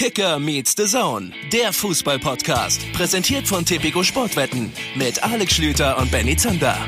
Kicker 0.00 0.38
meets 0.38 0.74
the 0.78 0.86
Zone, 0.86 1.30
der 1.52 1.74
Fußball-Podcast. 1.74 2.90
Präsentiert 2.94 3.46
von 3.46 3.66
Tipico 3.66 4.02
Sportwetten 4.02 4.72
mit 4.94 5.22
Alex 5.22 5.52
Schlüter 5.52 5.98
und 5.98 6.10
Benny 6.10 6.34
Zander. 6.38 6.74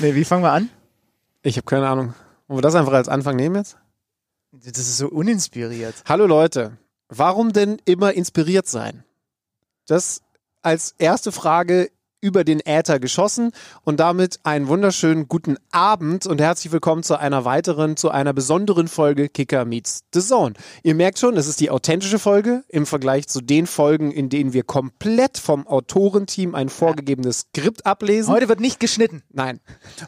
Nee, 0.00 0.14
wie 0.16 0.24
fangen 0.24 0.42
wir 0.42 0.50
an? 0.50 0.68
Ich 1.42 1.56
habe 1.56 1.64
keine 1.64 1.88
Ahnung. 1.88 2.14
Wollen 2.48 2.58
wir 2.58 2.62
das 2.62 2.74
einfach 2.74 2.92
als 2.92 3.08
Anfang 3.08 3.36
nehmen 3.36 3.54
jetzt? 3.54 3.78
Das 4.52 4.78
ist 4.78 4.98
so 4.98 5.08
uninspiriert. 5.08 5.94
Hallo 6.06 6.26
Leute, 6.26 6.78
warum 7.08 7.52
denn 7.52 7.80
immer 7.84 8.12
inspiriert 8.14 8.66
sein? 8.66 9.04
Das 9.86 10.22
als 10.62 10.94
erste 10.98 11.32
Frage 11.32 11.90
über 12.26 12.42
den 12.42 12.58
Äther 12.58 12.98
geschossen 12.98 13.52
und 13.84 14.00
damit 14.00 14.40
einen 14.42 14.66
wunderschönen 14.66 15.28
guten 15.28 15.58
Abend 15.70 16.26
und 16.26 16.40
herzlich 16.40 16.72
willkommen 16.72 17.04
zu 17.04 17.16
einer 17.16 17.44
weiteren, 17.44 17.96
zu 17.96 18.10
einer 18.10 18.32
besonderen 18.32 18.88
Folge 18.88 19.28
Kicker 19.28 19.64
Meets 19.64 20.00
the 20.12 20.20
Zone. 20.20 20.54
Ihr 20.82 20.96
merkt 20.96 21.20
schon, 21.20 21.36
es 21.36 21.46
ist 21.46 21.60
die 21.60 21.70
authentische 21.70 22.18
Folge 22.18 22.64
im 22.68 22.84
Vergleich 22.84 23.28
zu 23.28 23.40
den 23.40 23.68
Folgen, 23.68 24.10
in 24.10 24.28
denen 24.28 24.52
wir 24.52 24.64
komplett 24.64 25.38
vom 25.38 25.68
Autorenteam 25.68 26.56
ein 26.56 26.68
vorgegebenes 26.68 27.46
Skript 27.54 27.86
ablesen. 27.86 28.32
Heute 28.32 28.48
wird 28.48 28.58
nicht 28.58 28.80
geschnitten. 28.80 29.22
Nein. 29.32 29.60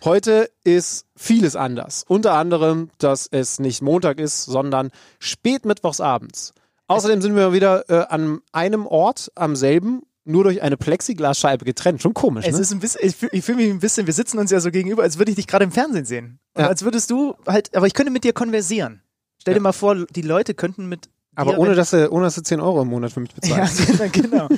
Heute 0.03 0.51
ist 0.65 1.07
vieles 1.15 1.55
anders. 1.55 2.05
Unter 2.09 2.33
anderem, 2.33 2.91
dass 2.99 3.29
es 3.31 3.61
nicht 3.61 3.81
Montag 3.81 4.19
ist, 4.19 4.45
sondern 4.45 4.91
spät 5.21 5.65
mittwochsabends. 5.65 6.53
Außerdem 6.89 7.21
sind 7.21 7.37
wir 7.37 7.53
wieder 7.53 7.89
äh, 7.91 8.07
an 8.09 8.41
einem 8.51 8.87
Ort, 8.87 9.31
am 9.35 9.55
selben, 9.55 10.01
nur 10.29 10.45
durch 10.45 10.63
eine 10.63 10.77
Plexiglasscheibe 10.77 11.65
getrennt. 11.65 12.03
Schon 12.03 12.15
komisch, 12.15 12.45
Es 12.47 12.55
ne? 12.55 12.61
ist 12.61 12.73
ein 12.73 12.81
bisschen, 12.81 13.01
ich 13.05 13.17
fühle 13.17 13.43
fühl 13.43 13.55
mich 13.57 13.71
ein 13.71 13.81
bisschen, 13.81 14.07
wir 14.07 14.15
sitzen 14.15 14.39
uns 14.39 14.51
ja 14.51 14.61
so 14.61 14.71
gegenüber, 14.71 15.03
als 15.03 15.19
würde 15.19 15.31
ich 15.31 15.37
dich 15.37 15.47
gerade 15.47 15.65
im 15.65 15.73
Fernsehen 15.73 16.05
sehen. 16.05 16.39
Ja. 16.57 16.69
als 16.69 16.83
würdest 16.83 17.11
du 17.11 17.35
halt, 17.47 17.75
aber 17.77 17.87
ich 17.87 17.95
könnte 17.95 18.13
mit 18.13 18.25
dir 18.25 18.33
konversieren. 18.33 19.03
Stell 19.41 19.55
dir 19.55 19.61
mal 19.61 19.73
vor, 19.73 20.07
die 20.07 20.23
Leute 20.23 20.55
könnten 20.55 20.87
mit 20.89 21.09
Aber 21.37 21.57
ohne 21.59 21.77
dass, 21.77 21.91
du, 21.91 22.11
ohne 22.11 22.25
dass 22.25 22.35
du 22.35 22.43
10 22.43 22.61
Euro 22.61 22.83
im 22.83 22.89
Monat 22.89 23.13
für 23.13 23.21
mich 23.21 23.31
Ja, 23.45 23.59
bezahlst. 23.65 24.13
genau. 24.13 24.49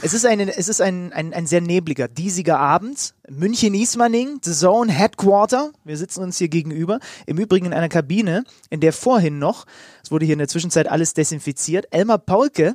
es 0.00 0.14
ist, 0.14 0.24
ein, 0.24 0.40
es 0.40 0.68
ist 0.68 0.80
ein, 0.80 1.12
ein, 1.12 1.34
ein 1.34 1.46
sehr 1.46 1.60
nebliger, 1.60 2.08
diesiger 2.08 2.58
Abend. 2.58 3.14
München-Ismaning, 3.28 4.40
The 4.42 4.52
Zone 4.52 4.90
Headquarter. 4.90 5.72
Wir 5.84 5.96
sitzen 5.98 6.22
uns 6.22 6.38
hier 6.38 6.48
gegenüber. 6.48 6.98
Im 7.26 7.36
Übrigen 7.36 7.66
in 7.66 7.74
einer 7.74 7.90
Kabine, 7.90 8.44
in 8.70 8.80
der 8.80 8.94
vorhin 8.94 9.38
noch, 9.38 9.66
es 10.02 10.10
wurde 10.10 10.24
hier 10.24 10.32
in 10.32 10.38
der 10.38 10.48
Zwischenzeit 10.48 10.88
alles 10.88 11.12
desinfiziert, 11.12 11.86
Elmar 11.90 12.18
Paulke 12.18 12.74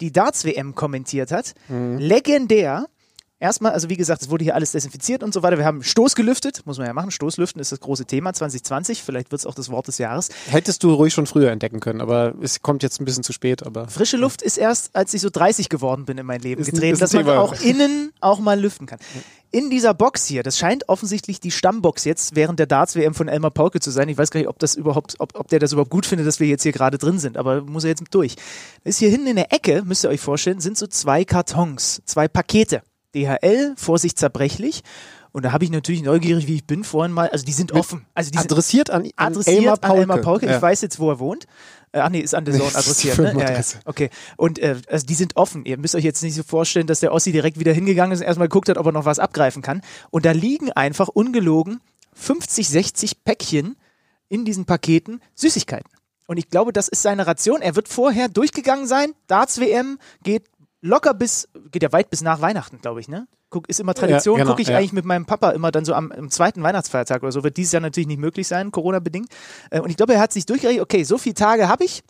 die 0.00 0.12
Darts-WM 0.12 0.74
kommentiert 0.74 1.30
hat. 1.32 1.54
Legendär. 1.70 2.86
Erstmal, 3.38 3.72
also 3.72 3.90
wie 3.90 3.98
gesagt, 3.98 4.22
es 4.22 4.30
wurde 4.30 4.44
hier 4.44 4.54
alles 4.54 4.72
desinfiziert 4.72 5.22
und 5.22 5.34
so 5.34 5.42
weiter. 5.42 5.58
Wir 5.58 5.66
haben 5.66 5.82
Stoß 5.82 6.14
gelüftet, 6.14 6.62
muss 6.64 6.78
man 6.78 6.86
ja 6.86 6.94
machen. 6.94 7.10
Stoßlüften 7.10 7.60
ist 7.60 7.70
das 7.70 7.80
große 7.80 8.06
Thema 8.06 8.32
2020. 8.32 9.02
Vielleicht 9.02 9.30
wird 9.30 9.40
es 9.40 9.44
auch 9.46 9.54
das 9.54 9.68
Wort 9.70 9.88
des 9.88 9.98
Jahres. 9.98 10.30
Hättest 10.48 10.82
du 10.82 10.94
ruhig 10.94 11.12
schon 11.12 11.26
früher 11.26 11.50
entdecken 11.50 11.80
können, 11.80 12.00
aber 12.00 12.34
es 12.40 12.62
kommt 12.62 12.82
jetzt 12.82 12.98
ein 12.98 13.04
bisschen 13.04 13.24
zu 13.24 13.34
spät. 13.34 13.66
Aber 13.66 13.88
Frische 13.88 14.16
Luft 14.16 14.40
ist 14.40 14.56
erst, 14.56 14.96
als 14.96 15.12
ich 15.12 15.20
so 15.20 15.28
30 15.28 15.68
geworden 15.68 16.06
bin 16.06 16.16
in 16.16 16.24
mein 16.24 16.40
Leben 16.40 16.62
Ist 16.62 16.70
getreten, 16.70 16.98
dass 16.98 17.12
man 17.12 17.26
Thema. 17.26 17.38
auch 17.40 17.52
innen 17.60 18.10
auch 18.20 18.38
mal 18.38 18.58
lüften 18.58 18.86
kann. 18.86 19.00
In 19.52 19.70
dieser 19.70 19.94
Box 19.94 20.26
hier, 20.26 20.42
das 20.42 20.58
scheint 20.58 20.88
offensichtlich 20.88 21.40
die 21.40 21.50
Stammbox 21.50 22.04
jetzt 22.04 22.34
während 22.34 22.58
der 22.58 22.66
Darts-WM 22.66 23.14
von 23.14 23.28
Elmar 23.28 23.52
Pauke 23.52 23.80
zu 23.80 23.90
sein. 23.90 24.08
Ich 24.08 24.18
weiß 24.18 24.30
gar 24.30 24.40
nicht, 24.40 24.48
ob 24.48 24.58
das 24.58 24.74
überhaupt, 24.74 25.14
ob, 25.18 25.38
ob 25.38 25.48
der 25.48 25.60
das 25.60 25.72
überhaupt 25.72 25.90
gut 25.90 26.04
findet, 26.04 26.26
dass 26.26 26.40
wir 26.40 26.48
jetzt 26.48 26.64
hier 26.64 26.72
gerade 26.72 26.98
drin 26.98 27.18
sind, 27.18 27.36
aber 27.36 27.62
muss 27.62 27.84
er 27.84 27.90
jetzt 27.90 28.02
durch. 28.10 28.36
Ist 28.84 28.98
hier 28.98 29.10
hinten 29.10 29.28
in 29.28 29.36
der 29.36 29.52
Ecke, 29.52 29.82
müsst 29.84 30.04
ihr 30.04 30.10
euch 30.10 30.20
vorstellen, 30.20 30.60
sind 30.60 30.76
so 30.76 30.86
zwei 30.86 31.24
Kartons, 31.24 32.02
zwei 32.04 32.28
Pakete. 32.28 32.82
DHL, 33.14 33.74
Vorsicht 33.76 34.18
zerbrechlich. 34.18 34.82
Und 35.36 35.42
da 35.42 35.52
habe 35.52 35.64
ich 35.64 35.70
natürlich 35.70 36.02
neugierig, 36.02 36.46
wie 36.46 36.54
ich 36.54 36.66
bin, 36.66 36.82
vorhin 36.82 37.12
mal, 37.12 37.28
also 37.28 37.44
die 37.44 37.52
sind 37.52 37.72
offen. 37.72 38.06
Also 38.14 38.30
die 38.30 38.38
sind 38.38 38.50
adressiert 38.50 38.88
an, 38.88 39.02
an 39.16 39.32
adressiert 39.34 39.58
Elmar 39.58 39.74
an 39.74 39.80
Paulke. 39.80 40.00
Elmar 40.00 40.18
Pauke. 40.22 40.46
Ja. 40.46 40.56
Ich 40.56 40.62
weiß 40.62 40.80
jetzt, 40.80 40.98
wo 40.98 41.10
er 41.10 41.18
wohnt. 41.18 41.44
Äh, 41.92 41.98
ach 41.98 42.08
nee, 42.08 42.20
ist 42.20 42.34
an 42.34 42.46
der 42.46 42.54
Zone 42.54 42.70
adressiert. 42.74 43.18
Ne? 43.18 43.34
Ja, 43.38 43.52
ja. 43.52 43.60
Okay. 43.84 44.08
Und 44.38 44.58
äh, 44.58 44.76
also 44.88 45.04
die 45.04 45.14
sind 45.14 45.36
offen. 45.36 45.66
Ihr 45.66 45.76
müsst 45.76 45.94
euch 45.94 46.04
jetzt 46.04 46.22
nicht 46.22 46.36
so 46.36 46.42
vorstellen, 46.42 46.86
dass 46.86 47.00
der 47.00 47.12
Ossi 47.12 47.32
direkt 47.32 47.58
wieder 47.60 47.74
hingegangen 47.74 48.12
ist 48.14 48.20
und 48.20 48.26
erstmal 48.26 48.48
geguckt 48.48 48.70
hat, 48.70 48.78
ob 48.78 48.86
er 48.86 48.92
noch 48.92 49.04
was 49.04 49.18
abgreifen 49.18 49.60
kann. 49.60 49.82
Und 50.08 50.24
da 50.24 50.30
liegen 50.30 50.72
einfach 50.72 51.08
ungelogen 51.08 51.82
50, 52.14 52.70
60 52.70 53.22
Päckchen 53.22 53.76
in 54.30 54.46
diesen 54.46 54.64
Paketen 54.64 55.20
Süßigkeiten. 55.34 55.90
Und 56.26 56.38
ich 56.38 56.48
glaube, 56.48 56.72
das 56.72 56.88
ist 56.88 57.02
seine 57.02 57.26
Ration. 57.26 57.60
Er 57.60 57.76
wird 57.76 57.88
vorher 57.88 58.30
durchgegangen 58.30 58.86
sein. 58.86 59.12
Darts 59.26 59.60
WM 59.60 59.98
geht 60.22 60.44
locker 60.86 61.14
bis, 61.14 61.48
geht 61.70 61.82
ja 61.82 61.92
weit 61.92 62.10
bis 62.10 62.22
nach 62.22 62.40
Weihnachten, 62.40 62.80
glaube 62.80 63.00
ich, 63.00 63.08
ne? 63.08 63.26
Guck, 63.50 63.68
ist 63.68 63.78
immer 63.78 63.94
Tradition, 63.94 64.38
Ja, 64.38 64.44
genau, 64.44 64.52
gucke 64.52 64.62
ich 64.62 64.68
ja. 64.68 64.78
eigentlich 64.78 64.92
mit 64.92 65.04
meinem 65.04 65.26
Papa 65.26 65.50
immer 65.50 65.70
dann 65.70 65.84
so 65.84 65.94
am, 65.94 66.10
am 66.10 66.30
zweiten 66.30 66.62
Weihnachtsfeiertag 66.62 67.22
oder 67.22 67.32
so. 67.32 67.44
Wird 67.44 67.56
dieses 67.56 67.72
Jahr 67.72 67.80
natürlich 67.80 68.08
nicht 68.08 68.18
möglich 68.18 68.48
sein, 68.48 68.72
Corona-bedingt. 68.72 69.28
Äh, 69.70 69.80
und 69.80 69.90
ich 69.90 69.96
glaube, 69.96 70.14
er 70.14 70.20
hat 70.20 70.32
sich 70.32 70.46
durchgerechnet, 70.46 70.82
okay, 70.82 71.04
so 71.04 71.18
viele 71.18 71.34
Tage 71.34 71.68
habe 71.68 71.84
ich. 71.84 72.02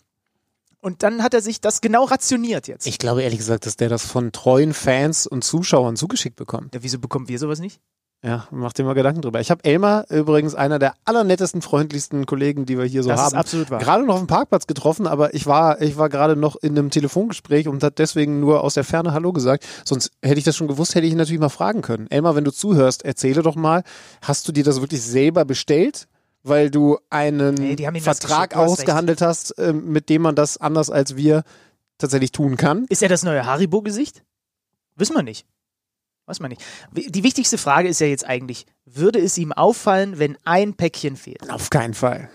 Und 0.79 1.03
dann 1.03 1.23
hat 1.23 1.33
er 1.33 1.41
sich 1.41 1.59
das 1.59 1.81
genau 1.81 2.05
rationiert 2.05 2.67
jetzt. 2.67 2.87
Ich 2.87 2.97
glaube 2.97 3.23
ehrlich 3.23 3.39
gesagt, 3.39 3.65
dass 3.65 3.77
der 3.77 3.89
das 3.89 4.05
von 4.05 4.31
treuen 4.31 4.73
Fans 4.73 5.27
und 5.27 5.43
Zuschauern 5.43 5.95
zugeschickt 5.95 6.35
bekommt. 6.35 6.73
ja, 6.73 6.83
wieso 6.83 6.99
bekommen 6.99 7.27
wir 7.27 7.39
sowas 7.39 7.59
nicht? 7.59 7.81
Ja, 8.23 8.47
mach 8.49 8.73
dir 8.73 8.83
mal 8.83 8.93
Gedanken 8.93 9.21
drüber. 9.21 9.39
Ich 9.39 9.51
habe 9.51 9.63
Elmar, 9.63 10.09
übrigens 10.09 10.55
einer 10.55 10.79
der 10.79 10.95
allernettesten, 11.05 11.61
freundlichsten 11.61 12.25
Kollegen, 12.25 12.65
die 12.65 12.75
wir 12.77 12.85
hier 12.85 13.03
so 13.03 13.09
Das 13.09 13.19
ist 13.19 13.25
haben, 13.27 13.35
absolut 13.35 13.69
wahr. 13.69 13.77
gerade 13.79 14.03
noch 14.05 14.15
auf 14.15 14.21
dem 14.21 14.27
Parkplatz 14.27 14.65
getroffen, 14.65 15.05
aber 15.05 15.35
ich 15.35 15.45
war, 15.45 15.81
ich 15.81 15.97
war 15.97 16.09
gerade 16.09 16.35
noch 16.35 16.55
in 16.55 16.77
einem 16.77 16.89
Telefongespräch 16.89 17.67
und 17.67 17.83
hat 17.83 17.99
deswegen 17.99 18.39
nur 18.39 18.63
aus 18.63 18.73
der 18.73 18.83
Ferne 18.83 19.13
Hallo 19.13 19.33
gesagt. 19.33 19.67
Sonst 19.85 20.11
hätte 20.23 20.39
ich 20.39 20.45
das 20.45 20.55
schon 20.55 20.67
gewusst, 20.67 20.95
hätte 20.95 21.05
ich 21.05 21.11
ihn 21.11 21.17
natürlich 21.17 21.39
mal 21.39 21.49
fragen 21.49 21.83
können. 21.83 22.07
Elmar, 22.09 22.35
wenn 22.35 22.43
du 22.43 22.51
zuhörst, 22.51 23.05
erzähle 23.05 23.43
doch 23.43 23.55
mal, 23.55 23.83
hast 24.23 24.47
du 24.47 24.51
dir 24.51 24.63
das 24.63 24.81
wirklich 24.81 25.03
selber 25.03 25.45
bestellt? 25.45 26.07
Weil 26.43 26.71
du 26.71 26.97
einen 27.09 27.55
Nee, 27.55 27.75
Vertrag 27.99 28.55
ausgehandelt 28.55 29.21
hast, 29.21 29.53
ähm, 29.57 29.89
mit 29.91 30.07
dem 30.09 30.21
man 30.21 30.33
das 30.33 30.57
anders 30.57 30.89
als 30.89 31.17
wir 31.17 31.43
tatsächlich 31.97 32.31
tun 32.31 32.55
kann. 32.57 32.85
Ist 32.89 33.03
er 33.03 33.09
das 33.09 33.23
neue 33.23 33.45
Haribo-Gesicht? 33.45 34.23
Wissen 34.95 35.15
wir 35.15 35.23
nicht. 35.23 35.45
Weiß 36.27 36.41
man 36.41 36.49
nicht. 36.49 36.61
Die 36.91 37.23
wichtigste 37.23 37.57
Frage 37.57 37.87
ist 37.87 38.01
ja 38.01 38.07
jetzt 38.07 38.25
eigentlich, 38.25 38.65
würde 38.85 39.19
es 39.19 39.37
ihm 39.37 39.53
auffallen, 39.53 40.19
wenn 40.19 40.37
ein 40.43 40.73
Päckchen 40.73 41.15
fehlt? 41.15 41.49
Auf 41.49 41.69
keinen 41.69 41.93
Fall. 41.93 42.29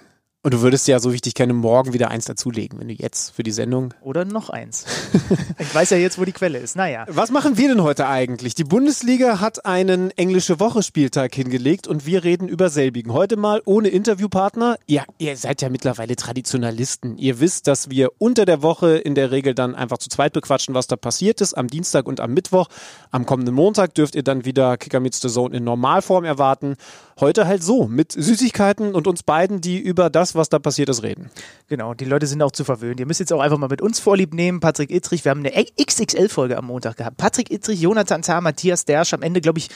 Und 0.45 0.55
du 0.55 0.61
würdest 0.61 0.89
ja, 0.89 0.99
so 0.99 1.13
wichtig 1.13 1.35
keine 1.35 1.53
morgen 1.53 1.93
wieder 1.93 2.11
eins 2.11 2.25
dazulegen, 2.25 2.81
wenn 2.81 2.89
du 2.89 2.95
jetzt 2.95 3.31
für 3.31 3.45
die 3.45 3.53
Sendung. 3.53 3.95
Oder 4.01 4.25
noch 4.25 4.51
eins? 4.51 4.85
ich 5.61 5.73
weiß 5.73 5.91
ja 5.91 5.99
jetzt, 5.99 6.19
wo 6.19 6.25
die 6.25 6.33
Quelle 6.33 6.59
ist. 6.59 6.75
Naja. 6.75 7.05
Was 7.09 7.31
machen 7.31 7.57
wir 7.59 7.69
denn 7.69 7.85
heute 7.85 8.09
eigentlich? 8.09 8.57
Die 8.57 8.65
Bundesliga 8.65 9.39
hat 9.39 9.65
einen 9.65 10.11
englische 10.11 10.59
Woche 10.59 10.83
Spieltag 10.83 11.33
hingelegt 11.33 11.87
und 11.87 12.07
wir 12.07 12.25
reden 12.25 12.49
über 12.49 12.71
selbigen. 12.71 13.13
Heute 13.13 13.37
mal 13.37 13.63
ohne 13.67 13.91
Interviewpartner. 13.91 14.79
Ja, 14.89 15.05
ihr 15.19 15.37
seid 15.37 15.63
ja 15.63 15.69
mittlerweile 15.69 16.17
Traditionalisten. 16.17 17.19
Ihr 17.19 17.39
wisst, 17.39 17.69
dass 17.69 17.89
wir 17.89 18.11
unter 18.19 18.45
der 18.45 18.63
Woche 18.63 18.97
in 18.97 19.15
der 19.15 19.31
Regel 19.31 19.55
dann 19.55 19.77
einfach 19.77 19.99
zu 19.99 20.09
zweit 20.09 20.33
bequatschen, 20.33 20.75
was 20.75 20.89
da 20.89 20.97
passiert 20.97 21.41
ist, 21.41 21.55
am 21.55 21.69
Dienstag 21.69 22.09
und 22.09 22.19
am 22.19 22.35
Mittwoch. 22.35 22.67
Am 23.13 23.27
kommenden 23.27 23.55
Montag 23.55 23.95
dürft 23.95 24.17
ihr 24.17 24.25
dann 24.25 24.45
wieder 24.45 24.77
Kicker 24.77 24.99
Meets 24.99 25.21
the 25.21 25.29
Zone 25.29 25.57
in 25.57 25.63
Normalform 25.63 26.25
erwarten. 26.25 26.75
Heute 27.23 27.47
halt 27.47 27.63
so, 27.63 27.87
mit 27.87 28.11
Süßigkeiten 28.11 28.97
und 28.97 29.07
uns 29.07 29.23
beiden, 29.23 29.61
die 29.61 29.79
über 29.79 30.11
das, 30.11 30.35
was 30.35 30.49
da 30.49 30.59
passiert 30.59 30.89
ist, 30.89 31.05
reden. 31.05 31.31
Genau, 31.69 31.95
die 31.95 32.05
Leute 32.05 32.27
sind 32.27 32.43
auch 32.43 32.51
zu 32.51 32.65
verwöhnt. 32.65 32.99
Ihr 32.99 33.07
müsst 33.07 33.21
jetzt 33.21 33.33
auch 33.33 33.39
einfach 33.39 33.59
mal 33.59 33.69
mit 33.69 33.81
uns 33.81 34.01
Vorlieb 34.01 34.35
nehmen. 34.35 34.59
Patrick 34.59 34.91
Ittrich, 34.91 35.25
wir 35.25 35.31
haben 35.31 35.47
eine 35.47 35.67
XXL-Folge 35.81 36.59
am 36.59 36.67
Montag 36.67 36.97
gehabt. 36.97 37.19
Patrick 37.19 37.53
Ittrich, 37.53 37.81
Jonathan 37.81 38.23
Tah, 38.23 38.41
Matthias 38.41 38.87
Dersch, 38.87 39.15
am 39.15 39.23
Ende, 39.23 39.41
glaube 39.41 39.61
ich, 39.61 39.69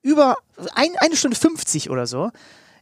über 0.00 0.38
ein, 0.74 0.88
eine 0.96 1.16
Stunde 1.16 1.36
50 1.36 1.90
oder 1.90 2.06
so. 2.06 2.30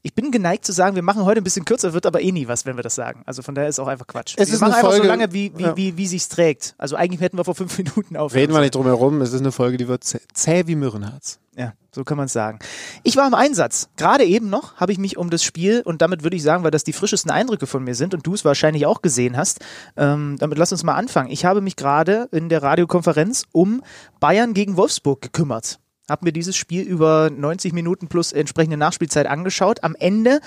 Ich 0.06 0.14
bin 0.14 0.30
geneigt 0.30 0.66
zu 0.66 0.72
sagen, 0.72 0.96
wir 0.96 1.02
machen 1.02 1.24
heute 1.24 1.40
ein 1.40 1.44
bisschen 1.44 1.64
kürzer, 1.64 1.94
wird 1.94 2.04
aber 2.04 2.20
eh 2.20 2.30
nie 2.30 2.46
was, 2.46 2.66
wenn 2.66 2.76
wir 2.76 2.82
das 2.82 2.94
sagen. 2.94 3.22
Also 3.24 3.40
von 3.40 3.54
daher 3.54 3.70
ist 3.70 3.78
auch 3.78 3.86
einfach 3.88 4.06
Quatsch. 4.06 4.34
Es 4.36 4.48
wir 4.48 4.54
ist 4.56 4.60
machen 4.60 4.72
eine 4.74 4.76
einfach 4.76 4.90
so 4.90 4.96
Folge- 4.98 5.08
lange, 5.08 5.32
wie, 5.32 5.50
wie, 5.56 5.62
ja. 5.62 5.76
wie, 5.78 5.96
wie 5.96 6.06
sich's 6.06 6.28
trägt. 6.28 6.74
Also 6.76 6.94
eigentlich 6.96 7.22
hätten 7.22 7.38
wir 7.38 7.44
vor 7.44 7.54
fünf 7.54 7.78
Minuten 7.78 8.16
aufhören 8.18 8.38
Reden 8.40 8.52
wir 8.52 8.60
nicht 8.60 8.74
drum 8.74 8.84
herum, 8.84 9.22
es 9.22 9.32
ist 9.32 9.40
eine 9.40 9.50
Folge, 9.50 9.78
die 9.78 9.88
wird 9.88 10.04
zäh, 10.04 10.20
zäh 10.34 10.66
wie 10.66 10.76
Mürrenharz. 10.76 11.38
Ja, 11.56 11.72
so 11.90 12.04
kann 12.04 12.16
man 12.18 12.26
es 12.26 12.32
sagen. 12.34 12.58
Ich 13.02 13.16
war 13.16 13.26
im 13.26 13.32
Einsatz. 13.32 13.88
Gerade 13.96 14.24
eben 14.24 14.50
noch 14.50 14.74
habe 14.76 14.92
ich 14.92 14.98
mich 14.98 15.16
um 15.16 15.30
das 15.30 15.42
Spiel 15.42 15.80
und 15.82 16.02
damit 16.02 16.22
würde 16.22 16.36
ich 16.36 16.42
sagen, 16.42 16.64
weil 16.64 16.70
das 16.72 16.84
die 16.84 16.92
frischesten 16.92 17.30
Eindrücke 17.30 17.66
von 17.66 17.82
mir 17.82 17.94
sind 17.94 18.12
und 18.12 18.26
du 18.26 18.34
es 18.34 18.44
wahrscheinlich 18.44 18.84
auch 18.84 19.00
gesehen 19.00 19.38
hast, 19.38 19.60
ähm, 19.96 20.36
damit 20.38 20.58
lass 20.58 20.72
uns 20.72 20.82
mal 20.82 20.96
anfangen. 20.96 21.30
Ich 21.30 21.44
habe 21.46 21.62
mich 21.62 21.76
gerade 21.76 22.28
in 22.30 22.50
der 22.50 22.62
Radiokonferenz 22.62 23.44
um 23.52 23.82
Bayern 24.20 24.52
gegen 24.52 24.76
Wolfsburg 24.76 25.22
gekümmert. 25.22 25.78
Hab 26.08 26.22
mir 26.22 26.32
dieses 26.32 26.56
Spiel 26.56 26.82
über 26.82 27.30
90 27.30 27.72
Minuten 27.72 28.08
plus 28.08 28.32
entsprechende 28.32 28.76
Nachspielzeit 28.76 29.26
angeschaut. 29.26 29.82
Am 29.82 29.94
Ende 29.98 30.40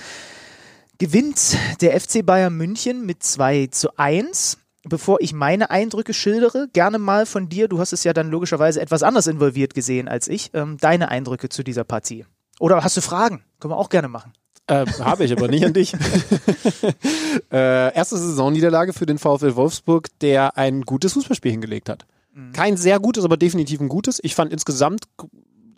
gewinnt 1.00 1.58
der 1.82 2.00
FC 2.00 2.26
Bayern 2.26 2.56
München 2.56 3.06
mit 3.06 3.24
2 3.24 3.68
zu 3.72 3.98
1. 3.98 4.60
Bevor 4.84 5.20
ich 5.20 5.34
meine 5.34 5.70
Eindrücke 5.70 6.14
schildere, 6.14 6.70
gerne 6.72 6.98
mal 6.98 7.26
von 7.26 7.50
dir, 7.50 7.68
du 7.68 7.80
hast 7.80 7.92
es 7.92 8.04
ja 8.04 8.14
dann 8.14 8.30
logischerweise 8.30 8.80
etwas 8.80 9.04
anders 9.04 9.28
involviert 9.28 9.74
gesehen 9.74 10.08
als 10.08 10.28
ich, 10.28 10.52
ähm, 10.54 10.78
deine 10.80 11.10
Eindrücke 11.10 11.50
zu 11.50 11.64
dieser 11.64 11.84
Partie. 11.84 12.26
Oder 12.60 12.84
hast 12.84 12.96
du 12.96 13.02
Fragen? 13.02 13.44
Können 13.60 13.74
wir 13.74 13.78
auch 13.78 13.90
gerne 13.90 14.08
machen. 14.08 14.34
Äh, 14.68 14.86
Habe 15.00 15.24
ich, 15.26 15.32
aber 15.32 15.48
nicht 15.48 15.66
an 15.66 15.74
dich. 15.74 15.94
äh, 17.52 17.94
erste 17.94 18.18
Saisonniederlage 18.18 18.94
für 18.94 19.06
den 19.06 19.18
VfL 19.18 19.56
Wolfsburg, 19.56 20.08
der 20.20 20.58
ein 20.58 20.82
gutes 20.82 21.14
Fußballspiel 21.14 21.52
hingelegt 21.52 21.90
hat. 21.90 22.06
Mhm. 22.38 22.54
Kein 22.54 22.78
sehr 22.78 23.00
gutes, 23.00 23.26
aber 23.26 23.36
definitiv 23.36 23.82
ein 23.82 23.90
gutes. 23.90 24.20
Ich 24.22 24.36
fand 24.36 24.54
insgesamt 24.54 25.06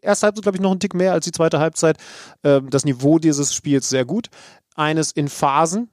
erste 0.01 0.27
Halbzeit, 0.27 0.43
glaube 0.43 0.57
ich, 0.57 0.61
noch 0.61 0.71
ein 0.71 0.79
Tick 0.79 0.93
mehr 0.93 1.13
als 1.13 1.25
die 1.25 1.31
zweite 1.31 1.59
Halbzeit. 1.59 1.97
Äh, 2.43 2.61
das 2.69 2.83
Niveau 2.83 3.17
dieses 3.17 3.53
Spiels 3.53 3.89
sehr 3.89 4.05
gut. 4.05 4.27
Eines 4.75 5.11
in 5.11 5.29
Phasen. 5.29 5.89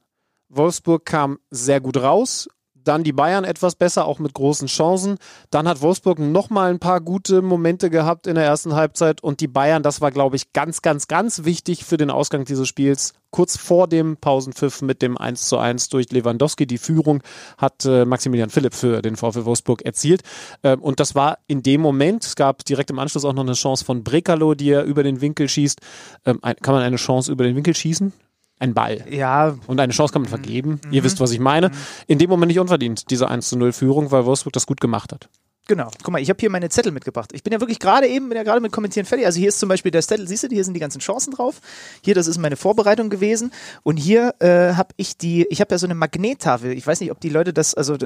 Wolfsburg 0.48 1.04
kam 1.04 1.38
sehr 1.50 1.80
gut 1.80 1.96
raus, 1.96 2.48
dann 2.86 3.04
die 3.04 3.12
Bayern 3.12 3.44
etwas 3.44 3.74
besser, 3.74 4.06
auch 4.06 4.18
mit 4.18 4.34
großen 4.34 4.68
Chancen. 4.68 5.18
Dann 5.50 5.68
hat 5.68 5.82
Wolfsburg 5.82 6.18
nochmal 6.18 6.70
ein 6.70 6.78
paar 6.78 7.00
gute 7.00 7.42
Momente 7.42 7.90
gehabt 7.90 8.26
in 8.26 8.34
der 8.34 8.44
ersten 8.44 8.74
Halbzeit 8.74 9.22
und 9.22 9.40
die 9.40 9.48
Bayern, 9.48 9.82
das 9.82 10.00
war, 10.00 10.10
glaube 10.10 10.36
ich, 10.36 10.52
ganz, 10.52 10.82
ganz, 10.82 11.08
ganz 11.08 11.44
wichtig 11.44 11.84
für 11.84 11.96
den 11.96 12.10
Ausgang 12.10 12.44
dieses 12.44 12.68
Spiels. 12.68 13.14
Kurz 13.30 13.58
vor 13.58 13.86
dem 13.88 14.16
Pausenpfiff 14.16 14.82
mit 14.82 15.02
dem 15.02 15.18
1 15.18 15.48
zu 15.48 15.58
1 15.58 15.88
durch 15.88 16.10
Lewandowski. 16.10 16.66
Die 16.66 16.78
Führung 16.78 17.22
hat 17.58 17.84
äh, 17.84 18.04
Maximilian 18.04 18.50
Philipp 18.50 18.72
für 18.72 19.02
den 19.02 19.16
VfL 19.16 19.44
Wolfsburg 19.44 19.82
erzielt. 19.82 20.22
Ähm, 20.62 20.80
und 20.80 21.00
das 21.00 21.14
war 21.14 21.38
in 21.46 21.62
dem 21.62 21.80
Moment, 21.80 22.24
es 22.24 22.36
gab 22.36 22.64
direkt 22.64 22.90
im 22.90 22.98
Anschluss 22.98 23.24
auch 23.24 23.34
noch 23.34 23.42
eine 23.42 23.52
Chance 23.52 23.84
von 23.84 24.04
Brekalo, 24.04 24.54
die 24.54 24.70
er 24.70 24.84
über 24.84 25.02
den 25.02 25.20
Winkel 25.20 25.48
schießt. 25.48 25.80
Ähm, 26.24 26.40
kann 26.40 26.74
man 26.74 26.82
eine 26.82 26.96
Chance 26.96 27.30
über 27.30 27.44
den 27.44 27.56
Winkel 27.56 27.74
schießen? 27.74 28.12
Ein 28.58 28.74
Ball. 28.74 29.04
Ja. 29.10 29.56
Und 29.66 29.80
eine 29.80 29.92
Chance 29.92 30.12
kann 30.12 30.22
man 30.22 30.28
vergeben. 30.28 30.80
Mhm. 30.84 30.92
Ihr 30.92 31.04
wisst, 31.04 31.20
was 31.20 31.30
ich 31.30 31.40
meine. 31.40 31.68
Mhm. 31.68 31.74
In 32.06 32.18
dem 32.18 32.30
Moment 32.30 32.48
nicht 32.48 32.60
unverdient, 32.60 33.10
diese 33.10 33.28
1 33.28 33.48
zu 33.48 33.58
0 33.58 33.72
Führung, 33.72 34.10
weil 34.10 34.24
Wolfsburg 34.24 34.52
das 34.52 34.66
gut 34.66 34.80
gemacht 34.80 35.12
hat. 35.12 35.28
Genau. 35.68 35.90
Guck 36.04 36.12
mal, 36.12 36.22
ich 36.22 36.28
habe 36.28 36.38
hier 36.38 36.48
meine 36.48 36.68
Zettel 36.68 36.92
mitgebracht. 36.92 37.30
Ich 37.32 37.42
bin 37.42 37.52
ja 37.52 37.58
wirklich 37.58 37.80
gerade 37.80 38.06
eben, 38.06 38.28
bin 38.28 38.36
ja 38.36 38.44
gerade 38.44 38.60
mit 38.60 38.70
Kommentieren 38.70 39.04
fertig. 39.04 39.26
Also 39.26 39.40
hier 39.40 39.48
ist 39.48 39.58
zum 39.58 39.68
Beispiel 39.68 39.90
der 39.90 40.00
Zettel, 40.00 40.28
siehst 40.28 40.44
du, 40.44 40.48
hier 40.48 40.62
sind 40.62 40.74
die 40.74 40.80
ganzen 40.80 41.00
Chancen 41.00 41.32
drauf. 41.32 41.60
Hier, 42.04 42.14
das 42.14 42.28
ist 42.28 42.38
meine 42.38 42.54
Vorbereitung 42.54 43.10
gewesen. 43.10 43.50
Und 43.82 43.96
hier 43.96 44.34
äh, 44.38 44.74
habe 44.74 44.90
ich 44.96 45.16
die, 45.16 45.44
ich 45.50 45.60
habe 45.60 45.74
ja 45.74 45.78
so 45.78 45.88
eine 45.88 45.96
Magnettafel. 45.96 46.70
Ich 46.70 46.86
weiß 46.86 47.00
nicht, 47.00 47.10
ob 47.10 47.18
die 47.18 47.30
Leute 47.30 47.52
das, 47.52 47.74
also 47.74 47.96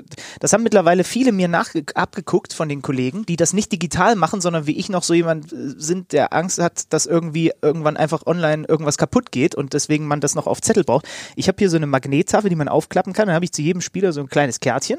das 0.41 0.53
haben 0.55 0.63
mittlerweile 0.63 1.05
viele 1.05 1.33
mir 1.33 1.49
nach 1.49 1.75
abgeguckt 1.95 2.55
von 2.55 2.71
den 2.71 2.81
Kollegen, 2.81 3.27
die 3.27 3.37
das 3.37 3.53
nicht 3.53 3.71
digital 3.73 4.17
machen, 4.17 4.41
sondern 4.41 4.67
wie 4.67 4.79
ich 4.79 4.89
noch 4.89 5.03
so 5.03 5.13
jemand 5.13 5.53
äh, 5.53 5.75
sind, 5.77 6.13
der 6.13 6.33
Angst 6.33 6.61
hat, 6.61 6.91
dass 6.95 7.05
irgendwie 7.05 7.53
irgendwann 7.61 7.99
einfach 7.99 8.25
online 8.25 8.65
irgendwas 8.67 8.97
kaputt 8.97 9.33
geht 9.33 9.55
und 9.55 9.75
deswegen 9.75 10.07
man 10.07 10.21
das 10.21 10.35
noch 10.35 10.47
auf 10.47 10.63
Zettel 10.63 10.85
braucht. 10.85 11.07
Ich 11.37 11.47
habe 11.49 11.57
hier 11.59 11.69
so 11.69 11.77
eine 11.77 11.87
Magnettafel, 11.87 12.49
die 12.49 12.57
man 12.57 12.69
aufklappen 12.69 13.13
kann. 13.13 13.27
Dann 13.27 13.35
habe 13.35 13.45
ich 13.45 13.53
zu 13.53 13.61
jedem 13.61 13.83
Spieler 13.83 14.15
so 14.15 14.23
ein 14.23 14.29
kleines 14.29 14.61
Kärtchen 14.61 14.99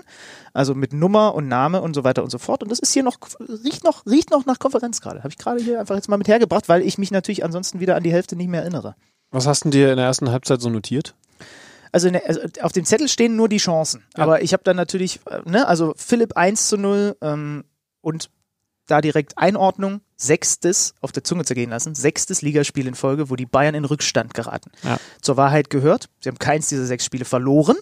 also 0.54 0.76
mit 0.76 0.94
Nummer 0.94 1.36
und 1.36 1.48
Name 1.48 1.82
und 1.82 1.94
so 1.94 2.04
weiter 2.04 2.24
und 2.24 2.30
so 2.30 2.38
fort. 2.38 2.64
Und 2.64 2.70
das 2.70 2.80
ist 2.80 2.94
hier 2.94 3.04
noch, 3.04 3.18
riecht 3.40 3.84
noch, 3.84 4.06
riecht 4.06 4.32
noch 4.32 4.46
nach 4.46 4.60
Konferenz 4.60 5.02
gerade. 5.02 5.20
Habe 5.20 5.30
ich 5.30 5.38
gerade 5.38 5.62
hier 5.62 5.80
einfach 5.80 5.96
jetzt 5.96 6.10
mal 6.10 6.18
mit 6.18 6.28
hergebracht, 6.28 6.70
weil 6.70 6.82
ich 6.82 6.98
mich 6.98 7.12
natürlich 7.12 7.44
ansonsten 7.44 7.80
wieder 7.80 7.96
an 7.96 8.04
die 8.04 8.12
Hälfte 8.12 8.36
nicht 8.36 8.50
mehr 8.50 8.62
erinnere. 8.62 8.96
Was 9.32 9.48
hast 9.48 9.66
du 9.66 9.70
dir 9.70 9.92
in 9.92 9.98
der 9.98 10.06
ersten 10.06 10.30
Halbzeit 10.30 10.62
so 10.62 10.70
notiert? 10.70 11.16
Also, 11.94 12.10
der, 12.10 12.28
also, 12.28 12.42
auf 12.62 12.72
dem 12.72 12.86
Zettel 12.86 13.08
stehen 13.08 13.36
nur 13.36 13.50
die 13.50 13.58
Chancen. 13.58 14.04
Ja. 14.16 14.24
Aber 14.24 14.42
ich 14.42 14.54
habe 14.54 14.64
dann 14.64 14.78
natürlich, 14.78 15.20
äh, 15.26 15.42
ne, 15.50 15.68
also 15.68 15.94
Philipp 15.98 16.38
1 16.38 16.68
zu 16.68 16.78
0 16.78 17.18
ähm, 17.22 17.64
und 18.02 18.30
da 18.88 19.02
direkt 19.02 19.38
Einordnung, 19.38 20.02
sechstes 20.18 20.94
auf 21.02 21.12
der 21.12 21.24
Zunge 21.24 21.46
zergehen 21.46 21.70
lassen, 21.70 21.96
sechstes 21.96 22.42
Ligaspiel 22.42 22.88
in 22.88 22.96
Folge, 22.96 23.30
wo 23.30 23.36
die 23.36 23.46
Bayern 23.46 23.76
in 23.76 23.86
Rückstand 23.86 24.34
geraten. 24.34 24.72
Ja. 24.84 25.00
Zur 25.22 25.38
Wahrheit 25.38 25.70
gehört, 25.70 26.10
sie 26.20 26.30
haben 26.30 26.40
keins 26.40 26.68
dieser 26.68 26.86
sechs 26.86 27.06
Spiele 27.06 27.26
verloren, 27.26 27.78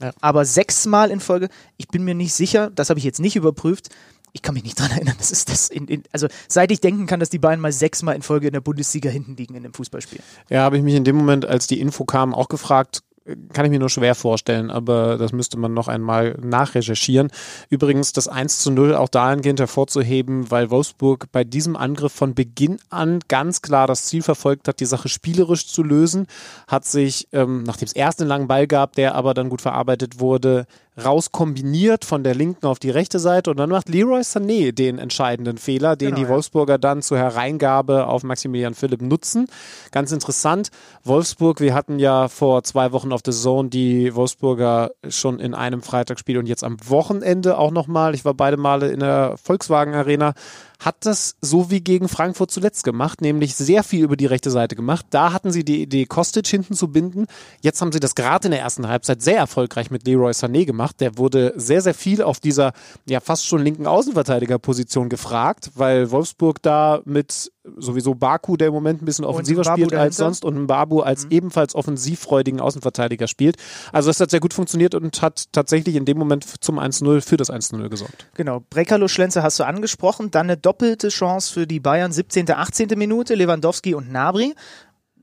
ja. 0.00 0.12
Aber 0.20 0.44
sechsmal 0.44 1.10
in 1.10 1.20
Folge, 1.20 1.48
ich 1.76 1.88
bin 1.88 2.04
mir 2.04 2.14
nicht 2.14 2.34
sicher, 2.34 2.70
das 2.70 2.90
habe 2.90 2.98
ich 2.98 3.04
jetzt 3.04 3.20
nicht 3.20 3.36
überprüft. 3.36 3.88
Ich 4.32 4.42
kann 4.42 4.54
mich 4.54 4.64
nicht 4.64 4.78
dran 4.78 4.90
erinnern, 4.90 5.14
das 5.18 5.30
ist 5.30 5.48
das 5.48 5.68
in, 5.68 5.86
in, 5.86 6.02
also 6.10 6.26
seit 6.48 6.72
ich 6.72 6.80
denken 6.80 7.06
kann, 7.06 7.20
dass 7.20 7.30
die 7.30 7.38
Bayern 7.38 7.60
mal 7.60 7.70
sechsmal 7.70 8.16
in 8.16 8.22
Folge 8.22 8.48
in 8.48 8.52
der 8.52 8.60
Bundesliga 8.60 9.08
hinten 9.08 9.36
liegen 9.36 9.54
in 9.54 9.62
dem 9.62 9.72
Fußballspiel. 9.72 10.18
Ja, 10.50 10.62
habe 10.62 10.76
ich 10.76 10.82
mich 10.82 10.94
in 10.94 11.04
dem 11.04 11.16
Moment, 11.16 11.46
als 11.46 11.68
die 11.68 11.80
Info 11.80 12.04
kam, 12.04 12.34
auch 12.34 12.48
gefragt, 12.48 13.04
kann 13.52 13.64
ich 13.64 13.70
mir 13.70 13.78
nur 13.78 13.88
schwer 13.88 14.14
vorstellen, 14.14 14.70
aber 14.70 15.16
das 15.16 15.32
müsste 15.32 15.58
man 15.58 15.72
noch 15.72 15.88
einmal 15.88 16.36
nachrecherchieren. 16.42 17.30
Übrigens 17.70 18.12
das 18.12 18.28
1 18.28 18.58
zu 18.58 18.70
0 18.70 18.94
auch 18.94 19.08
dahingehend 19.08 19.60
hervorzuheben, 19.60 20.50
weil 20.50 20.70
Wolfsburg 20.70 21.26
bei 21.32 21.42
diesem 21.42 21.74
Angriff 21.74 22.12
von 22.12 22.34
Beginn 22.34 22.78
an 22.90 23.20
ganz 23.28 23.62
klar 23.62 23.86
das 23.86 24.04
Ziel 24.04 24.22
verfolgt 24.22 24.68
hat, 24.68 24.80
die 24.80 24.84
Sache 24.84 25.08
spielerisch 25.08 25.66
zu 25.66 25.82
lösen, 25.82 26.26
hat 26.68 26.84
sich, 26.84 27.28
ähm, 27.32 27.62
nachdem 27.62 27.86
es 27.86 27.94
erst 27.94 28.20
einen 28.20 28.28
langen 28.28 28.48
Ball 28.48 28.66
gab, 28.66 28.92
der 28.92 29.14
aber 29.14 29.32
dann 29.32 29.48
gut 29.48 29.62
verarbeitet 29.62 30.20
wurde, 30.20 30.66
rauskombiniert 31.02 32.04
von 32.04 32.22
der 32.22 32.34
linken 32.34 32.66
auf 32.66 32.78
die 32.78 32.90
rechte 32.90 33.18
Seite 33.18 33.50
und 33.50 33.56
dann 33.56 33.70
macht 33.70 33.88
Leroy 33.88 34.20
Sané 34.20 34.72
den 34.72 34.98
entscheidenden 34.98 35.58
Fehler, 35.58 35.96
den 35.96 36.14
genau, 36.14 36.20
die 36.20 36.28
Wolfsburger 36.28 36.78
dann 36.78 37.02
zur 37.02 37.18
Hereingabe 37.18 38.06
auf 38.06 38.22
Maximilian 38.22 38.74
Philipp 38.74 39.02
nutzen. 39.02 39.46
Ganz 39.90 40.12
interessant, 40.12 40.70
Wolfsburg, 41.02 41.60
wir 41.60 41.74
hatten 41.74 41.98
ja 41.98 42.28
vor 42.28 42.62
zwei 42.62 42.92
Wochen 42.92 43.12
auf 43.12 43.22
The 43.24 43.32
Zone 43.32 43.70
die 43.70 44.14
Wolfsburger 44.14 44.92
schon 45.08 45.40
in 45.40 45.54
einem 45.54 45.82
Freitagsspiel 45.82 46.38
und 46.38 46.46
jetzt 46.46 46.62
am 46.62 46.76
Wochenende 46.88 47.58
auch 47.58 47.72
nochmal. 47.72 48.14
Ich 48.14 48.24
war 48.24 48.34
beide 48.34 48.56
Male 48.56 48.90
in 48.90 49.00
der 49.00 49.36
Volkswagen 49.42 49.94
Arena 49.94 50.34
hat 50.78 51.06
das 51.06 51.36
so 51.40 51.70
wie 51.70 51.80
gegen 51.80 52.08
Frankfurt 52.08 52.50
zuletzt 52.50 52.84
gemacht, 52.84 53.20
nämlich 53.20 53.54
sehr 53.54 53.82
viel 53.82 54.04
über 54.04 54.16
die 54.16 54.26
rechte 54.26 54.50
Seite 54.50 54.76
gemacht. 54.76 55.06
Da 55.10 55.32
hatten 55.32 55.50
sie 55.50 55.64
die 55.64 55.82
Idee, 55.82 56.06
Kostic 56.06 56.46
hinten 56.46 56.74
zu 56.74 56.88
binden. 56.88 57.26
Jetzt 57.60 57.80
haben 57.80 57.92
sie 57.92 58.00
das 58.00 58.14
gerade 58.14 58.48
in 58.48 58.52
der 58.52 58.60
ersten 58.60 58.88
Halbzeit 58.88 59.22
sehr 59.22 59.38
erfolgreich 59.38 59.90
mit 59.90 60.06
Leroy 60.06 60.32
Sané 60.32 60.64
gemacht. 60.64 61.00
Der 61.00 61.16
wurde 61.18 61.52
sehr, 61.56 61.80
sehr 61.80 61.94
viel 61.94 62.22
auf 62.22 62.40
dieser 62.40 62.72
ja 63.08 63.20
fast 63.20 63.46
schon 63.46 63.62
linken 63.62 63.86
Außenverteidigerposition 63.86 65.08
gefragt, 65.08 65.70
weil 65.74 66.10
Wolfsburg 66.10 66.60
da 66.62 67.00
mit 67.04 67.52
sowieso 67.76 68.14
Baku, 68.14 68.56
der 68.56 68.68
im 68.68 68.74
Moment 68.74 69.02
ein 69.02 69.04
bisschen 69.04 69.24
offensiver 69.24 69.64
spielt 69.64 69.92
dahinter. 69.92 70.00
als 70.00 70.16
sonst 70.16 70.44
und 70.44 70.66
Babu 70.66 71.00
als 71.00 71.24
mhm. 71.24 71.30
ebenfalls 71.30 71.74
offensivfreudigen 71.74 72.60
Außenverteidiger 72.60 73.26
spielt. 73.26 73.56
Also 73.92 74.10
das 74.10 74.20
hat 74.20 74.30
sehr 74.30 74.40
gut 74.40 74.52
funktioniert 74.52 74.94
und 74.94 75.22
hat 75.22 75.52
tatsächlich 75.52 75.96
in 75.96 76.04
dem 76.04 76.18
Moment 76.18 76.44
zum 76.62 76.78
1-0 76.78 77.22
für 77.22 77.36
das 77.36 77.50
1-0 77.50 77.88
gesorgt. 77.88 78.26
Genau, 78.34 78.60
Brekalo 78.70 79.08
Schlenzer 79.08 79.42
hast 79.42 79.58
du 79.58 79.64
angesprochen, 79.64 80.30
dann 80.30 80.46
eine 80.46 80.56
doppelte 80.56 81.08
Chance 81.08 81.52
für 81.52 81.66
die 81.66 81.80
Bayern, 81.80 82.12
17., 82.12 82.50
18. 82.50 82.88
Minute, 82.96 83.34
Lewandowski 83.34 83.94
und 83.94 84.12
Nabri. 84.12 84.54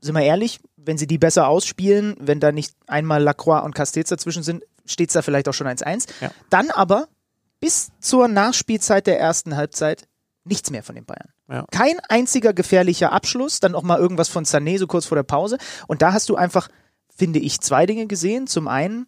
Sind 0.00 0.16
wir 0.16 0.22
ehrlich, 0.22 0.58
wenn 0.76 0.98
sie 0.98 1.06
die 1.06 1.18
besser 1.18 1.46
ausspielen, 1.46 2.16
wenn 2.18 2.40
da 2.40 2.50
nicht 2.50 2.74
einmal 2.88 3.22
Lacroix 3.22 3.64
und 3.64 3.74
Castells 3.74 4.08
dazwischen 4.08 4.42
sind, 4.42 4.64
steht 4.84 5.10
es 5.10 5.14
da 5.14 5.22
vielleicht 5.22 5.48
auch 5.48 5.54
schon 5.54 5.68
1-1. 5.68 6.08
Ja. 6.20 6.30
Dann 6.50 6.70
aber 6.70 7.06
bis 7.60 7.92
zur 8.00 8.26
Nachspielzeit 8.26 9.06
der 9.06 9.20
ersten 9.20 9.54
Halbzeit 9.54 10.08
nichts 10.44 10.70
mehr 10.70 10.82
von 10.82 10.94
den 10.94 11.04
Bayern. 11.04 11.28
Ja. 11.48 11.66
Kein 11.70 11.98
einziger 12.08 12.52
gefährlicher 12.52 13.12
Abschluss, 13.12 13.60
dann 13.60 13.74
auch 13.74 13.82
mal 13.82 13.98
irgendwas 13.98 14.28
von 14.28 14.44
Sané 14.44 14.78
so 14.78 14.86
kurz 14.86 15.06
vor 15.06 15.16
der 15.16 15.22
Pause. 15.22 15.58
Und 15.86 16.02
da 16.02 16.12
hast 16.12 16.28
du 16.28 16.36
einfach, 16.36 16.68
finde 17.14 17.38
ich, 17.38 17.60
zwei 17.60 17.86
Dinge 17.86 18.06
gesehen. 18.06 18.46
Zum 18.46 18.68
einen, 18.68 19.06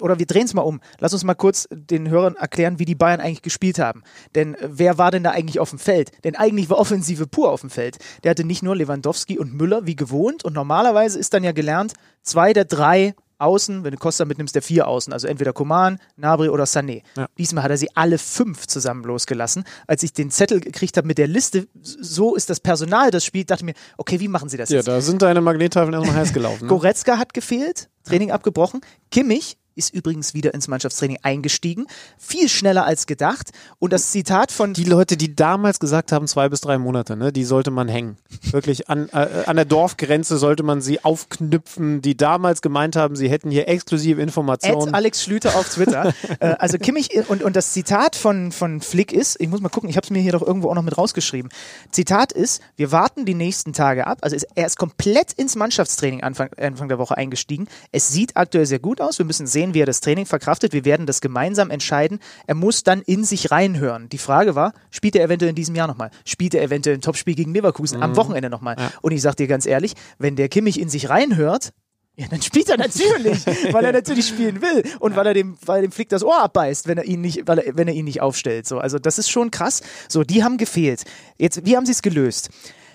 oder 0.00 0.18
wir 0.18 0.26
drehen 0.26 0.44
es 0.44 0.54
mal 0.54 0.62
um. 0.62 0.80
Lass 0.98 1.12
uns 1.12 1.24
mal 1.24 1.34
kurz 1.34 1.68
den 1.70 2.08
Hörern 2.10 2.36
erklären, 2.36 2.78
wie 2.78 2.84
die 2.84 2.94
Bayern 2.94 3.20
eigentlich 3.20 3.42
gespielt 3.42 3.78
haben. 3.78 4.02
Denn 4.34 4.54
äh, 4.54 4.68
wer 4.70 4.98
war 4.98 5.10
denn 5.10 5.22
da 5.22 5.30
eigentlich 5.30 5.60
auf 5.60 5.70
dem 5.70 5.78
Feld? 5.78 6.12
Denn 6.24 6.36
eigentlich 6.36 6.70
war 6.70 6.78
Offensive 6.78 7.26
pur 7.26 7.50
auf 7.50 7.60
dem 7.60 7.70
Feld. 7.70 7.98
Der 8.24 8.30
hatte 8.30 8.44
nicht 8.44 8.62
nur 8.62 8.76
Lewandowski 8.76 9.38
und 9.38 9.54
Müller 9.54 9.86
wie 9.86 9.96
gewohnt 9.96 10.44
und 10.44 10.52
normalerweise 10.52 11.18
ist 11.18 11.34
dann 11.34 11.44
ja 11.44 11.52
gelernt, 11.52 11.94
zwei 12.22 12.52
der 12.52 12.64
drei 12.64 13.14
Außen, 13.38 13.84
wenn 13.84 13.92
du 13.92 13.98
Costa 13.98 14.24
mitnimmst, 14.24 14.54
der 14.54 14.62
vier 14.62 14.86
Außen, 14.88 15.12
also 15.12 15.26
entweder 15.26 15.52
Coman, 15.52 15.98
Nabri 16.16 16.48
oder 16.48 16.64
Sané. 16.64 17.02
Ja. 17.16 17.26
Diesmal 17.38 17.64
hat 17.64 17.70
er 17.70 17.76
sie 17.76 17.94
alle 17.94 18.18
fünf 18.18 18.66
zusammen 18.66 19.04
losgelassen. 19.04 19.64
Als 19.86 20.02
ich 20.02 20.12
den 20.12 20.30
Zettel 20.30 20.60
gekriegt 20.60 20.96
habe 20.96 21.06
mit 21.06 21.18
der 21.18 21.26
Liste, 21.26 21.68
so 21.82 22.34
ist 22.34 22.50
das 22.50 22.60
Personal, 22.60 23.10
das 23.10 23.24
spielt, 23.24 23.50
dachte 23.50 23.62
ich 23.62 23.66
mir, 23.66 23.74
okay, 23.96 24.20
wie 24.20 24.28
machen 24.28 24.48
sie 24.48 24.56
das 24.56 24.70
ja, 24.70 24.78
jetzt? 24.78 24.86
Ja, 24.86 24.94
da 24.94 25.00
sind 25.00 25.22
deine 25.22 25.40
Magnettafeln 25.40 25.94
erstmal 25.94 26.16
heiß 26.16 26.32
gelaufen. 26.32 26.64
Ne? 26.64 26.68
Goretzka 26.68 27.18
hat 27.18 27.34
gefehlt, 27.34 27.88
Training 28.04 28.30
abgebrochen. 28.30 28.80
Kimmich 29.10 29.58
ist 29.76 29.94
übrigens 29.94 30.34
wieder 30.34 30.54
ins 30.54 30.68
Mannschaftstraining 30.68 31.18
eingestiegen. 31.22 31.86
Viel 32.18 32.48
schneller 32.48 32.84
als 32.84 33.06
gedacht. 33.06 33.50
Und 33.78 33.92
das 33.92 34.10
Zitat 34.10 34.50
von. 34.50 34.72
Die 34.72 34.84
Leute, 34.84 35.16
die 35.16 35.36
damals 35.36 35.78
gesagt 35.78 36.12
haben, 36.12 36.26
zwei 36.26 36.48
bis 36.48 36.60
drei 36.60 36.78
Monate, 36.78 37.16
ne, 37.16 37.32
die 37.32 37.44
sollte 37.44 37.70
man 37.70 37.88
hängen. 37.88 38.16
Wirklich 38.42 38.88
an, 38.88 39.08
äh, 39.10 39.44
an 39.46 39.56
der 39.56 39.64
Dorfgrenze 39.64 40.38
sollte 40.38 40.62
man 40.62 40.80
sie 40.80 41.04
aufknüpfen, 41.04 42.02
die 42.02 42.16
damals 42.16 42.62
gemeint 42.62 42.96
haben, 42.96 43.16
sie 43.16 43.28
hätten 43.28 43.50
hier 43.50 43.68
exklusive 43.68 44.20
Informationen. 44.20 44.88
At 44.88 44.94
Alex 44.94 45.22
Schlüter 45.22 45.56
auf 45.56 45.68
Twitter. 45.68 46.14
äh, 46.40 46.56
also 46.58 46.78
Kimmich, 46.78 47.10
und, 47.28 47.42
und 47.42 47.54
das 47.54 47.72
Zitat 47.72 48.16
von, 48.16 48.52
von 48.52 48.80
Flick 48.80 49.12
ist, 49.12 49.40
ich 49.40 49.48
muss 49.48 49.60
mal 49.60 49.68
gucken, 49.68 49.88
ich 49.88 49.96
habe 49.96 50.04
es 50.04 50.10
mir 50.10 50.20
hier 50.20 50.32
doch 50.32 50.42
irgendwo 50.42 50.70
auch 50.70 50.74
noch 50.74 50.82
mit 50.82 50.96
rausgeschrieben. 50.96 51.50
Zitat 51.90 52.32
ist, 52.32 52.62
wir 52.76 52.92
warten 52.92 53.24
die 53.24 53.34
nächsten 53.34 53.72
Tage 53.72 54.06
ab. 54.06 54.18
Also 54.22 54.36
ist, 54.36 54.46
er 54.54 54.66
ist 54.66 54.78
komplett 54.78 55.32
ins 55.32 55.56
Mannschaftstraining 55.56 56.22
Anfang, 56.22 56.50
Anfang 56.54 56.88
der 56.88 56.98
Woche 56.98 57.16
eingestiegen. 57.16 57.68
Es 57.92 58.08
sieht 58.08 58.36
aktuell 58.36 58.66
sehr 58.66 58.78
gut 58.78 59.00
aus. 59.00 59.18
Wir 59.18 59.26
müssen 59.26 59.46
sehen, 59.46 59.65
sehen, 59.66 59.74
wie 59.74 59.80
er 59.80 59.86
das 59.86 60.00
Training 60.00 60.26
verkraftet. 60.26 60.72
Wir 60.72 60.84
werden 60.84 61.06
das 61.06 61.20
gemeinsam 61.20 61.70
entscheiden. 61.70 62.20
Er 62.46 62.54
muss 62.54 62.82
dann 62.82 63.02
in 63.02 63.24
sich 63.24 63.50
reinhören. 63.50 64.08
Die 64.08 64.18
Frage 64.18 64.54
war, 64.54 64.72
spielt 64.90 65.16
er 65.16 65.24
eventuell 65.24 65.50
in 65.50 65.56
diesem 65.56 65.74
Jahr 65.74 65.88
nochmal? 65.88 66.10
Spielt 66.24 66.54
er 66.54 66.62
eventuell 66.62 66.96
ein 66.96 67.00
Topspiel 67.00 67.34
gegen 67.34 67.52
Leverkusen 67.52 67.98
mhm. 67.98 68.02
am 68.02 68.16
Wochenende 68.16 68.50
nochmal? 68.50 68.76
Ja. 68.78 68.90
Und 69.02 69.12
ich 69.12 69.22
sag 69.22 69.36
dir 69.36 69.46
ganz 69.46 69.66
ehrlich, 69.66 69.94
wenn 70.18 70.36
der 70.36 70.48
Kimmich 70.48 70.80
in 70.80 70.88
sich 70.88 71.08
reinhört, 71.08 71.70
ja, 72.18 72.26
dann 72.30 72.40
spielt 72.40 72.70
er 72.70 72.78
natürlich, 72.78 73.44
weil 73.72 73.84
er 73.84 73.92
natürlich 73.92 74.26
spielen 74.26 74.62
will 74.62 74.82
und 75.00 75.12
ja. 75.12 75.16
weil 75.18 75.26
er 75.26 75.34
dem, 75.34 75.58
weil 75.66 75.82
dem 75.82 75.92
Flick 75.92 76.08
das 76.08 76.22
Ohr 76.22 76.40
abbeißt, 76.40 76.88
wenn 76.88 76.96
er 76.96 77.04
ihn 77.04 77.20
nicht, 77.20 77.46
weil 77.46 77.58
er, 77.58 77.76
wenn 77.76 77.88
er 77.88 77.94
ihn 77.94 78.06
nicht 78.06 78.22
aufstellt. 78.22 78.66
So, 78.66 78.78
also 78.78 78.98
das 78.98 79.18
ist 79.18 79.28
schon 79.28 79.50
krass. 79.50 79.82
So, 80.08 80.22
die 80.22 80.42
haben 80.42 80.56
gefehlt. 80.56 81.04
Jetzt, 81.36 81.66
wie 81.66 81.76
haben 81.76 81.84
sie 81.84 81.92
es 81.92 82.00
gelöst? 82.00 82.48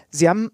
Sie 0.10 0.28
haben 0.28 0.50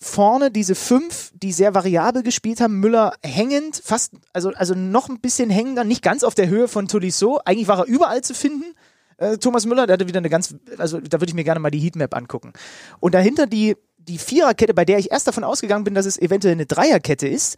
vorne 0.00 0.50
diese 0.50 0.74
fünf, 0.74 1.32
die 1.34 1.52
sehr 1.52 1.74
variabel 1.74 2.22
gespielt 2.22 2.60
haben, 2.60 2.78
Müller 2.80 3.14
hängend, 3.22 3.80
fast, 3.82 4.12
also, 4.32 4.50
also 4.54 4.74
noch 4.74 5.08
ein 5.08 5.20
bisschen 5.20 5.50
hängender, 5.50 5.84
nicht 5.84 6.02
ganz 6.02 6.22
auf 6.22 6.34
der 6.34 6.48
Höhe 6.48 6.68
von 6.68 6.86
Tolisso. 6.86 7.40
Eigentlich 7.44 7.68
war 7.68 7.80
er 7.80 7.86
überall 7.86 8.22
zu 8.22 8.34
finden. 8.34 8.74
Äh, 9.16 9.38
Thomas 9.38 9.66
Müller, 9.66 9.86
der 9.86 9.94
hatte 9.94 10.06
wieder 10.06 10.18
eine 10.18 10.30
ganz, 10.30 10.54
also 10.78 11.00
da 11.00 11.20
würde 11.20 11.30
ich 11.30 11.34
mir 11.34 11.44
gerne 11.44 11.60
mal 11.60 11.70
die 11.70 11.80
Heatmap 11.80 12.14
angucken. 12.14 12.52
Und 13.00 13.14
dahinter 13.14 13.46
die, 13.46 13.76
die 13.98 14.18
Viererkette, 14.18 14.72
bei 14.72 14.84
der 14.84 14.98
ich 14.98 15.10
erst 15.10 15.26
davon 15.26 15.42
ausgegangen 15.42 15.84
bin, 15.84 15.94
dass 15.94 16.06
es 16.06 16.18
eventuell 16.18 16.54
eine 16.54 16.66
Dreierkette 16.66 17.26
ist, 17.26 17.56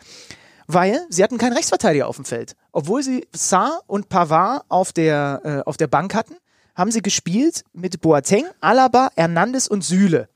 weil 0.67 1.05
sie 1.11 1.23
hatten 1.23 1.37
keinen 1.37 1.53
Rechtsverteidiger 1.53 2.09
auf 2.09 2.17
dem 2.17 2.25
Feld. 2.25 2.57
Obwohl 2.73 3.03
sie 3.03 3.27
Saar 3.33 3.83
und 3.87 4.09
Pavard 4.09 4.65
auf 4.69 4.93
der, 4.93 5.43
äh, 5.45 5.69
auf 5.69 5.77
der 5.77 5.89
Bank 5.89 6.15
hatten, 6.15 6.37
haben 6.75 6.91
sie 6.91 7.03
gespielt 7.03 7.65
mit 7.75 8.01
Boateng, 8.01 8.47
Alaba, 8.61 9.11
Hernandez 9.15 9.67
und 9.67 9.85
Süle. 9.85 10.30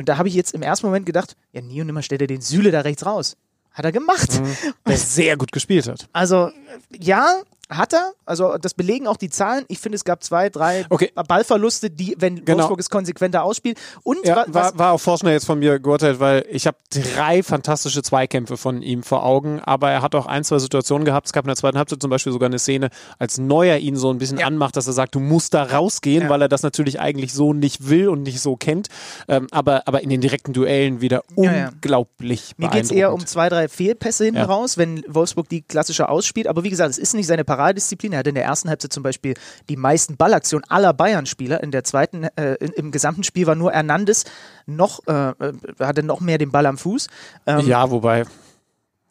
Und 0.00 0.08
da 0.08 0.16
habe 0.16 0.28
ich 0.28 0.34
jetzt 0.34 0.54
im 0.54 0.62
ersten 0.62 0.86
Moment 0.86 1.04
gedacht, 1.04 1.36
ja, 1.52 1.60
nie 1.60 1.78
und 1.82 1.86
nimmer 1.86 2.00
stellt 2.00 2.22
er 2.22 2.26
den 2.26 2.40
Süle 2.40 2.70
da 2.70 2.80
rechts 2.80 3.04
raus. 3.04 3.36
Hat 3.70 3.84
er 3.84 3.92
gemacht. 3.92 4.40
Mhm. 4.40 4.56
Der 4.86 4.96
sehr 4.96 5.36
gut 5.36 5.52
gespielt 5.52 5.86
hat. 5.88 6.08
Also, 6.14 6.50
ja, 6.98 7.42
hat 7.70 7.92
er, 7.92 8.12
also 8.26 8.58
das 8.58 8.74
belegen 8.74 9.06
auch 9.06 9.16
die 9.16 9.30
Zahlen. 9.30 9.64
Ich 9.68 9.78
finde, 9.78 9.96
es 9.96 10.04
gab 10.04 10.24
zwei, 10.24 10.50
drei 10.50 10.84
okay. 10.90 11.12
Ballverluste, 11.14 11.88
die, 11.88 12.16
wenn 12.18 12.44
genau. 12.44 12.58
Wolfsburg 12.58 12.80
es 12.80 12.90
konsequenter 12.90 13.44
ausspielt. 13.44 13.78
Und 14.02 14.26
ja, 14.26 14.44
war, 14.48 14.76
war 14.76 14.92
auch 14.92 15.00
vorschnell 15.00 15.34
jetzt 15.34 15.46
von 15.46 15.58
mir 15.58 15.78
geurteilt, 15.78 16.18
weil 16.18 16.44
ich 16.50 16.66
habe 16.66 16.76
drei 16.90 17.42
fantastische 17.42 18.02
Zweikämpfe 18.02 18.56
von 18.56 18.82
ihm 18.82 19.04
vor 19.04 19.24
Augen, 19.24 19.60
aber 19.60 19.90
er 19.90 20.02
hat 20.02 20.14
auch 20.16 20.26
ein, 20.26 20.42
zwei 20.42 20.58
Situationen 20.58 21.04
gehabt. 21.04 21.26
Es 21.26 21.32
gab 21.32 21.44
in 21.44 21.48
der 21.48 21.56
zweiten 21.56 21.78
Halbzeit 21.78 22.02
zum 22.02 22.10
Beispiel 22.10 22.32
sogar 22.32 22.48
eine 22.48 22.58
Szene, 22.58 22.90
als 23.18 23.38
Neuer 23.38 23.76
ihn 23.76 23.96
so 23.96 24.10
ein 24.10 24.18
bisschen 24.18 24.38
ja. 24.38 24.46
anmacht, 24.46 24.76
dass 24.76 24.86
er 24.86 24.92
sagt, 24.92 25.14
du 25.14 25.20
musst 25.20 25.54
da 25.54 25.62
rausgehen, 25.62 26.24
ja. 26.24 26.28
weil 26.28 26.42
er 26.42 26.48
das 26.48 26.62
natürlich 26.62 26.98
eigentlich 26.98 27.32
so 27.32 27.52
nicht 27.52 27.88
will 27.88 28.08
und 28.08 28.24
nicht 28.24 28.40
so 28.40 28.56
kennt. 28.56 28.88
Ähm, 29.28 29.46
aber, 29.52 29.86
aber 29.86 30.02
in 30.02 30.10
den 30.10 30.20
direkten 30.20 30.52
Duellen 30.52 31.00
wieder 31.00 31.22
unglaublich 31.36 32.54
Mir 32.56 32.68
geht 32.68 32.84
es 32.84 32.90
eher 32.90 33.12
um 33.12 33.24
zwei, 33.26 33.48
drei 33.48 33.68
Fehlpässe 33.68 34.24
hinten 34.24 34.40
raus, 34.40 34.76
wenn 34.76 35.04
Wolfsburg 35.06 35.48
die 35.48 35.62
klassische 35.62 36.08
ausspielt. 36.08 36.48
Aber 36.48 36.64
wie 36.64 36.70
gesagt, 36.70 36.90
es 36.90 36.98
ist 36.98 37.14
nicht 37.14 37.28
seine 37.28 37.44
Parade 37.44 37.59
Paradedisziplin. 37.60 38.12
Er 38.12 38.20
hatte 38.20 38.30
in 38.30 38.34
der 38.34 38.44
ersten 38.44 38.70
Halbzeit 38.70 38.92
zum 38.92 39.02
Beispiel 39.02 39.34
die 39.68 39.76
meisten 39.76 40.16
Ballaktionen 40.16 40.64
aller 40.70 40.94
Bayern-Spieler. 40.94 41.62
In 41.62 41.70
der 41.70 41.84
zweiten, 41.84 42.24
äh, 42.24 42.54
im 42.54 42.90
gesamten 42.90 43.22
Spiel 43.22 43.46
war 43.46 43.54
nur 43.54 43.72
Hernandez 43.72 44.24
noch, 44.66 45.00
äh, 45.06 45.30
äh, 45.30 45.52
hatte 45.78 46.02
noch 46.02 46.20
mehr 46.20 46.38
den 46.38 46.50
Ball 46.50 46.64
am 46.64 46.78
Fuß. 46.78 47.08
Ähm, 47.46 47.66
ja, 47.66 47.90
wobei. 47.90 48.24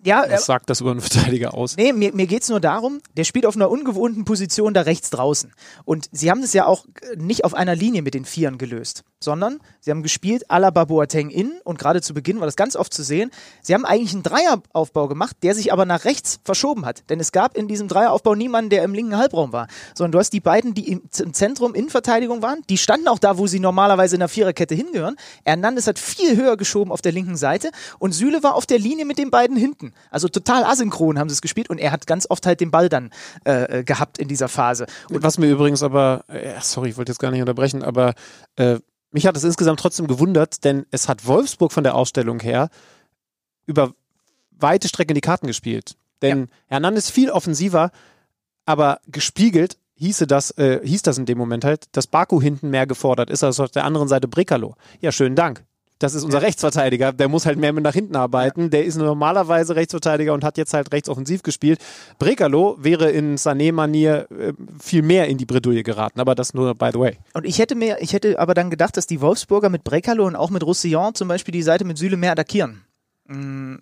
Ja, 0.03 0.25
Was 0.29 0.45
sagt 0.45 0.69
das 0.69 0.79
über 0.81 0.91
einen 0.91 1.01
Verteidiger 1.01 1.53
aus? 1.53 1.75
Nee, 1.75 1.91
mir, 1.91 2.13
mir 2.13 2.27
geht 2.27 2.43
es 2.43 2.49
nur 2.49 2.61
darum, 2.61 3.01
der 3.17 3.25
spielt 3.25 3.45
auf 3.45 3.55
einer 3.55 3.69
ungewohnten 3.69 4.23
Position 4.23 4.73
da 4.73 4.81
rechts 4.81 5.09
draußen. 5.09 5.51
Und 5.83 6.07
sie 6.11 6.31
haben 6.31 6.41
es 6.41 6.53
ja 6.53 6.65
auch 6.65 6.85
nicht 7.17 7.43
auf 7.43 7.53
einer 7.53 7.75
Linie 7.75 8.01
mit 8.01 8.13
den 8.13 8.25
Vieren 8.25 8.57
gelöst 8.57 9.03
sondern 9.19 9.59
sie 9.81 9.91
haben 9.91 10.03
gespielt 10.03 10.49
Alaba 10.49 10.85
Boateng 10.85 11.29
in 11.29 11.59
und 11.63 11.77
gerade 11.77 12.01
zu 12.01 12.13
Beginn 12.13 12.39
war 12.39 12.45
das 12.45 12.55
ganz 12.55 12.75
oft 12.75 12.93
zu 12.93 13.03
sehen. 13.03 13.31
Sie 13.61 13.73
haben 13.73 13.85
eigentlich 13.85 14.13
einen 14.13 14.23
Dreieraufbau 14.23 15.07
gemacht, 15.07 15.35
der 15.43 15.55
sich 15.55 15.73
aber 15.73 15.85
nach 15.85 16.05
rechts 16.05 16.39
verschoben 16.43 16.85
hat, 16.85 17.03
denn 17.09 17.19
es 17.19 17.31
gab 17.31 17.57
in 17.57 17.67
diesem 17.67 17.87
Dreieraufbau 17.87 18.35
niemanden, 18.35 18.69
der 18.69 18.83
im 18.83 18.93
linken 18.93 19.17
Halbraum 19.17 19.51
war, 19.51 19.67
sondern 19.93 20.13
du 20.13 20.19
hast 20.19 20.31
die 20.31 20.39
beiden, 20.39 20.73
die 20.73 20.91
im, 20.91 21.01
Zentrum 21.11 21.75
in 21.75 21.89
Verteidigung 21.89 22.41
waren, 22.41 22.61
die 22.69 22.77
standen 22.77 23.07
auch 23.07 23.19
da, 23.19 23.37
wo 23.37 23.47
sie 23.47 23.59
normalerweise 23.59 24.15
in 24.15 24.19
der 24.19 24.29
Viererkette 24.29 24.75
hingehören. 24.75 25.17
Hernandez 25.43 25.87
hat 25.87 25.99
viel 25.99 26.37
höher 26.37 26.55
geschoben 26.55 26.91
auf 26.91 27.01
der 27.01 27.11
linken 27.11 27.35
Seite 27.35 27.71
und 27.99 28.13
Süle 28.13 28.41
war 28.43 28.55
auf 28.55 28.65
der 28.65 28.79
Linie 28.79 29.05
mit 29.05 29.17
den 29.17 29.31
beiden 29.31 29.57
hinten. 29.57 29.88
Also 30.09 30.27
total 30.27 30.63
asynchron 30.63 31.19
haben 31.19 31.29
sie 31.29 31.33
es 31.33 31.41
gespielt 31.41 31.69
und 31.69 31.77
er 31.77 31.91
hat 31.91 32.07
ganz 32.07 32.27
oft 32.29 32.45
halt 32.45 32.61
den 32.61 32.71
Ball 32.71 32.89
dann 32.89 33.11
äh, 33.43 33.83
gehabt 33.83 34.17
in 34.17 34.27
dieser 34.27 34.47
Phase. 34.47 34.85
Und 35.09 35.23
was 35.23 35.37
mir 35.37 35.49
übrigens 35.49 35.83
aber, 35.83 36.23
äh, 36.27 36.53
sorry, 36.61 36.89
ich 36.89 36.97
wollte 36.97 37.11
jetzt 37.11 37.19
gar 37.19 37.31
nicht 37.31 37.41
unterbrechen, 37.41 37.83
aber 37.83 38.13
äh, 38.55 38.79
mich 39.11 39.25
hat 39.25 39.35
es 39.35 39.43
insgesamt 39.43 39.79
trotzdem 39.79 40.07
gewundert, 40.07 40.63
denn 40.63 40.85
es 40.91 41.07
hat 41.07 41.25
Wolfsburg 41.25 41.71
von 41.71 41.83
der 41.83 41.95
Ausstellung 41.95 42.39
her 42.39 42.69
über 43.65 43.93
weite 44.51 44.87
Strecken 44.87 45.15
die 45.15 45.21
Karten 45.21 45.47
gespielt. 45.47 45.95
Denn 46.21 46.41
ja. 46.41 46.47
Hernandez 46.67 47.09
viel 47.09 47.31
offensiver, 47.31 47.91
aber 48.65 48.99
gespiegelt 49.07 49.77
hieße 49.95 50.27
das, 50.27 50.51
äh, 50.57 50.79
hieß 50.83 51.01
das 51.01 51.17
in 51.17 51.25
dem 51.25 51.37
Moment 51.37 51.65
halt, 51.65 51.87
dass 51.91 52.07
Baku 52.07 52.41
hinten 52.41 52.69
mehr 52.69 52.87
gefordert 52.87 53.29
ist 53.29 53.43
als 53.43 53.59
auf 53.59 53.71
der 53.71 53.83
anderen 53.83 54.07
Seite 54.07 54.27
Brekalo. 54.27 54.75
Ja, 55.01 55.11
schönen 55.11 55.35
Dank. 55.35 55.65
Das 55.99 56.13
ist 56.13 56.23
unser. 56.23 56.39
Rechtsverteidiger. 56.41 57.11
Der 57.11 57.27
muss 57.27 57.45
halt 57.45 57.59
mehr 57.59 57.73
mit 57.73 57.83
nach 57.83 57.93
hinten 57.93 58.15
arbeiten. 58.15 58.69
Der 58.69 58.85
ist 58.85 58.95
normalerweise 58.95 59.75
Rechtsverteidiger 59.75 60.33
und 60.33 60.45
hat 60.45 60.57
jetzt 60.57 60.73
halt 60.73 60.91
rechtsoffensiv 60.93 61.43
gespielt. 61.43 61.79
Brekalo 62.17 62.77
wäre 62.79 63.11
in 63.11 63.35
Sané-Manier 63.35 64.27
äh, 64.31 64.53
viel 64.81 65.01
mehr 65.01 65.27
in 65.27 65.37
die 65.37 65.45
Bredouille 65.45 65.83
geraten, 65.83 66.21
aber 66.21 66.35
das 66.35 66.53
nur 66.53 66.73
by 66.75 66.89
the 66.93 66.99
way. 66.99 67.17
Und 67.33 67.45
ich 67.45 67.59
hätte 67.59 67.75
mir, 67.75 67.97
ich 67.99 68.13
hätte 68.13 68.39
aber 68.39 68.53
dann 68.53 68.69
gedacht, 68.69 68.95
dass 68.95 69.07
die 69.07 69.19
Wolfsburger 69.19 69.69
mit 69.69 69.83
Brekalo 69.83 70.25
und 70.25 70.37
auch 70.37 70.49
mit 70.49 70.63
Roussillon 70.63 71.13
zum 71.15 71.27
Beispiel 71.27 71.51
die 71.51 71.63
Seite 71.63 71.83
mit 71.83 71.97
Süle 71.97 72.15
mehr 72.15 72.31
attackieren. 72.31 72.81
Mm, 73.31 73.75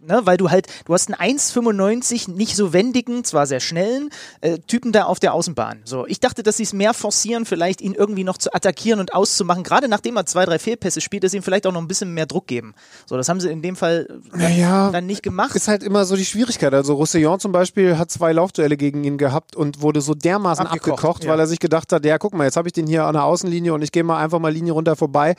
ne, 0.00 0.20
weil 0.24 0.36
du 0.36 0.50
halt, 0.50 0.68
du 0.84 0.94
hast 0.94 1.12
einen 1.12 1.36
1,95 1.36 2.30
nicht 2.30 2.54
so 2.54 2.72
wendigen, 2.72 3.24
zwar 3.24 3.48
sehr 3.48 3.58
schnellen 3.58 4.10
äh, 4.42 4.58
Typen 4.60 4.92
da 4.92 5.04
auf 5.04 5.18
der 5.18 5.34
Außenbahn. 5.34 5.80
So, 5.84 6.06
ich 6.06 6.20
dachte, 6.20 6.44
dass 6.44 6.58
sie 6.58 6.62
es 6.62 6.72
mehr 6.72 6.94
forcieren, 6.94 7.44
vielleicht 7.44 7.80
ihn 7.80 7.94
irgendwie 7.94 8.22
noch 8.22 8.38
zu 8.38 8.54
attackieren 8.54 9.00
und 9.00 9.12
auszumachen. 9.12 9.64
Gerade 9.64 9.88
nachdem 9.88 10.16
er 10.16 10.26
zwei, 10.26 10.44
drei 10.44 10.60
Fehlpässe 10.60 11.00
spielt, 11.00 11.24
dass 11.24 11.32
sie 11.32 11.38
ihm 11.38 11.42
vielleicht 11.42 11.66
auch 11.66 11.72
noch 11.72 11.80
ein 11.80 11.88
bisschen 11.88 12.14
mehr 12.14 12.26
Druck 12.26 12.46
geben. 12.46 12.74
So, 13.04 13.16
das 13.16 13.28
haben 13.28 13.40
sie 13.40 13.50
in 13.50 13.60
dem 13.60 13.74
Fall 13.74 14.06
naja, 14.32 14.90
dann 14.92 15.06
nicht 15.06 15.24
gemacht. 15.24 15.56
Ist 15.56 15.66
halt 15.66 15.82
immer 15.82 16.04
so 16.04 16.14
die 16.14 16.24
Schwierigkeit. 16.24 16.72
Also 16.72 16.94
Roussillon 16.94 17.40
zum 17.40 17.50
Beispiel 17.50 17.98
hat 17.98 18.08
zwei 18.12 18.32
Laufduelle 18.32 18.76
gegen 18.76 19.02
ihn 19.02 19.18
gehabt 19.18 19.56
und 19.56 19.82
wurde 19.82 20.00
so 20.00 20.14
dermaßen 20.14 20.64
abgekocht, 20.64 20.92
abgekocht 20.92 21.24
ja. 21.24 21.32
weil 21.32 21.40
er 21.40 21.48
sich 21.48 21.58
gedacht 21.58 21.92
hat, 21.92 22.04
ja, 22.04 22.18
guck 22.18 22.34
mal, 22.34 22.44
jetzt 22.44 22.56
habe 22.56 22.68
ich 22.68 22.72
den 22.72 22.86
hier 22.86 23.04
an 23.06 23.14
der 23.14 23.24
Außenlinie 23.24 23.74
und 23.74 23.82
ich 23.82 23.90
gehe 23.90 24.04
mal 24.04 24.22
einfach 24.22 24.38
mal 24.38 24.52
Linie 24.52 24.74
runter 24.74 24.94
vorbei 24.94 25.34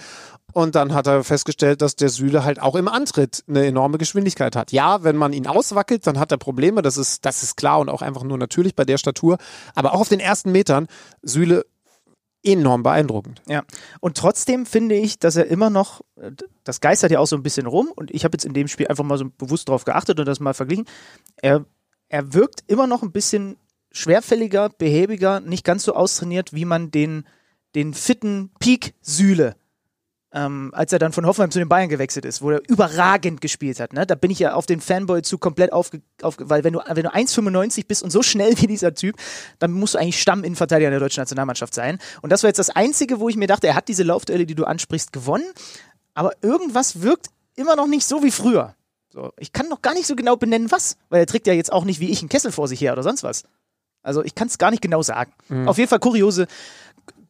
und 0.53 0.75
dann 0.75 0.93
hat 0.93 1.07
er 1.07 1.23
festgestellt, 1.23 1.81
dass 1.81 1.95
der 1.95 2.09
Süle 2.09 2.43
halt 2.43 2.61
auch 2.61 2.75
im 2.75 2.87
Antritt 2.87 3.43
eine 3.47 3.65
enorme 3.65 3.97
Geschwindigkeit 3.97 4.55
hat. 4.55 4.71
Ja, 4.71 5.03
wenn 5.03 5.15
man 5.15 5.33
ihn 5.33 5.47
auswackelt, 5.47 6.05
dann 6.07 6.19
hat 6.19 6.31
er 6.31 6.37
Probleme. 6.37 6.81
Das 6.81 6.97
ist, 6.97 7.25
das 7.25 7.43
ist 7.43 7.57
klar 7.57 7.79
und 7.79 7.89
auch 7.89 8.01
einfach 8.01 8.23
nur 8.23 8.37
natürlich 8.37 8.75
bei 8.75 8.85
der 8.85 8.97
Statur. 8.97 9.37
Aber 9.75 9.93
auch 9.93 10.01
auf 10.01 10.09
den 10.09 10.19
ersten 10.19 10.51
Metern, 10.51 10.87
Süle 11.21 11.65
enorm 12.43 12.83
beeindruckend. 12.83 13.41
Ja, 13.47 13.63
und 13.99 14.17
trotzdem 14.17 14.65
finde 14.65 14.95
ich, 14.95 15.17
dass 15.17 15.35
er 15.35 15.47
immer 15.47 15.69
noch, 15.69 16.01
das 16.63 16.81
geistert 16.81 17.11
ja 17.11 17.19
auch 17.19 17.25
so 17.25 17.35
ein 17.35 17.43
bisschen 17.43 17.65
rum 17.65 17.89
und 17.95 18.11
ich 18.11 18.25
habe 18.25 18.35
jetzt 18.35 18.45
in 18.45 18.53
dem 18.53 18.67
Spiel 18.67 18.87
einfach 18.87 19.05
mal 19.05 19.17
so 19.17 19.25
bewusst 19.37 19.69
drauf 19.69 19.85
geachtet 19.85 20.19
und 20.19 20.25
das 20.25 20.39
mal 20.39 20.53
verglichen. 20.53 20.85
Er, 21.37 21.65
er 22.09 22.33
wirkt 22.33 22.63
immer 22.67 22.85
noch 22.85 23.01
ein 23.01 23.13
bisschen 23.13 23.55
schwerfälliger, 23.91 24.69
behäbiger, 24.69 25.39
nicht 25.39 25.63
ganz 25.63 25.83
so 25.83 25.95
austrainiert, 25.95 26.53
wie 26.53 26.65
man 26.65 26.91
den, 26.91 27.25
den 27.75 27.93
fitten 27.93 28.51
Peak-Sühle 28.59 29.55
ähm, 30.33 30.71
als 30.73 30.91
er 30.91 30.99
dann 30.99 31.13
von 31.13 31.25
Hoffenheim 31.25 31.51
zu 31.51 31.59
den 31.59 31.69
Bayern 31.69 31.89
gewechselt 31.89 32.25
ist, 32.25 32.41
wo 32.41 32.49
er 32.49 32.61
überragend 32.67 33.39
gespielt 33.39 33.79
hat. 33.79 33.93
Ne? 33.93 34.05
Da 34.05 34.15
bin 34.15 34.31
ich 34.31 34.39
ja 34.39 34.55
auf 34.55 34.65
den 34.65 34.81
Fanboy 34.81 35.21
zu 35.21 35.37
komplett 35.37 35.71
aufge, 35.71 36.01
aufge 36.21 36.49
weil 36.49 36.63
wenn 36.63 36.73
du, 36.73 36.79
wenn 36.79 37.03
du 37.03 37.13
1,95 37.13 37.85
bist 37.87 38.01
und 38.01 38.09
so 38.09 38.23
schnell 38.23 38.59
wie 38.59 38.67
dieser 38.67 38.95
Typ, 38.95 39.15
dann 39.59 39.71
musst 39.71 39.93
du 39.93 39.99
eigentlich 39.99 40.19
Stamminnenverteidiger 40.19 40.89
der 40.89 40.99
deutschen 40.99 41.21
Nationalmannschaft 41.21 41.75
sein. 41.75 41.99
Und 42.21 42.31
das 42.31 42.41
war 42.41 42.49
jetzt 42.49 42.57
das 42.57 42.71
Einzige, 42.71 43.19
wo 43.19 43.29
ich 43.29 43.35
mir 43.35 43.47
dachte, 43.47 43.67
er 43.67 43.75
hat 43.75 43.87
diese 43.87 44.03
Laufduelle, 44.03 44.45
die 44.45 44.55
du 44.55 44.65
ansprichst, 44.65 45.13
gewonnen, 45.13 45.45
aber 46.15 46.31
irgendwas 46.41 47.01
wirkt 47.01 47.27
immer 47.55 47.75
noch 47.75 47.87
nicht 47.87 48.05
so 48.05 48.23
wie 48.23 48.31
früher. 48.31 48.75
So, 49.09 49.31
ich 49.37 49.53
kann 49.53 49.69
noch 49.69 49.83
gar 49.83 49.93
nicht 49.93 50.07
so 50.07 50.15
genau 50.15 50.35
benennen, 50.35 50.71
was, 50.71 50.97
weil 51.09 51.19
er 51.19 51.27
trägt 51.27 51.45
ja 51.45 51.53
jetzt 51.53 51.71
auch 51.71 51.85
nicht 51.85 51.99
wie 51.99 52.09
ich 52.09 52.21
einen 52.21 52.29
Kessel 52.29 52.51
vor 52.51 52.67
sich 52.67 52.81
her 52.81 52.93
oder 52.93 53.03
sonst 53.03 53.21
was. 53.21 53.43
Also 54.01 54.23
ich 54.23 54.33
kann 54.33 54.47
es 54.47 54.57
gar 54.57 54.71
nicht 54.71 54.81
genau 54.81 55.03
sagen. 55.03 55.31
Mhm. 55.47 55.67
Auf 55.67 55.77
jeden 55.77 55.89
Fall 55.89 55.99
kuriose, 55.99 56.47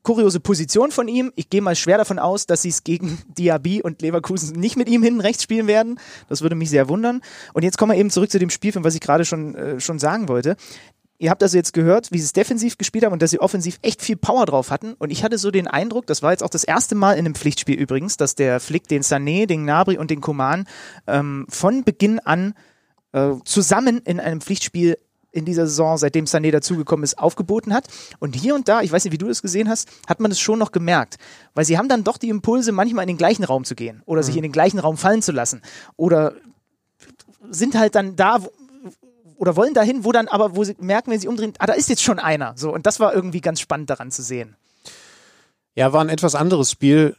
kuriose 0.03 0.39
Position 0.39 0.91
von 0.91 1.07
ihm. 1.07 1.31
Ich 1.36 1.50
gehe 1.50 1.62
mal 1.62 1.75
schwer 1.75 1.98
davon 1.98 2.19
aus, 2.19 2.45
dass 2.45 2.62
sie 2.62 2.69
es 2.69 2.83
gegen 2.83 3.19
Diaby 3.38 3.81
und 3.81 4.01
Leverkusen 4.01 4.60
nicht 4.60 4.77
mit 4.77 4.89
ihm 4.89 5.01
hinten 5.01 5.22
rechts 5.22 5.43
spielen 5.43 5.67
werden. 5.67 6.00
Das 6.29 6.41
würde 6.41 6.55
mich 6.55 6.69
sehr 6.69 6.89
wundern. 6.89 7.22
Und 7.53 7.63
jetzt 7.63 7.77
kommen 7.77 7.93
wir 7.93 7.98
eben 7.98 8.10
zurück 8.10 8.29
zu 8.29 8.39
dem 8.39 8.50
Spielfilm, 8.50 8.83
was 8.83 8.95
ich 8.95 9.01
gerade 9.01 9.25
schon, 9.25 9.55
äh, 9.55 9.79
schon 9.79 10.00
sagen 10.00 10.27
wollte. 10.27 10.55
Ihr 11.19 11.29
habt 11.29 11.41
also 11.41 11.55
jetzt 11.55 11.74
gehört, 11.74 12.12
wie 12.12 12.17
sie 12.17 12.25
es 12.25 12.33
defensiv 12.33 12.77
gespielt 12.77 13.05
haben 13.05 13.13
und 13.13 13.22
dass 13.22 13.31
sie 13.31 13.39
offensiv 13.39 13.79
echt 13.81 14.01
viel 14.01 14.17
Power 14.17 14.45
drauf 14.45 14.72
hatten. 14.72 14.93
Und 14.95 15.10
ich 15.10 15.24
hatte 15.24 15.38
so 15.38 15.51
den 15.51 15.67
Eindruck, 15.67 16.05
das 16.05 16.22
war 16.22 16.31
jetzt 16.31 16.43
auch 16.43 16.50
das 16.50 16.65
erste 16.65 16.95
Mal 16.95 17.13
in 17.13 17.19
einem 17.19 17.36
Pflichtspiel 17.36 17.79
übrigens, 17.79 18.17
dass 18.17 18.36
der 18.36 18.60
Flick 18.60 18.89
den 18.89 19.03
Sané, 19.03 19.45
den 19.45 19.63
Gnabry 19.63 19.98
und 19.98 20.12
den 20.12 20.19
Koman 20.19 20.67
ähm, 21.07 21.45
von 21.48 21.86
Beginn 21.86 22.19
an 22.19 22.55
äh, 23.13 23.36
zusammen 23.45 24.00
in 24.00 24.19
einem 24.19 24.41
Pflichtspiel 24.41 24.98
in 25.34 25.46
dieser 25.46 25.68
Saison, 25.68 25.98
seitdem 25.98 26.25
Sané 26.25 26.52
dazugekommen 26.52 27.04
ist, 27.04 27.18
aufgeboten 27.18 27.74
hat. 27.74 27.88
Und 28.20 28.36
hier 28.36 28.56
und 28.56 28.70
da, 28.70 28.82
ich 28.82 28.92
weiß 28.92 29.04
nicht, 29.04 29.12
wie 29.12 29.18
du 29.18 29.28
das 29.28 29.42
gesehen 29.42 29.68
hast, 29.68 29.90
hat 30.08 30.20
man 30.20 30.32
es 30.32 30.40
schon 30.40 30.60
noch 30.60 30.72
gemerkt. 30.72 31.18
Weil 31.56 31.66
sie 31.66 31.78
haben 31.78 31.90
dann 31.90 32.04
doch 32.04 32.18
die 32.18 32.30
Impulse, 32.30 32.72
manchmal 32.72 33.04
in 33.04 33.08
den 33.08 33.18
gleichen 33.18 33.44
Raum 33.44 33.66
zu 33.66 33.75
gehen 33.75 34.02
oder 34.06 34.22
mhm. 34.22 34.25
sich 34.25 34.38
in 34.38 34.44
den 34.44 34.52
gleichen 34.52 34.80
Raum 34.80 34.96
fallen 34.96 35.22
zu 35.22 35.32
lassen. 35.32 35.62
Oder 35.98 36.34
sind 37.50 37.75
halt 37.75 37.96
dann 37.96 38.16
da, 38.16 38.40
oder 39.38 39.56
wollen 39.56 39.74
dahin, 39.74 40.06
wo 40.06 40.12
dann 40.12 40.28
aber, 40.28 40.56
wo 40.56 40.63
sie 40.63 40.75
merken, 40.80 41.12
wenn 41.12 41.20
sie 41.20 41.28
umdrehen, 41.28 41.54
ah, 41.58 41.66
da 41.66 41.74
ist 41.74 41.90
jetzt 41.90 42.04
schon 42.04 42.20
einer. 42.20 42.54
So, 42.56 42.72
und 42.72 42.86
das 42.86 43.00
war 43.00 43.13
irgendwie 43.13 43.42
ganz 43.42 43.60
spannend 43.60 43.90
daran 43.90 44.12
zu 44.12 44.22
sehen. 44.22 44.56
Ja, 45.75 45.92
war 45.92 46.02
ein 46.02 46.10
etwas 46.10 46.36
anderes 46.36 46.70
Spiel 46.70 47.18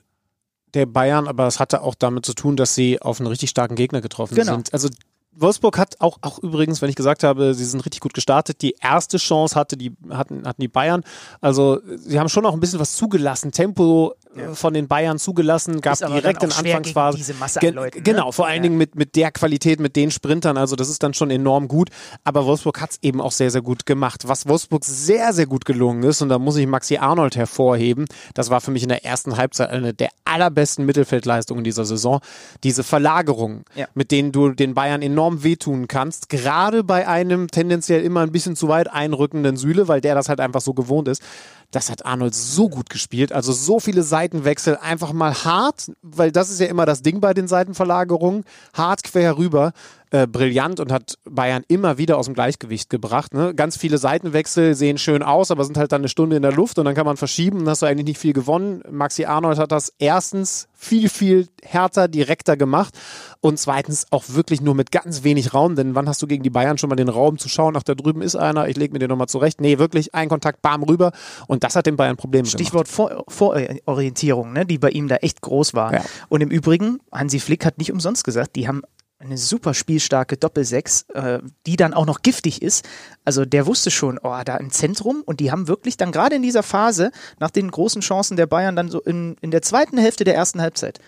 der 0.75 0.87
Bayern, 0.87 1.27
aber 1.27 1.49
es 1.49 1.59
hatte 1.59 1.83
auch 1.83 1.97
damit 1.97 2.25
zu 2.25 2.35
tun, 2.35 2.57
dass 2.57 2.75
sie 2.75 3.03
auf 3.03 3.21
einen 3.21 3.27
richtig 3.27 3.51
starken 3.51 3.75
Gegner 3.75 4.01
getroffen 4.01 4.37
genau. 4.37 4.53
sind. 4.53 4.73
Also 4.73 4.89
Wolfsburg 5.37 5.79
hat 5.79 6.01
auch, 6.01 6.19
auch 6.23 6.39
übrigens, 6.39 6.83
wenn 6.83 6.89
ich 6.89 6.97
gesagt 6.97 7.25
habe, 7.25 7.55
sie 7.55 7.65
sind 7.65 7.85
richtig 7.85 8.01
gut 8.01 8.15
gestartet, 8.15 8.63
die 8.63 8.75
erste 8.81 9.19
Chance 9.19 9.55
hatte 9.55 9.77
die, 9.77 9.93
hatten, 10.11 10.47
hatten 10.47 10.61
die 10.61 10.69
Bayern. 10.69 11.03
Also 11.41 11.81
sie 11.97 12.19
haben 12.19 12.29
schon 12.29 12.47
auch 12.47 12.55
ein 12.55 12.61
bisschen 12.61 12.81
was 12.81 12.95
zugelassen, 12.97 13.53
Tempo 13.53 14.15
ja. 14.37 14.51
Äh, 14.51 14.55
von 14.55 14.75
den 14.75 14.89
Bayern 14.89 15.19
zugelassen, 15.19 15.81
gab 15.81 15.99
direkt 15.99 16.43
in 16.43 16.53
Anfangsphase. 16.53 17.17
Diese 17.17 17.35
Masse 17.35 17.61
Ge 17.61 17.71
Leuten, 17.71 17.99
ne? 17.99 18.03
Genau, 18.03 18.33
vor 18.33 18.47
allen 18.47 18.57
ja. 18.57 18.63
Dingen 18.63 18.79
mit, 18.79 18.95
mit 18.95 19.17
der 19.17 19.31
Qualität, 19.31 19.81
mit 19.81 19.97
den 19.97 20.11
Sprintern, 20.11 20.57
also 20.57 20.77
das 20.77 20.89
ist 20.89 21.03
dann 21.03 21.15
schon 21.15 21.31
enorm 21.31 21.69
gut. 21.69 21.91
Aber 22.25 22.47
Wolfsburg 22.47 22.81
hat 22.81 22.93
es 22.93 22.99
eben 23.03 23.21
auch 23.21 23.33
sehr, 23.33 23.51
sehr 23.51 23.63
gut 23.63 23.87
gemacht. 23.87 24.27
Was 24.27 24.49
Wolfsburg 24.49 24.85
sehr, 24.85 25.33
sehr 25.33 25.47
gut 25.47 25.65
gelungen 25.65 26.03
ist, 26.03 26.23
und 26.23 26.29
da 26.29 26.39
muss 26.39 26.57
ich 26.57 26.67
Maxi 26.67 26.97
Arnold 26.97 27.37
hervorheben, 27.37 28.07
das 28.35 28.51
war 28.51 28.61
für 28.61 28.71
mich 28.71 28.83
in 28.83 28.89
der 28.89 29.05
ersten 29.05 29.37
Halbzeit 29.37 29.71
eine 29.71 29.95
der 29.95 30.11
allerbesten 30.25 30.85
Mittelfeldleistungen 30.85 31.65
dieser 31.65 31.85
Saison, 31.85 32.21
diese 32.63 32.83
Verlagerungen, 32.83 33.65
ja. 33.75 33.87
mit 33.95 34.11
denen 34.11 34.33
du 34.33 34.51
den 34.51 34.75
Bayern 34.75 35.03
enorm 35.03 35.24
wehtun 35.33 35.89
kannst, 35.89 36.29
gerade 36.29 36.85
bei 36.85 37.09
einem 37.09 37.49
tendenziell 37.49 38.03
immer 38.03 38.21
ein 38.21 38.33
bisschen 38.33 38.57
zu 38.57 38.69
weit 38.69 38.91
einrückenden 38.91 39.57
Süle, 39.57 39.89
weil 39.89 40.01
der 40.01 40.15
das 40.15 40.29
halt 40.29 40.41
einfach 40.41 40.61
so 40.61 40.75
gewohnt 40.75 41.09
ist. 41.09 41.23
Das 41.71 41.91
hat 41.91 42.07
Arnold 42.07 42.35
so 42.35 42.69
gut 42.69 42.91
gespielt. 42.91 43.33
Also 43.33 43.53
so 43.53 43.81
viele 43.81 44.03
Seitenwechsel, 44.03 44.77
einfach 44.77 45.13
mal 45.13 45.35
hart, 45.45 45.91
weil 46.03 46.31
das 46.31 46.51
ist 46.51 46.61
ja 46.61 46.67
immer 46.67 46.87
das 46.87 47.03
Ding 47.03 47.21
bei 47.21 47.35
den 47.35 47.49
Seitenverlagerungen, 47.49 48.45
hart 48.75 49.03
quer 49.03 49.39
rüber. 49.39 49.73
Äh, 50.15 50.29
brillant 50.29 50.79
und 50.79 50.93
hat 50.93 51.19
Bayern 51.29 51.65
immer 51.67 51.99
wieder 51.99 52.19
aus 52.19 52.27
dem 52.27 52.35
Gleichgewicht 52.35 52.89
gebracht. 52.89 53.35
Ne? 53.35 53.53
Ganz 53.53 53.77
viele 53.77 53.99
Seitenwechsel 53.99 54.77
sehen 54.77 54.97
schön 54.97 55.25
aus, 55.25 55.51
aber 55.51 55.65
sind 55.65 55.77
halt 55.77 55.91
dann 55.91 56.03
eine 56.03 56.09
Stunde 56.09 56.37
in 56.37 56.43
der 56.43 56.53
Luft 56.53 56.79
und 56.79 56.85
dann 56.85 56.95
kann 56.95 57.05
man 57.05 57.17
verschieben 57.17 57.63
und 57.63 57.69
hast 57.69 57.83
du 57.83 57.87
eigentlich 57.87 58.07
nicht 58.07 58.19
viel 58.19 58.33
gewonnen. 58.33 58.81
Maxi 58.89 59.25
Arnold 59.25 59.59
hat 59.59 59.73
das 59.73 59.93
erstens 59.99 60.69
viel, 60.73 61.09
viel 61.09 61.49
härter, 61.65 62.07
direkter 62.07 62.57
gemacht 62.57 62.95
und 63.41 63.59
zweitens 63.59 64.07
auch 64.11 64.23
wirklich 64.29 64.61
nur 64.61 64.77
mit 64.77 64.93
ganz 64.93 65.25
wenig 65.25 65.53
Raum, 65.53 65.75
denn 65.75 65.97
wann 65.97 66.09
hast 66.09 66.23
du 66.23 66.29
gegen 66.29 66.45
die 66.45 66.51
Bayern 66.51 66.79
schon 66.79 66.91
mal 66.91 66.97
den 66.97 67.09
Raum 67.09 67.39
zu 67.39 67.49
schauen, 67.49 67.77
ach, 67.77 67.83
da 67.83 67.97
drüben 67.97 68.23
ist 68.23 68.37
einer, 68.37 68.69
ich 68.69 68.77
lege 68.77 68.93
mir 68.93 69.01
den 69.01 69.09
nochmal 69.09 69.29
zurecht. 69.29 69.61
Nee, 69.61 69.81
wirklich 69.81 70.15
ein 70.15 70.29
Kontakt, 70.29 70.63
bam, 70.63 70.85
rüber 70.85 71.11
und 71.49 71.65
das 71.65 71.75
hat 71.75 71.87
den 71.87 71.97
Bayern 71.97 72.17
Probleme 72.17 72.47
Stichwort 72.47 72.87
gemacht. 72.87 73.25
Vor 73.29 73.57
Vororientierung, 73.85 74.53
ne, 74.53 74.65
die 74.65 74.79
bei 74.79 74.91
ihm 74.91 75.09
da 75.09 75.17
echt 75.17 75.41
groß 75.41 75.75
war. 75.75 75.93
Ja. 75.93 76.05
Und 76.29 76.41
im 76.41 76.51
Übrigen, 76.51 77.01
Hansi 77.11 77.41
Flick 77.41 77.65
hat 77.67 77.79
nicht 77.79 77.91
umsonst 77.91 78.23
gesagt, 78.23 78.55
die 78.55 78.69
haben 78.69 78.83
eine 79.19 79.39
super 79.39 79.75
spielstarke 79.75 80.37
Doppelsechs, 80.37 81.03
äh, 81.15 81.41
die 81.67 81.77
dann 81.77 81.95
auch 81.95 82.07
noch 82.07 82.23
giftig 82.23 82.63
ist. 82.63 82.85
Also 83.25 83.45
der 83.45 83.67
wusste 83.67 83.91
schon, 83.91 84.19
oh, 84.23 84.41
da 84.45 84.57
im 84.57 84.71
Zentrum 84.71 85.23
und 85.25 85.41
die 85.41 85.51
haben 85.51 85.69
wirklich 85.69 85.97
dann 85.97 86.13
gerade 86.13 86.37
in 86.37 86.43
dieser 86.43 86.63
Phase, 86.63 87.11
nach 87.39 87.51
den 87.51 87.71
großen 87.71 88.03
Chancen 88.03 88.37
der 88.37 88.47
Bayern, 88.47 88.77
dann 88.77 88.91
so 88.91 89.01
in, 89.01 89.37
in 89.41 89.51
der 89.51 89.63
zweiten 89.63 89.99
Hälfte 89.99 90.25
der 90.25 90.35
ersten 90.35 90.61
Halbzeit, 90.61 91.01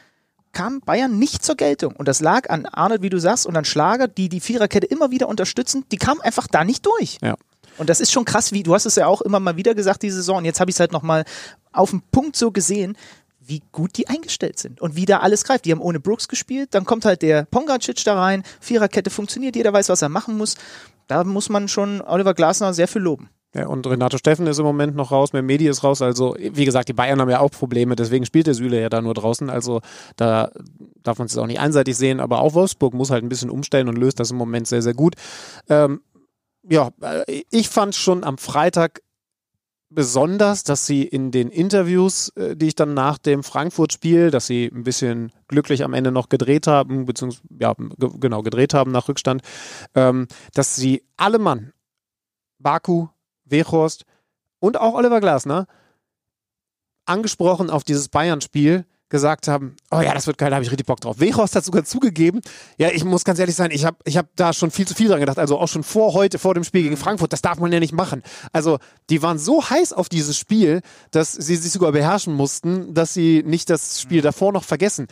kam 0.53 0.81
Bayern 0.81 1.19
nicht 1.19 1.45
zur 1.45 1.57
Geltung. 1.57 1.95
Und 1.97 2.09
das 2.09 2.21
lag 2.21 2.49
an 2.49 2.65
Arnold, 2.65 3.03
wie 3.03 3.11
du 3.11 3.19
sagst, 3.19 3.45
und 3.45 3.57
an 3.57 3.67
Schlager, 3.67 4.09
die 4.09 4.31
die 4.31 4.41
Viererkette 4.41 4.87
immer 4.87 5.11
wieder 5.11 5.29
unterstützen. 5.29 5.85
Die 5.93 5.99
kamen 5.99 6.21
einfach 6.23 6.47
da 6.47 6.65
nicht 6.65 6.87
durch. 6.87 7.19
Ja. 7.21 7.37
Und 7.77 7.91
das 7.91 8.01
ist 8.01 8.11
schon 8.11 8.25
krass, 8.25 8.53
wie 8.53 8.63
du 8.63 8.75
hast 8.75 8.87
es 8.87 8.97
ja 8.97 9.07
auch 9.07 9.21
immer 9.21 9.39
mal 9.39 9.57
wieder 9.57 9.75
gesagt, 9.75 10.03
die 10.03 10.11
Saison. 10.11 10.39
Und 10.39 10.45
jetzt 10.47 10.61
habe 10.61 10.71
ich 10.71 10.77
es 10.77 10.81
halt 10.81 10.93
nochmal 10.93 11.25
auf 11.73 11.91
den 11.91 12.01
Punkt 12.01 12.37
so 12.37 12.51
gesehen, 12.51 12.97
wie 13.47 13.63
gut 13.73 13.97
die 13.97 14.09
eingestellt 14.09 14.59
sind 14.59 14.81
und 14.81 14.97
wie 14.97 15.07
da 15.07 15.19
alles 15.19 15.45
greift. 15.45 15.65
Die 15.65 15.73
haben 15.73 15.81
ohne 15.81 16.01
Brooks 16.01 16.29
gespielt, 16.29 16.75
dann 16.75 16.85
kommt 16.85 17.05
halt 17.05 17.23
der 17.23 17.45
Pongracic 17.45 18.05
da 18.05 18.21
rein, 18.21 18.43
Viererkette 18.61 19.11
funktioniert, 19.11 19.57
jeder 19.57 19.73
weiß, 19.73 19.89
was 19.89 20.03
er 20.03 20.09
machen 20.09 20.37
muss. 20.37 20.57
Da 21.07 21.25
muss 21.25 21.49
man 21.49 21.69
schon 21.69 22.01
Oliver 22.03 22.35
Glasner 22.35 22.75
sehr 22.75 22.89
viel 22.89 23.03
loben. 23.03 23.31
Ja, 23.55 23.69
und 23.69 23.87
Renato 23.87 24.19
Steffen 24.19 24.47
ist 24.47 24.59
im 24.59 24.67
Moment 24.67 24.97
noch 24.97 25.13
raus, 25.13 25.33
Medi 25.33 25.67
ist 25.67 25.83
raus. 25.83 26.03
Also, 26.03 26.37
wie 26.39 26.67
gesagt, 26.67 26.89
die 26.91 26.93
Bayern 26.93 27.21
haben 27.21 27.31
ja 27.31 27.41
auch 27.41 27.51
Probleme, 27.51 27.97
deswegen 27.97 28.27
spielt 28.27 28.47
der 28.47 28.55
Süle 28.55 28.79
ja 28.81 28.91
da 28.91 29.01
nur 29.01 29.15
draußen. 29.15 29.49
Also, 29.49 29.81
da 30.17 30.51
darf 31.03 31.19
man 31.19 31.27
es 31.27 31.39
auch 31.39 31.47
nicht 31.47 31.61
einseitig 31.61 31.97
sehen, 31.97 32.21
aber 32.21 32.41
auch 32.41 32.53
Wolfsburg 32.53 32.93
muss 32.93 33.11
halt 33.11 33.25
ein 33.25 33.31
bisschen 33.31 33.49
umstellen 33.49 33.89
und 33.89 33.97
löst 33.97 34.21
das 34.21 34.31
im 34.31 34.37
Moment 34.37 34.67
sehr, 34.67 34.83
sehr 34.83 34.93
gut. 34.93 35.15
Ähm, 35.71 36.01
ja, 36.69 36.91
äh, 37.01 37.45
ich 37.51 37.71
fand 37.71 37.95
schon 37.95 38.25
am 38.25 38.37
Freitag 38.37 39.01
besonders, 39.89 40.65
dass 40.65 40.87
sie 40.87 41.03
in 41.03 41.31
den 41.31 41.49
Interviews, 41.49 42.31
äh, 42.31 42.57
die 42.57 42.69
ich 42.69 42.75
dann 42.75 42.95
nach 42.95 43.19
dem 43.19 43.43
Frankfurt-Spiel, 43.43 44.31
dass 44.31 44.47
sie 44.47 44.67
ein 44.67 44.85
bisschen 44.85 45.33
glücklich 45.49 45.85
am 45.85 45.95
Ende 45.95 46.11
noch 46.11 46.29
gedreht 46.29 46.67
haben, 46.67 47.07
beziehungsweise 47.07 47.43
ja, 47.61 47.75
genau 47.99 48.43
gedreht 48.43 48.75
haben 48.75 48.91
nach 48.91 49.09
Rückstand, 49.09 49.43
ähm, 49.95 50.27
dass 50.55 50.77
sie 50.77 51.05
alle 51.17 51.39
Mann, 51.39 51.73
Baku, 52.59 53.09
Wechhorst 53.45 54.05
und 54.59 54.77
auch 54.77 54.95
Oliver 54.95 55.21
Glasner, 55.21 55.67
angesprochen 57.05 57.71
auf 57.71 57.85
dieses 57.85 58.09
Bayern-Spiel, 58.09 58.85
gesagt 59.09 59.47
haben, 59.47 59.77
oh 59.91 60.01
ja, 60.01 60.13
das 60.15 60.27
wird 60.27 60.39
geil, 60.39 60.51
da 60.51 60.57
habe 60.57 60.65
ich 60.65 60.71
richtig 60.71 60.87
Bock 60.87 61.01
drauf. 61.01 61.21
Wechhorst 61.21 61.55
hat 61.55 61.65
sogar 61.65 61.85
zugegeben, 61.85 62.41
ja, 62.77 62.89
ich 62.91 63.05
muss 63.05 63.25
ganz 63.25 63.39
ehrlich 63.39 63.55
sein, 63.55 63.71
ich 63.71 63.85
habe 63.85 63.97
ich 64.05 64.17
hab 64.17 64.27
da 64.37 64.53
schon 64.53 64.71
viel 64.71 64.87
zu 64.87 64.95
viel 64.95 65.09
dran 65.09 65.21
gedacht, 65.21 65.39
also 65.39 65.59
auch 65.59 65.69
schon 65.69 65.85
vor 65.85 66.13
heute, 66.13 66.39
vor 66.39 66.55
dem 66.55 66.65
Spiel 66.65 66.83
gegen 66.83 66.97
Frankfurt, 66.97 67.33
das 67.33 67.43
darf 67.43 67.59
man 67.59 67.73
ja 67.73 67.81
nicht 67.81 67.93
machen. 67.93 68.23
Also 68.53 68.79
die 69.11 69.23
waren 69.23 69.39
so 69.39 69.69
heiß 69.69 69.93
auf 69.93 70.09
dieses 70.09 70.37
Spiel, 70.37 70.81
dass 71.13 71.33
sie 71.33 71.57
sich 71.57 71.73
sogar 71.73 71.93
beherrschen 71.93 72.35
mussten, 72.35 72.95
dass 72.95 73.15
sie 73.15 73.43
nicht 73.47 73.71
das 73.71 74.01
Spiel 74.01 74.23
davor 74.23 74.53
noch 74.53 74.65
vergessen. 74.65 75.07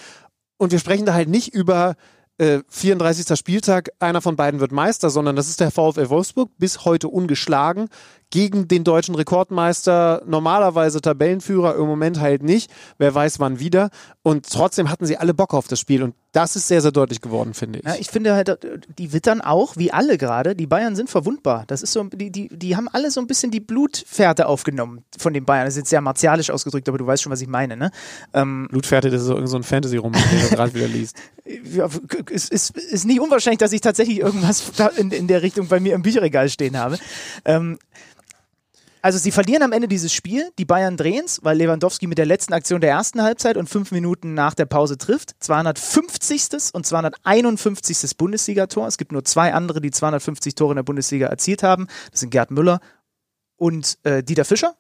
Und 0.57 0.73
wir 0.73 0.79
sprechen 0.79 1.07
da 1.07 1.15
halt 1.15 1.29
nicht 1.29 1.55
über 1.55 1.95
äh, 2.39 2.61
34. 2.69 3.39
Spieltag, 3.39 3.91
einer 4.01 4.21
von 4.21 4.37
beiden 4.37 4.61
wird 4.61 4.73
Meister, 4.73 5.11
sondern 5.11 5.37
das 5.37 5.49
ist 5.49 5.61
der 5.61 5.71
VfL 5.71 6.09
Wolfsburg, 6.09 6.51
bis 6.59 6.85
heute 6.85 7.09
ungeschlagen, 7.09 7.89
gegen 8.35 8.67
den 8.67 8.83
deutschen 8.83 9.15
Rekordmeister, 9.15 10.25
normalerweise 10.27 11.01
Tabellenführer, 11.01 11.77
im 11.77 11.87
Moment 11.87 12.19
halt 12.19 12.43
nicht. 12.43 12.69
Wer 12.99 13.15
weiß 13.15 13.39
wann 13.39 13.61
wieder. 13.61 13.91
Und 14.25 14.51
trotzdem 14.51 14.91
hatten 14.91 15.07
sie 15.07 15.17
alle 15.17 15.35
Bock 15.35 15.55
auf 15.55 15.69
das 15.69 15.79
Spiel. 15.79 16.03
Und 16.03 16.17
das 16.33 16.57
ist 16.57 16.67
sehr, 16.67 16.81
sehr 16.81 16.91
deutlich 16.91 17.21
geworden, 17.21 17.55
finde 17.55 17.79
ich. 17.79 17.85
Ja, 17.85 17.95
ich 17.95 18.11
finde 18.11 18.35
halt, 18.35 18.59
die 18.99 19.13
wittern 19.13 19.41
auch, 19.41 19.77
wie 19.77 19.93
alle 19.93 20.19
gerade, 20.19 20.57
die 20.57 20.67
Bayern 20.67 20.97
sind 20.97 21.11
verwundbar. 21.11 21.63
Das 21.69 21.81
ist 21.81 21.93
so, 21.93 22.03
die, 22.03 22.33
die, 22.33 22.49
die 22.49 22.75
haben 22.75 22.89
alle 22.89 23.13
so 23.13 23.21
ein 23.21 23.29
bisschen 23.29 23.53
die 23.53 23.61
Blutfährte 23.61 24.49
aufgenommen 24.49 25.05
von 25.17 25.33
den 25.33 25.45
Bayern. 25.45 25.67
Das 25.67 25.75
ist 25.75 25.83
jetzt 25.83 25.91
sehr 25.91 26.01
martialisch 26.01 26.51
ausgedrückt, 26.51 26.89
aber 26.89 26.99
du 26.99 27.07
weißt 27.07 27.23
schon, 27.23 27.31
was 27.31 27.41
ich 27.41 27.47
meine, 27.47 27.77
ne? 27.77 27.93
Ähm, 28.33 28.67
Blutfährte, 28.69 29.11
das 29.11 29.21
ist 29.21 29.29
so, 29.29 29.47
so 29.47 29.57
ein 29.57 29.63
Fantasy-Roman, 29.63 30.21
den 30.21 30.41
du 30.41 30.57
gerade 30.57 30.75
wieder 30.75 30.89
liest. 30.89 31.17
Ja, 31.75 31.91
es 32.33 32.49
ist, 32.49 32.75
ist 32.75 33.05
nicht 33.05 33.21
unwahrscheinlich, 33.21 33.59
dass 33.59 33.73
ich 33.73 33.83
tatsächlich 33.83 34.21
irgendwas 34.21 34.73
in, 34.97 35.11
in 35.11 35.27
der 35.27 35.43
Richtung 35.43 35.69
bei 35.69 35.79
mir 35.79 35.95
im 35.95 36.01
Bücherregal 36.01 36.49
stehen 36.49 36.79
habe. 36.79 36.99
Ähm, 37.45 37.79
also 39.05 39.19
sie 39.19 39.33
verlieren 39.33 39.63
am 39.63 39.73
Ende 39.73 39.87
dieses 39.87 40.15
Spiel, 40.15 40.51
die 40.59 40.65
Bayern 40.65 40.97
drehen 40.97 41.27
es, 41.27 41.45
weil 41.45 41.59
Lewandowski 41.59 42.07
mit 42.07 42.17
der 42.17 42.25
letzten 42.25 42.55
Aktion 42.55 42.81
der 42.81 42.89
ersten 42.89 43.23
Halbzeit 43.23 43.59
und 43.59 43.69
fünf 43.69 43.93
Minuten 43.93 44.33
nach 44.33 44.55
der 44.55 44.65
Pause 44.65 44.97
trifft. 44.97 45.35
250. 45.41 46.73
und 46.73 46.87
251. 46.87 48.17
Bundesligator. 48.17 48.87
Es 48.87 48.97
gibt 48.97 49.13
nur 49.13 49.23
zwei 49.23 49.53
andere, 49.53 49.83
die 49.83 49.91
250 49.91 50.55
Tore 50.55 50.73
in 50.73 50.77
der 50.77 50.85
Bundesliga 50.85 51.27
erzielt 51.27 51.63
haben. 51.63 51.87
Das 52.13 52.21
sind 52.21 52.31
Gerd 52.31 52.51
Müller 52.51 52.81
und 53.57 53.99
äh, 54.05 54.23
Dieter 54.23 54.47
Fischer. 54.47 54.75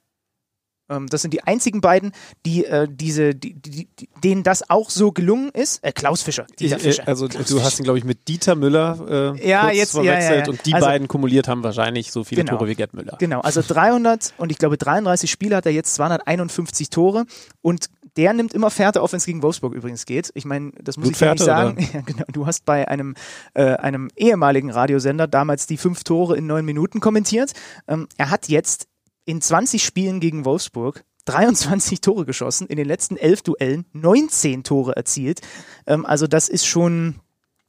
Ähm, 0.89 1.07
das 1.09 1.23
sind 1.23 1.33
die 1.33 1.43
einzigen 1.45 1.81
beiden, 1.81 2.13
die 2.45 2.65
äh, 2.65 2.87
diese, 2.91 3.35
die, 3.35 3.55
die, 3.55 3.89
denen 4.23 4.43
das 4.43 4.69
auch 4.69 4.91
so 4.91 5.13
gelungen 5.13 5.51
ist. 5.51 5.83
Äh, 5.83 5.93
Klaus 5.93 6.23
Fischer. 6.23 6.47
Dieter 6.59 6.79
Fischer. 6.79 7.03
Ich, 7.03 7.09
also 7.09 7.29
Klaus 7.29 7.47
du 7.47 7.63
hast 7.63 7.79
ihn, 7.79 7.85
glaube 7.85 7.99
ich, 7.99 8.05
mit 8.05 8.29
Dieter 8.29 8.55
Müller 8.55 9.35
äh, 9.37 9.49
ja, 9.49 9.71
jetzt, 9.71 9.93
verwechselt 9.93 10.31
ja, 10.31 10.45
ja, 10.45 10.51
und 10.51 10.67
die 10.67 10.75
also, 10.75 10.87
beiden 10.87 11.09
kumuliert 11.09 11.49
haben 11.49 11.63
wahrscheinlich 11.63 12.13
so 12.13 12.25
viele 12.25 12.45
genau, 12.45 12.59
Tore 12.59 12.69
wie 12.69 12.75
Gerd 12.75 12.95
Müller. 12.95 13.17
Genau, 13.19 13.41
also 13.41 13.63
300 13.63 14.35
und 14.37 14.51
ich 14.51 14.59
glaube 14.59 14.77
33 14.77 15.31
Spiele 15.31 15.57
hat 15.57 15.67
er 15.67 15.73
jetzt 15.73 15.95
251 15.95 16.91
Tore 16.91 17.25
und 17.63 17.89
der 18.17 18.33
nimmt 18.33 18.55
immer 18.55 18.71
Fährte 18.71 19.03
auf, 19.03 19.13
wenn 19.13 19.19
es 19.19 19.27
gegen 19.27 19.43
Wolfsburg 19.43 19.75
übrigens 19.75 20.07
geht. 20.07 20.31
Ich 20.35 20.45
meine, 20.45 20.73
das 20.81 20.97
muss 20.97 21.11
ich 21.11 21.21
ja 21.21 21.33
nicht 21.33 21.45
sagen. 21.45 21.89
Ja, 21.95 22.01
genau. 22.01 22.25
Du 22.33 22.47
hast 22.47 22.65
bei 22.65 22.89
einem, 22.89 23.15
äh, 23.53 23.75
einem 23.75 24.09
ehemaligen 24.17 24.71
Radiosender 24.71 25.27
damals 25.27 25.67
die 25.67 25.77
fünf 25.77 26.03
Tore 26.03 26.37
in 26.37 26.47
neun 26.47 26.65
Minuten 26.65 27.01
kommentiert. 27.01 27.53
Ähm, 27.87 28.09
er 28.17 28.31
hat 28.31 28.49
jetzt 28.49 28.89
in 29.25 29.41
20 29.41 29.85
Spielen 29.85 30.21
gegen 30.21 30.45
Wolfsburg 30.45 31.05
23 31.27 32.01
Tore 32.01 32.25
geschossen, 32.25 32.67
in 32.67 32.77
den 32.77 32.87
letzten 32.87 33.17
elf 33.17 33.43
Duellen 33.43 33.87
19 33.93 34.63
Tore 34.63 34.97
erzielt. 34.97 35.41
Ähm, 35.87 36.05
also 36.05 36.27
das 36.27 36.49
ist 36.49 36.67
schon, 36.67 37.17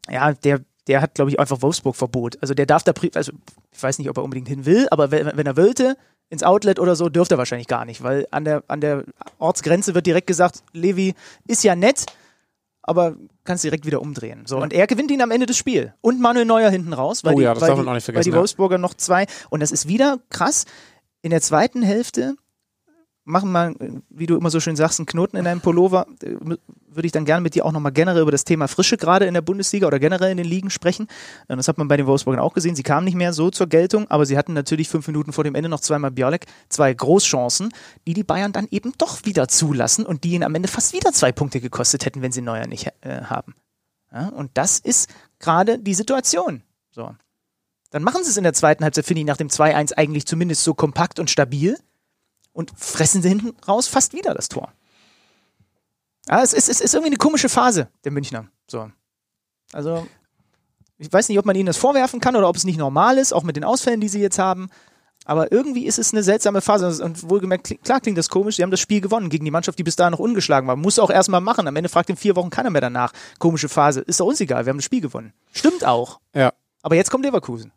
ja, 0.10 0.34
der, 0.34 0.62
der 0.88 1.02
hat, 1.02 1.16
glaube 1.16 1.32
ich, 1.32 1.40
einfach 1.40 1.62
Wolfsburg-Verbot. 1.62 2.38
Also 2.42 2.54
der 2.54 2.66
darf 2.66 2.84
da, 2.84 2.94
also 3.14 3.32
ich 3.72 3.84
weiß 3.84 3.98
nicht, 4.00 4.10
ob 4.10 4.18
er 4.18 4.24
unbedingt 4.24 4.48
hin 4.48 4.66
will, 4.66 4.88
aber 4.92 5.12
wenn, 5.12 5.32
wenn 5.36 5.46
er 5.46 5.58
wollte, 5.58 5.98
ins 6.30 6.44
Outlet 6.44 6.80
oder 6.80 6.96
so, 6.96 7.08
dürfte 7.10 7.36
er 7.36 7.38
wahrscheinlich 7.38 7.68
gar 7.68 7.86
nicht, 7.86 8.02
weil 8.02 8.28
an 8.32 8.46
der, 8.46 8.64
an 8.68 8.82
der 8.82 9.04
Ortsgrenze 9.38 9.94
wird 9.94 10.08
direkt 10.08 10.28
gesagt, 10.28 10.64
Levi 10.74 11.14
ist 11.48 11.64
ja 11.64 11.76
nett, 11.76 12.06
aber 12.82 13.16
kannst 13.44 13.64
direkt 13.64 13.86
wieder 13.86 14.02
umdrehen. 14.02 14.46
So, 14.46 14.58
ja. 14.58 14.64
und 14.64 14.74
er 14.74 14.88
gewinnt 14.88 15.12
ihn 15.12 15.22
am 15.22 15.32
Ende 15.32 15.46
des 15.46 15.58
Spiels. 15.58 15.92
Und 16.02 16.20
Manuel 16.20 16.46
Neuer 16.46 16.70
hinten 16.72 16.94
raus, 16.94 17.24
weil, 17.24 17.36
oh 17.36 17.40
ja, 17.40 17.54
die, 17.54 17.62
weil, 17.62 17.76
die, 17.76 18.16
weil 18.16 18.24
die 18.24 18.34
Wolfsburger 18.34 18.80
noch 18.80 18.96
zwei, 18.96 19.28
und 19.50 19.60
das 19.60 19.72
ist 19.72 19.88
wieder 19.88 20.20
krass, 20.30 20.66
in 21.26 21.32
der 21.32 21.42
zweiten 21.42 21.82
Hälfte 21.82 22.36
machen 23.24 23.52
mal, 23.52 23.74
wie 24.10 24.28
du 24.28 24.38
immer 24.38 24.52
so 24.52 24.60
schön 24.60 24.76
sagst, 24.76 25.00
einen 25.00 25.08
Knoten 25.08 25.38
in 25.38 25.46
deinem 25.46 25.60
Pullover. 25.60 26.06
Würde 26.20 27.06
ich 27.08 27.12
dann 27.12 27.26
gerne 27.26 27.42
mit 27.42 27.56
dir 27.56 27.66
auch 27.66 27.72
nochmal 27.72 27.94
generell 27.94 28.22
über 28.22 28.32
das 28.32 28.44
Thema 28.44 28.68
Frische 28.68 28.96
gerade 28.96 29.26
in 29.26 29.34
der 29.34 29.42
Bundesliga 29.42 29.88
oder 29.88 29.98
generell 29.98 30.30
in 30.30 30.38
den 30.38 30.46
Ligen 30.46 30.70
sprechen. 30.70 31.08
Das 31.48 31.68
hat 31.68 31.80
man 31.80 31.88
bei 31.88 31.98
den 31.98 32.06
Wolfsburgern 32.06 32.40
auch 32.40 32.54
gesehen. 32.54 32.76
Sie 32.76 32.84
kamen 32.84 33.06
nicht 33.06 33.16
mehr 33.16 33.34
so 33.34 33.50
zur 33.50 33.66
Geltung, 33.66 34.06
aber 34.12 34.28
sie 34.28 34.38
hatten 34.38 34.54
natürlich 34.54 34.88
fünf 34.88 35.08
Minuten 35.08 35.34
vor 35.34 35.44
dem 35.44 35.56
Ende 35.56 35.68
noch 35.68 35.80
zweimal 35.80 36.12
Bialek, 36.12 36.46
zwei 36.70 36.94
Großchancen, 36.94 37.74
die 38.06 38.14
die 38.14 38.24
Bayern 38.24 38.52
dann 38.52 38.68
eben 38.70 38.94
doch 39.00 39.26
wieder 39.26 39.48
zulassen 39.48 40.06
und 40.06 40.26
die 40.26 40.34
ihnen 40.34 40.44
am 40.44 40.54
Ende 40.54 40.68
fast 40.68 40.94
wieder 40.94 41.12
zwei 41.12 41.32
Punkte 41.32 41.60
gekostet 41.60 42.06
hätten, 42.06 42.22
wenn 42.22 42.32
sie 42.32 42.42
Neuer 42.44 42.68
nicht 42.68 42.92
äh, 43.02 43.24
haben. 43.24 43.56
Ja, 44.12 44.28
und 44.28 44.52
das 44.54 44.78
ist 44.78 45.10
gerade 45.40 45.80
die 45.80 45.96
Situation. 45.96 46.62
So. 46.92 47.16
Dann 47.96 48.04
machen 48.04 48.26
sie 48.26 48.30
es 48.30 48.36
in 48.36 48.44
der 48.44 48.52
zweiten 48.52 48.84
Halbzeit, 48.84 49.06
finde 49.06 49.22
ich, 49.22 49.26
nach 49.26 49.38
dem 49.38 49.48
2-1 49.48 49.94
eigentlich 49.94 50.26
zumindest 50.26 50.66
so 50.66 50.74
kompakt 50.74 51.18
und 51.18 51.30
stabil 51.30 51.80
und 52.52 52.74
fressen 52.78 53.22
sie 53.22 53.30
hinten 53.30 53.56
raus 53.70 53.88
fast 53.88 54.12
wieder 54.12 54.34
das 54.34 54.50
Tor. 54.50 54.74
Ja, 56.28 56.44
es 56.44 56.52
ist, 56.52 56.68
es 56.68 56.82
ist 56.82 56.94
irgendwie 56.94 57.12
eine 57.12 57.16
komische 57.16 57.48
Phase 57.48 57.88
der 58.04 58.12
Münchner. 58.12 58.50
So. 58.70 58.92
Also, 59.72 60.06
ich 60.98 61.14
weiß 61.14 61.30
nicht, 61.30 61.40
ob 61.40 61.46
man 61.46 61.56
ihnen 61.56 61.68
das 61.68 61.78
vorwerfen 61.78 62.20
kann 62.20 62.36
oder 62.36 62.50
ob 62.50 62.58
es 62.58 62.66
nicht 62.66 62.78
normal 62.78 63.18
ist, 63.18 63.32
auch 63.32 63.44
mit 63.44 63.56
den 63.56 63.64
Ausfällen, 63.64 64.02
die 64.02 64.10
sie 64.10 64.20
jetzt 64.20 64.40
haben. 64.40 64.68
Aber 65.24 65.54
irgendwie 65.54 65.86
ist 65.86 65.98
es 65.98 66.12
eine 66.12 66.22
seltsame 66.22 66.60
Phase. 66.60 67.02
Und 67.02 67.30
wohlgemerkt, 67.30 67.82
klar 67.82 68.02
klingt 68.02 68.18
das 68.18 68.28
komisch, 68.28 68.58
sie 68.58 68.64
haben 68.64 68.72
das 68.72 68.82
Spiel 68.82 69.00
gewonnen 69.00 69.30
gegen 69.30 69.46
die 69.46 69.52
Mannschaft, 69.52 69.80
die 69.80 69.84
bis 69.84 69.96
dahin 69.96 70.12
noch 70.12 70.20
ungeschlagen 70.20 70.68
war. 70.68 70.76
Muss 70.76 71.00
auch 71.00 71.12
erstmal 71.12 71.40
machen. 71.40 71.66
Am 71.66 71.76
Ende 71.78 71.88
fragt 71.88 72.10
in 72.10 72.18
vier 72.18 72.36
Wochen 72.36 72.50
keiner 72.50 72.72
mehr 72.72 72.82
danach. 72.82 73.14
Komische 73.40 73.70
Phase. 73.70 74.02
Ist 74.02 74.20
doch 74.20 74.26
uns 74.26 74.42
egal, 74.42 74.66
wir 74.66 74.72
haben 74.72 74.80
das 74.80 74.84
Spiel 74.84 75.00
gewonnen. 75.00 75.32
Stimmt 75.54 75.86
auch. 75.86 76.20
Ja. 76.34 76.52
Aber 76.82 76.96
jetzt 76.96 77.10
kommt 77.10 77.24
Leverkusen. 77.24 77.72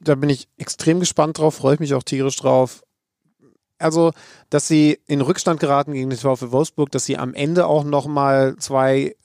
Da 0.00 0.14
bin 0.14 0.30
ich 0.30 0.48
extrem 0.58 1.00
gespannt 1.00 1.38
drauf, 1.38 1.54
freue 1.54 1.74
ich 1.74 1.80
mich 1.80 1.94
auch 1.94 2.02
tierisch 2.02 2.36
drauf. 2.36 2.82
Also, 3.78 4.12
dass 4.50 4.68
sie 4.68 5.00
in 5.06 5.20
Rückstand 5.20 5.58
geraten 5.60 5.92
gegen 5.92 6.10
den 6.10 6.18
VfL 6.18 6.52
Wolfsburg, 6.52 6.90
dass 6.90 7.04
sie 7.04 7.18
am 7.18 7.34
Ende 7.34 7.66
auch 7.66 7.84
nochmal 7.84 8.56
zwei 8.58 9.16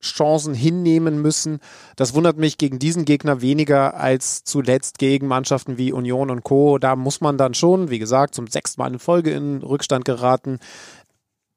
Chancen 0.00 0.54
hinnehmen 0.54 1.20
müssen. 1.20 1.60
Das 1.96 2.14
wundert 2.14 2.36
mich 2.36 2.58
gegen 2.58 2.78
diesen 2.78 3.04
Gegner 3.04 3.40
weniger 3.40 3.94
als 3.96 4.44
zuletzt 4.44 4.98
gegen 4.98 5.26
Mannschaften 5.26 5.78
wie 5.78 5.92
Union 5.92 6.30
und 6.30 6.44
Co. 6.44 6.78
Da 6.78 6.96
muss 6.96 7.20
man 7.20 7.38
dann 7.38 7.54
schon, 7.54 7.90
wie 7.90 7.98
gesagt, 7.98 8.34
zum 8.34 8.46
sechsten 8.46 8.80
Mal 8.80 8.92
in 8.92 8.98
Folge 8.98 9.32
in 9.32 9.62
Rückstand 9.62 10.04
geraten. 10.04 10.58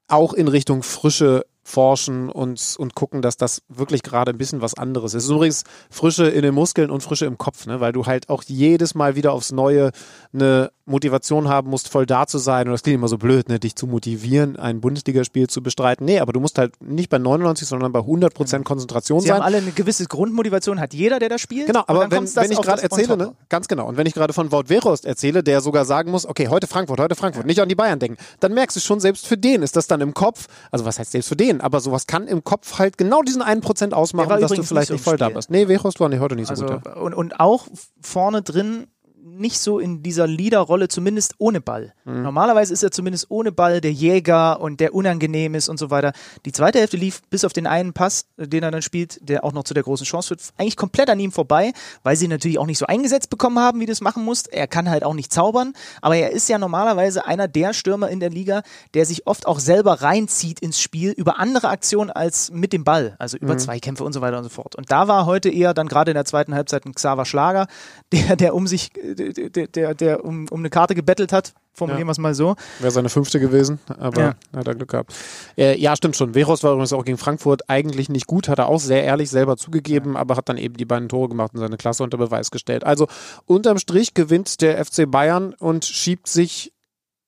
Auch 0.07 0.33
in 0.33 0.47
Richtung 0.47 0.83
frische 0.83 1.45
forschen 1.69 2.29
und, 2.29 2.75
und 2.77 2.95
gucken, 2.95 3.21
dass 3.21 3.37
das 3.37 3.61
wirklich 3.69 4.01
gerade 4.01 4.31
ein 4.31 4.37
bisschen 4.37 4.61
was 4.61 4.73
anderes 4.73 5.13
ist. 5.13 5.25
Ist 5.25 5.29
übrigens 5.29 5.63
Frische 5.89 6.27
in 6.27 6.41
den 6.41 6.53
Muskeln 6.53 6.89
und 6.89 7.01
Frische 7.01 7.25
im 7.25 7.37
Kopf, 7.37 7.67
ne? 7.67 7.79
weil 7.79 7.91
du 7.91 8.05
halt 8.05 8.29
auch 8.29 8.43
jedes 8.47 8.95
Mal 8.95 9.15
wieder 9.15 9.33
aufs 9.33 9.51
Neue 9.51 9.91
eine 10.33 10.71
Motivation 10.85 11.47
haben 11.47 11.69
musst, 11.69 11.87
voll 11.87 12.07
da 12.07 12.25
zu 12.25 12.39
sein. 12.39 12.67
Und 12.67 12.71
das 12.71 12.81
klingt 12.81 12.95
immer 12.95 13.07
so 13.07 13.17
blöd, 13.17 13.47
ne? 13.47 13.59
dich 13.59 13.75
zu 13.75 13.85
motivieren, 13.85 14.57
ein 14.57 14.81
Bundesligaspiel 14.81 15.47
zu 15.47 15.61
bestreiten. 15.61 16.05
Nee, 16.05 16.19
aber 16.19 16.33
du 16.33 16.39
musst 16.39 16.57
halt 16.57 16.81
nicht 16.81 17.09
bei 17.09 17.19
99, 17.19 17.67
sondern 17.67 17.91
bei 17.91 17.99
100 17.99 18.33
Prozent 18.33 18.65
Konzentration 18.65 19.21
Sie 19.21 19.27
sein. 19.27 19.37
haben 19.37 19.43
alle 19.43 19.57
eine 19.57 19.71
gewisse 19.71 20.05
Grundmotivation, 20.05 20.79
hat 20.79 20.93
jeder, 20.95 21.19
der 21.19 21.29
da 21.29 21.37
spielt. 21.37 21.67
Genau, 21.67 21.83
aber 21.85 22.09
wenn, 22.09 22.35
wenn 22.35 22.51
ich 22.51 22.61
gerade 22.61 22.81
erzähle, 22.81 23.15
ne, 23.15 23.35
ganz 23.47 23.67
genau, 23.67 23.87
und 23.87 23.97
wenn 23.97 24.07
ich 24.07 24.15
gerade 24.15 24.33
von 24.33 24.51
Wout 24.51 24.69
Weghorst 24.69 25.05
erzähle, 25.05 25.43
der 25.43 25.61
sogar 25.61 25.85
sagen 25.85 26.09
muss, 26.09 26.25
okay, 26.25 26.47
heute 26.47 26.65
Frankfurt, 26.65 26.99
heute 26.99 27.15
Frankfurt, 27.15 27.45
nicht 27.45 27.59
an 27.61 27.69
die 27.69 27.75
Bayern 27.75 27.99
denken, 27.99 28.17
dann 28.39 28.53
merkst 28.53 28.75
du 28.75 28.81
schon, 28.81 28.99
selbst 28.99 29.27
für 29.27 29.37
den 29.37 29.61
ist 29.61 29.75
das 29.75 29.85
dann 29.85 30.01
im 30.01 30.15
Kopf, 30.15 30.47
also 30.71 30.85
was 30.85 30.97
heißt 30.97 31.11
selbst 31.11 31.29
für 31.29 31.35
den, 31.35 31.58
aber 31.61 31.79
sowas 31.79 32.07
kann 32.07 32.27
im 32.27 32.43
Kopf 32.43 32.79
halt 32.79 32.97
genau 32.97 33.21
diesen 33.21 33.41
einen 33.41 33.61
Prozent 33.61 33.93
ausmachen, 33.93 34.39
dass 34.41 34.51
du 34.51 34.63
vielleicht 34.63 34.91
nicht 34.91 35.03
voll 35.03 35.17
da 35.17 35.29
bist. 35.29 35.49
Nee, 35.49 35.67
Weghorst 35.67 35.99
war 35.99 36.09
nicht 36.09 36.19
heute 36.19 36.35
nicht 36.35 36.47
so 36.47 36.51
Also, 36.51 36.65
gut. 36.67 36.85
Ja. 36.85 36.93
und, 36.95 37.13
und 37.13 37.39
auch 37.39 37.67
vorne 38.01 38.41
drin 38.41 38.87
nicht 39.23 39.59
so 39.59 39.79
in 39.79 40.03
dieser 40.03 40.27
Leaderrolle, 40.27 40.87
zumindest 40.87 41.35
ohne 41.37 41.61
Ball. 41.61 41.93
Mhm. 42.05 42.23
Normalerweise 42.23 42.73
ist 42.73 42.83
er 42.83 42.91
zumindest 42.91 43.27
ohne 43.29 43.51
Ball 43.51 43.81
der 43.81 43.91
Jäger 43.91 44.59
und 44.59 44.79
der 44.79 44.93
unangenehm 44.93 45.55
ist 45.55 45.69
und 45.69 45.77
so 45.77 45.89
weiter. 45.89 46.13
Die 46.45 46.51
zweite 46.51 46.79
Hälfte 46.79 46.97
lief 46.97 47.21
bis 47.29 47.45
auf 47.45 47.53
den 47.53 47.67
einen 47.67 47.93
Pass, 47.93 48.25
äh, 48.37 48.47
den 48.47 48.63
er 48.63 48.71
dann 48.71 48.81
spielt, 48.81 49.19
der 49.27 49.43
auch 49.43 49.53
noch 49.53 49.63
zu 49.63 49.73
der 49.73 49.83
großen 49.83 50.05
Chance 50.05 50.29
führt, 50.29 50.41
eigentlich 50.57 50.77
komplett 50.77 51.09
an 51.09 51.19
ihm 51.19 51.31
vorbei, 51.31 51.73
weil 52.03 52.15
sie 52.15 52.25
ihn 52.25 52.31
natürlich 52.31 52.59
auch 52.59 52.65
nicht 52.65 52.77
so 52.77 52.85
eingesetzt 52.85 53.29
bekommen 53.29 53.59
haben, 53.59 53.79
wie 53.79 53.85
du 53.85 53.91
es 53.91 54.01
machen 54.01 54.23
musst. 54.23 54.51
Er 54.51 54.67
kann 54.67 54.89
halt 54.89 55.03
auch 55.03 55.13
nicht 55.13 55.31
zaubern, 55.31 55.73
aber 56.01 56.15
er 56.15 56.31
ist 56.31 56.49
ja 56.49 56.57
normalerweise 56.57 57.25
einer 57.25 57.47
der 57.47 57.73
Stürmer 57.73 58.09
in 58.09 58.19
der 58.19 58.29
Liga, 58.29 58.63
der 58.93 59.05
sich 59.05 59.27
oft 59.27 59.47
auch 59.47 59.59
selber 59.59 60.01
reinzieht 60.01 60.59
ins 60.59 60.81
Spiel 60.81 61.11
über 61.11 61.39
andere 61.39 61.69
Aktionen 61.69 62.09
als 62.09 62.51
mit 62.51 62.73
dem 62.73 62.83
Ball, 62.83 63.15
also 63.19 63.37
über 63.37 63.57
Zweikämpfe 63.57 64.03
und 64.03 64.13
so 64.13 64.21
weiter 64.21 64.37
und 64.37 64.43
so 64.43 64.49
fort. 64.49 64.75
Und 64.75 64.91
da 64.91 65.07
war 65.07 65.25
heute 65.25 65.49
eher 65.49 65.73
dann 65.73 65.87
gerade 65.87 66.11
in 66.11 66.15
der 66.15 66.25
zweiten 66.25 66.55
Halbzeit 66.55 66.85
ein 66.85 66.93
Xaver 66.93 67.25
Schlager, 67.25 67.67
der, 68.11 68.35
der 68.35 68.55
um 68.55 68.67
sich, 68.67 68.91
der, 69.15 69.67
der, 69.67 69.93
der, 69.95 70.23
um, 70.25 70.45
um 70.49 70.59
eine 70.59 70.69
Karte 70.69 70.95
gebettelt 70.95 71.31
hat, 71.33 71.53
formulieren 71.73 72.01
Ja. 72.01 72.07
wir 72.07 72.11
es 72.11 72.17
mal 72.17 72.33
so. 72.33 72.55
Wäre 72.79 72.91
seine 72.91 73.09
fünfte 73.09 73.39
gewesen, 73.39 73.79
aber 73.99 74.21
Ja. 74.21 74.35
hat 74.55 74.67
er 74.67 74.75
Glück 74.75 74.89
gehabt. 74.89 75.13
Äh, 75.57 75.77
ja, 75.79 75.95
stimmt 75.95 76.15
schon. 76.15 76.35
Weghorst 76.35 76.63
war 76.63 76.71
übrigens 76.73 76.93
auch 76.93 77.05
gegen 77.05 77.17
Frankfurt 77.17 77.69
eigentlich 77.69 78.09
nicht 78.09 78.27
gut, 78.27 78.47
hat 78.49 78.59
er 78.59 78.67
auch 78.67 78.79
sehr 78.79 79.03
ehrlich 79.03 79.29
selber 79.29 79.57
zugegeben, 79.57 80.17
aber 80.17 80.35
hat 80.35 80.49
dann 80.49 80.57
eben 80.57 80.75
die 80.75 80.85
beiden 80.85 81.09
Tore 81.09 81.29
gemacht 81.29 81.53
und 81.53 81.59
seine 81.59 81.77
Klasse 81.77 82.03
unter 82.03 82.17
Beweis 82.17 82.51
gestellt. 82.51 82.83
Also 82.83 83.07
unterm 83.45 83.77
Strich 83.77 84.13
gewinnt 84.13 84.61
der 84.61 84.83
FC 84.83 85.05
Bayern 85.09 85.53
und 85.53 85.85
schiebt 85.85 86.27
sich 86.27 86.73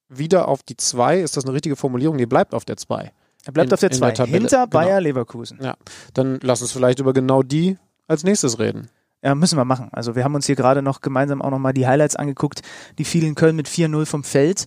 wieder 0.10 0.48
auf 0.48 0.64
die 0.64 0.76
zwei. 0.78 1.20
Ist 1.22 1.38
das 1.38 1.46
eine 1.46 1.54
richtige 1.54 1.76
Formulierung? 1.76 2.18
Nee, 2.18 2.26
bleibt 2.26 2.54
auf 2.54 2.66
der 2.66 2.78
zwei. 2.78 3.12
Er 3.46 3.54
bleibt 3.54 3.70
In- 3.70 3.74
auf 3.74 3.80
der 3.80 3.92
in 3.92 3.98
2, 3.98 4.06
der 4.08 4.14
Tabelle, 4.16 4.38
hinter 4.38 4.58
genau. 4.68 4.70
Bayer 4.70 5.02
Leverkusen. 5.02 5.58
Ja, 5.64 5.76
dann 6.14 6.40
lass 6.44 6.62
uns 6.62 6.72
vielleicht 6.74 7.00
über 7.00 7.14
genau 7.14 7.42
die 7.42 7.78
als 8.08 8.24
nächstes 8.24 8.60
reden. 8.60 8.90
Ja, 9.24 9.36
müssen 9.36 9.58
wir 9.58 9.66
machen. 9.66 9.90
Also 9.92 10.16
wir 10.16 10.24
haben 10.24 10.36
uns 10.36 10.48
hier 10.48 10.56
gerade 10.56 10.82
noch 10.82 11.02
gemeinsam 11.02 11.42
auch 11.42 11.52
nochmal 11.52 11.74
die 11.74 11.86
Highlights 11.86 12.16
angeguckt. 12.16 12.62
Die 12.98 13.06
fielen 13.06 13.36
Köln 13.36 13.56
mit 13.56 13.68
4-0 13.68 14.06
vom 14.06 14.24
Feld 14.24 14.66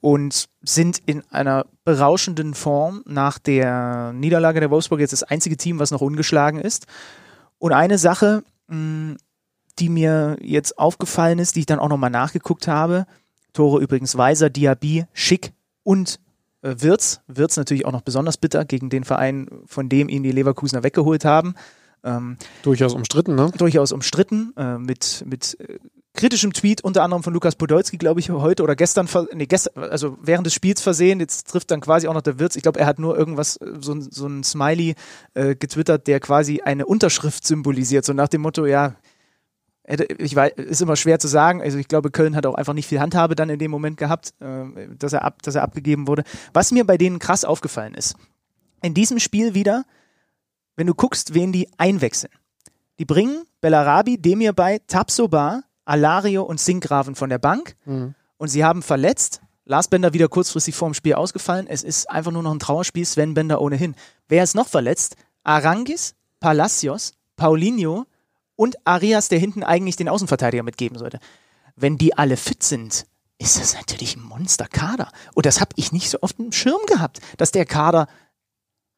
und 0.00 0.48
sind 0.62 0.98
in 1.06 1.22
einer 1.30 1.66
berauschenden 1.84 2.54
Form 2.54 3.02
nach 3.06 3.38
der 3.38 4.12
Niederlage 4.14 4.60
der 4.60 4.70
Wolfsburg 4.70 5.00
jetzt 5.00 5.12
das 5.12 5.22
einzige 5.22 5.56
Team, 5.56 5.78
was 5.78 5.90
noch 5.90 6.00
ungeschlagen 6.00 6.60
ist. 6.60 6.86
Und 7.58 7.72
eine 7.72 7.98
Sache, 7.98 8.42
mh, 8.68 9.16
die 9.78 9.88
mir 9.88 10.36
jetzt 10.40 10.78
aufgefallen 10.78 11.38
ist, 11.38 11.56
die 11.56 11.60
ich 11.60 11.66
dann 11.66 11.78
auch 11.78 11.88
nochmal 11.88 12.10
nachgeguckt 12.10 12.68
habe, 12.68 13.06
Tore 13.52 13.80
übrigens 13.80 14.16
Weiser, 14.16 14.50
Diaby, 14.50 15.04
Schick 15.12 15.52
und 15.82 16.18
äh, 16.62 16.74
Wirz. 16.78 17.20
Wirz 17.26 17.56
natürlich 17.56 17.86
auch 17.86 17.92
noch 17.92 18.00
besonders 18.00 18.36
bitter 18.36 18.64
gegen 18.64 18.90
den 18.90 19.04
Verein, 19.04 19.48
von 19.66 19.88
dem 19.88 20.08
ihn 20.08 20.22
die 20.22 20.32
Leverkusener 20.32 20.82
weggeholt 20.82 21.24
haben. 21.24 21.54
Ähm, 22.04 22.36
Durchaus 22.62 22.94
umstritten, 22.94 23.34
ne? 23.36 23.50
durchaus 23.56 23.92
umstritten, 23.92 24.52
äh, 24.56 24.76
mit, 24.78 25.24
mit 25.26 25.56
äh, 25.60 25.78
kritischem 26.14 26.52
Tweet, 26.52 26.82
unter 26.82 27.02
anderem 27.04 27.22
von 27.22 27.32
Lukas 27.32 27.54
Podolski, 27.56 27.96
glaube 27.96 28.20
ich, 28.20 28.28
heute 28.30 28.62
oder 28.64 28.74
gestern, 28.76 29.08
nee, 29.32 29.46
gestern, 29.46 29.84
also 29.84 30.18
während 30.20 30.44
des 30.46 30.52
Spiels 30.52 30.80
versehen, 30.82 31.20
jetzt 31.20 31.48
trifft 31.48 31.70
dann 31.70 31.80
quasi 31.80 32.08
auch 32.08 32.14
noch 32.14 32.22
der 32.22 32.38
Wirtz. 32.38 32.56
Ich 32.56 32.62
glaube, 32.62 32.80
er 32.80 32.86
hat 32.86 32.98
nur 32.98 33.16
irgendwas, 33.16 33.58
so, 33.80 33.92
ein- 33.94 34.02
so 34.10 34.26
ein 34.26 34.42
Smiley 34.44 34.94
äh, 35.34 35.54
getwittert, 35.54 36.06
der 36.08 36.18
quasi 36.20 36.60
eine 36.60 36.86
Unterschrift 36.86 37.46
symbolisiert, 37.46 38.04
so 38.04 38.12
nach 38.12 38.28
dem 38.28 38.40
Motto, 38.42 38.66
ja, 38.66 38.96
ich 40.18 40.34
weiß, 40.36 40.52
ist 40.56 40.80
immer 40.80 40.94
schwer 40.96 41.18
zu 41.18 41.26
sagen. 41.28 41.60
Also 41.60 41.76
ich 41.76 41.88
glaube, 41.88 42.10
Köln 42.10 42.36
hat 42.36 42.46
auch 42.46 42.54
einfach 42.54 42.72
nicht 42.72 42.86
viel 42.86 43.00
Handhabe 43.00 43.34
dann 43.34 43.50
in 43.50 43.58
dem 43.58 43.70
Moment 43.70 43.96
gehabt, 43.96 44.32
äh, 44.40 44.88
dass, 44.96 45.12
er 45.12 45.24
ab, 45.24 45.42
dass 45.42 45.54
er 45.56 45.62
abgegeben 45.62 46.06
wurde. 46.06 46.22
Was 46.52 46.70
mir 46.72 46.84
bei 46.84 46.96
denen 46.96 47.18
krass 47.18 47.44
aufgefallen 47.44 47.94
ist, 47.94 48.14
in 48.80 48.94
diesem 48.94 49.18
Spiel 49.18 49.54
wieder, 49.54 49.84
wenn 50.76 50.86
du 50.86 50.94
guckst, 50.94 51.34
wen 51.34 51.52
die 51.52 51.68
einwechseln. 51.78 52.32
Die 52.98 53.04
bringen 53.04 53.44
Bellarabi, 53.60 54.18
Demir 54.18 54.52
bei, 54.52 54.78
Tapsoba, 54.86 55.62
Alario 55.84 56.42
und 56.42 56.60
Sinkgraven 56.60 57.14
von 57.14 57.30
der 57.30 57.38
Bank 57.38 57.76
Mhm. 57.84 58.14
und 58.38 58.48
sie 58.48 58.64
haben 58.64 58.82
verletzt. 58.82 59.40
Lars 59.64 59.88
Bender 59.88 60.12
wieder 60.12 60.28
kurzfristig 60.28 60.74
vor 60.74 60.88
dem 60.88 60.94
Spiel 60.94 61.14
ausgefallen. 61.14 61.66
Es 61.68 61.82
ist 61.84 62.10
einfach 62.10 62.32
nur 62.32 62.42
noch 62.42 62.52
ein 62.52 62.58
Trauerspiel. 62.58 63.06
Sven 63.06 63.34
Bender 63.34 63.60
ohnehin. 63.60 63.94
Wer 64.28 64.42
ist 64.42 64.54
noch 64.54 64.66
verletzt? 64.68 65.16
Arangis, 65.44 66.14
Palacios, 66.40 67.12
Paulinho 67.36 68.04
und 68.56 68.76
Arias, 68.84 69.28
der 69.28 69.38
hinten 69.38 69.62
eigentlich 69.62 69.96
den 69.96 70.08
Außenverteidiger 70.08 70.62
mitgeben 70.64 70.98
sollte. 70.98 71.18
Wenn 71.76 71.96
die 71.96 72.16
alle 72.18 72.36
fit 72.36 72.62
sind, 72.62 73.06
ist 73.38 73.60
das 73.60 73.74
natürlich 73.74 74.16
ein 74.16 74.22
Monsterkader. 74.22 75.10
Und 75.34 75.46
das 75.46 75.60
habe 75.60 75.70
ich 75.76 75.92
nicht 75.92 76.10
so 76.10 76.18
oft 76.22 76.38
im 76.38 76.52
Schirm 76.52 76.80
gehabt, 76.86 77.20
dass 77.38 77.50
der 77.52 77.64
Kader 77.64 78.06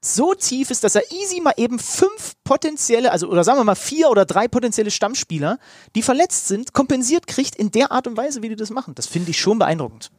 so 0.04 0.34
tief 0.34 0.70
ist, 0.70 0.84
dass 0.84 0.94
er 0.94 1.10
easy 1.12 1.40
mal 1.40 1.54
eben 1.56 1.78
fünf 1.78 2.34
potenzielle, 2.44 3.10
also 3.10 3.28
oder 3.28 3.44
sagen 3.44 3.58
wir 3.58 3.64
mal 3.64 3.74
vier 3.74 4.10
oder 4.10 4.24
drei 4.24 4.48
potenzielle 4.48 4.90
Stammspieler, 4.90 5.58
die 5.94 6.02
verletzt 6.02 6.48
sind, 6.48 6.72
kompensiert 6.72 7.26
kriegt 7.26 7.56
in 7.56 7.70
der 7.70 7.90
Art 7.90 8.06
und 8.06 8.16
Weise, 8.16 8.42
wie 8.42 8.50
die 8.50 8.56
das 8.56 8.70
machen. 8.70 8.94
Das 8.94 9.06
finde 9.06 9.30
ich 9.30 9.40
schon 9.40 9.58
beeindruckend. 9.58 10.10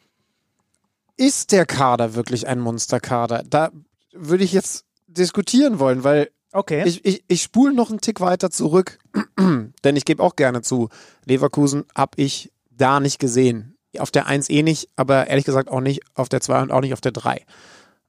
Ist 1.18 1.52
der 1.52 1.66
Kader 1.66 2.16
wirklich 2.16 2.48
ein 2.48 2.60
Monsterkader? 2.60 3.44
Da 3.48 3.72
würde 4.12 4.44
ich 4.44 4.54
jetzt 4.54 4.86
diskutieren 5.08 5.80
wollen, 5.80 6.04
weil 6.04 6.30
Okay. 6.52 6.84
Ich, 6.86 7.04
ich, 7.04 7.26
ich 7.28 7.42
spule 7.44 7.74
noch 7.74 7.90
einen 7.90 8.00
Tick 8.00 8.22
weiter 8.22 8.50
zurück, 8.50 8.98
denn 9.38 9.96
ich 9.98 10.06
gebe 10.06 10.24
auch 10.24 10.38
gerne 10.38 10.62
zu, 10.62 10.88
Leverkusen 11.26 11.84
habe 11.94 12.14
ich 12.16 12.50
da 12.72 13.02
nicht 13.02 13.20
gesehen. 13.20 13.76
Auf 14.00 14.10
der 14.10 14.28
1 14.28 14.50
eh 14.50 14.64
nicht, 14.64 14.88
aber 14.96 15.28
ehrlich 15.28 15.44
gesagt 15.44 15.70
auch 15.70 15.82
nicht 15.82 16.02
auf 16.14 16.30
der 16.30 16.40
2 16.40 16.62
und 16.62 16.72
auch 16.72 16.80
nicht 16.80 16.94
auf 16.94 17.02
der 17.02 17.12
3. 17.12 17.46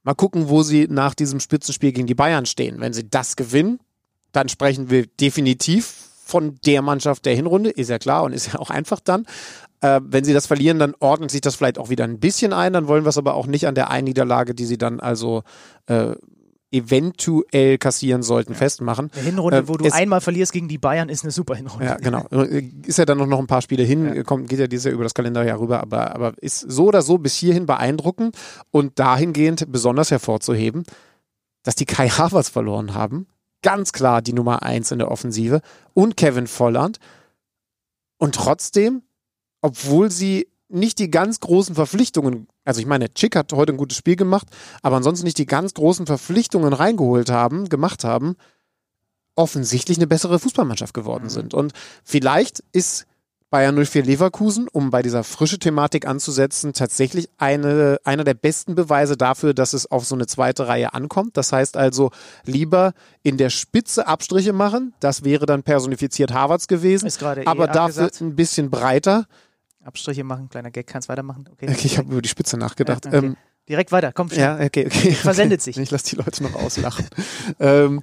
Mal 0.07 0.15
gucken, 0.15 0.47
wo 0.47 0.63
sie 0.63 0.87
nach 0.89 1.13
diesem 1.13 1.41
Spitzenspiel 1.41 1.91
gegen 1.91 2.07
die 2.07 2.15
Bayern 2.15 2.45
stehen. 2.45 2.79
Wenn 2.79 2.93
sie 2.93 3.09
das 3.09 3.35
gewinnen, 3.35 3.81
dann 4.31 4.47
sprechen 4.47 4.89
wir 4.89 5.05
definitiv 5.05 6.07
von 6.23 6.57
der 6.65 6.81
Mannschaft 6.81 7.25
der 7.25 7.35
Hinrunde, 7.35 7.71
ist 7.71 7.89
ja 7.89 7.99
klar 7.99 8.23
und 8.23 8.31
ist 8.31 8.53
ja 8.53 8.59
auch 8.59 8.69
einfach 8.69 9.01
dann. 9.01 9.25
Äh, 9.81 9.99
wenn 10.05 10.23
sie 10.23 10.31
das 10.31 10.47
verlieren, 10.47 10.79
dann 10.79 10.95
ordnet 11.01 11.29
sich 11.29 11.41
das 11.41 11.55
vielleicht 11.55 11.77
auch 11.77 11.89
wieder 11.89 12.05
ein 12.05 12.21
bisschen 12.21 12.53
ein, 12.53 12.71
dann 12.71 12.87
wollen 12.87 13.03
wir 13.03 13.09
es 13.09 13.17
aber 13.17 13.33
auch 13.33 13.47
nicht 13.47 13.67
an 13.67 13.75
der 13.75 13.89
einen 13.89 14.05
Niederlage, 14.05 14.55
die 14.55 14.63
sie 14.63 14.77
dann 14.77 15.01
also 15.01 15.43
äh, 15.87 16.15
eventuell 16.71 17.77
kassieren 17.77 18.23
sollten, 18.23 18.53
festmachen. 18.55 19.09
Eine 19.13 19.23
Hinrunde, 19.23 19.57
Äh, 19.57 19.67
wo 19.67 19.77
du 19.77 19.89
einmal 19.91 20.21
verlierst 20.21 20.51
gegen 20.51 20.67
die 20.67 20.77
Bayern, 20.77 21.09
ist 21.09 21.23
eine 21.23 21.31
super 21.31 21.55
Hinrunde. 21.55 21.85
Ja, 21.85 21.95
genau. 21.95 22.25
Ist 22.85 22.97
ja 22.97 23.05
dann 23.05 23.17
noch- 23.17 23.27
noch 23.27 23.39
ein 23.39 23.47
paar 23.47 23.61
Spiele 23.61 23.83
hin, 23.83 24.23
kommt, 24.25 24.49
geht 24.49 24.59
ja 24.59 24.67
dieses 24.67 24.85
Jahr 24.85 24.93
über 24.93 25.03
das 25.03 25.13
Kalenderjahr 25.13 25.59
rüber, 25.59 25.81
aber, 25.81 26.13
aber 26.13 26.33
ist 26.41 26.59
so 26.59 26.85
oder 26.87 27.01
so 27.01 27.17
bis 27.17 27.35
hierhin 27.35 27.65
beeindruckend 27.65 28.35
und 28.71 28.99
dahingehend 28.99 29.71
besonders 29.71 30.11
hervorzuheben, 30.11 30.83
dass 31.63 31.75
die 31.75 31.85
Kai 31.85 32.09
Havertz 32.17 32.49
verloren 32.49 32.93
haben, 32.93 33.27
ganz 33.61 33.91
klar 33.93 34.21
die 34.21 34.33
Nummer 34.33 34.63
eins 34.63 34.91
in 34.91 34.99
der 34.99 35.09
Offensive 35.11 35.61
und 35.93 36.17
Kevin 36.17 36.47
Volland. 36.47 36.99
Und 38.17 38.35
trotzdem, 38.35 39.03
obwohl 39.61 40.11
sie 40.11 40.47
nicht 40.69 40.99
die 40.99 41.09
ganz 41.11 41.39
großen 41.39 41.75
Verpflichtungen, 41.75 42.47
also 42.67 42.81
ich 42.81 42.85
meine, 42.85 43.13
Chick 43.13 43.35
hat 43.35 43.53
heute 43.53 43.73
ein 43.73 43.77
gutes 43.77 43.97
Spiel 43.97 44.17
gemacht, 44.17 44.47
aber 44.81 44.97
ansonsten 44.97 45.25
nicht 45.25 45.37
die 45.37 45.45
ganz 45.45 45.73
großen 45.73 46.05
Verpflichtungen 46.05 46.73
reingeholt 46.73 47.29
haben, 47.29 47.69
gemacht 47.69 48.03
haben, 48.03 48.35
offensichtlich 49.35 49.97
eine 49.97 50.07
bessere 50.07 50.37
Fußballmannschaft 50.37 50.93
geworden 50.93 51.25
mhm. 51.25 51.29
sind. 51.29 51.53
Und 51.53 51.73
vielleicht 52.03 52.63
ist 52.73 53.05
Bayern 53.49 53.81
04 53.81 54.03
Leverkusen, 54.03 54.67
um 54.67 54.89
bei 54.89 55.01
dieser 55.01 55.23
frische 55.23 55.57
Thematik 55.57 56.05
anzusetzen, 56.05 56.73
tatsächlich 56.73 57.29
eine, 57.37 57.97
einer 58.03 58.25
der 58.25 58.33
besten 58.33 58.75
Beweise 58.75 59.15
dafür, 59.15 59.53
dass 59.53 59.71
es 59.71 59.89
auf 59.89 60.05
so 60.05 60.15
eine 60.15 60.27
zweite 60.27 60.67
Reihe 60.67 60.93
ankommt. 60.93 61.37
Das 61.37 61.53
heißt 61.53 61.77
also, 61.77 62.11
lieber 62.43 62.91
in 63.23 63.37
der 63.37 63.49
Spitze 63.49 64.07
Abstriche 64.07 64.51
machen. 64.51 64.93
Das 64.99 65.23
wäre 65.23 65.45
dann 65.45 65.63
personifiziert 65.63 66.33
Harvards 66.33 66.67
gewesen. 66.67 67.05
Aber 67.47 67.69
eh 67.69 67.71
dafür 67.71 68.11
ein 68.19 68.35
bisschen 68.35 68.69
breiter. 68.69 69.27
Abstriche 69.87 70.23
machen, 70.23 70.49
kleiner 70.49 70.71
Gag, 70.71 70.87
kannst 70.87 71.09
weitermachen. 71.09 71.45
Okay, 71.51 71.67
okay 71.69 71.85
ich 71.85 71.97
habe 71.97 72.11
über 72.11 72.21
die 72.21 72.29
Spitze 72.29 72.57
nachgedacht. 72.57 73.05
Ja, 73.05 73.11
okay. 73.11 73.25
ähm, 73.27 73.37
Direkt 73.69 73.91
weiter, 73.91 74.13
komm. 74.13 74.29
Schnell. 74.29 74.39
Ja, 74.39 74.65
okay, 74.65 74.85
okay. 74.85 75.11
Versendet 75.11 75.61
sich. 75.63 75.77
Ich 75.77 75.91
lasse 75.91 76.09
die 76.11 76.15
Leute 76.15 76.41
noch 76.43 76.55
auslachen. 76.55 77.05
ähm, 77.59 78.01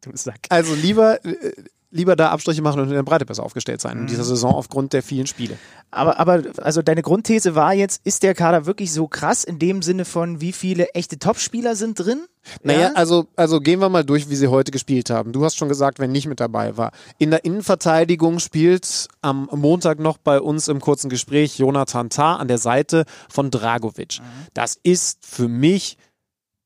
du 0.00 0.10
Sack. 0.14 0.40
Also 0.48 0.74
lieber, 0.74 1.24
äh, 1.24 1.52
lieber 1.90 2.16
da 2.16 2.30
Abstriche 2.30 2.60
machen 2.60 2.80
und 2.80 2.88
in 2.88 2.94
der 2.94 3.02
Breite 3.02 3.24
besser 3.24 3.42
aufgestellt 3.42 3.80
sein 3.80 3.98
in 3.98 4.06
dieser 4.06 4.22
mhm. 4.22 4.28
Saison 4.28 4.54
aufgrund 4.54 4.92
der 4.92 5.02
vielen 5.02 5.26
Spiele. 5.26 5.56
Aber, 5.90 6.20
aber, 6.20 6.42
also 6.58 6.82
deine 6.82 7.00
Grundthese 7.00 7.54
war 7.54 7.72
jetzt, 7.72 8.02
ist 8.04 8.22
der 8.22 8.34
Kader 8.34 8.66
wirklich 8.66 8.92
so 8.92 9.08
krass 9.08 9.42
in 9.42 9.58
dem 9.58 9.80
Sinne 9.80 10.04
von, 10.04 10.40
wie 10.40 10.52
viele 10.52 10.88
echte 10.90 11.18
Topspieler 11.18 11.76
sind 11.76 11.98
drin? 11.98 12.26
Naja, 12.62 12.80
ja? 12.80 12.92
also, 12.94 13.26
also 13.36 13.60
gehen 13.60 13.80
wir 13.80 13.88
mal 13.88 14.04
durch, 14.04 14.28
wie 14.28 14.36
sie 14.36 14.48
heute 14.48 14.70
gespielt 14.70 15.08
haben. 15.08 15.32
Du 15.32 15.44
hast 15.44 15.56
schon 15.56 15.68
gesagt, 15.68 15.98
wer 15.98 16.08
nicht 16.08 16.26
mit 16.26 16.40
dabei 16.40 16.76
war. 16.76 16.92
In 17.18 17.30
der 17.30 17.44
Innenverteidigung 17.44 18.38
spielt 18.38 19.08
am 19.22 19.48
Montag 19.52 19.98
noch 19.98 20.18
bei 20.18 20.40
uns 20.40 20.68
im 20.68 20.80
kurzen 20.80 21.08
Gespräch 21.08 21.58
Jonathan 21.58 22.10
Tah 22.10 22.36
an 22.36 22.48
der 22.48 22.58
Seite 22.58 23.04
von 23.30 23.50
Dragovic. 23.50 24.20
Mhm. 24.20 24.24
Das 24.52 24.78
ist 24.82 25.24
für 25.24 25.48
mich 25.48 25.96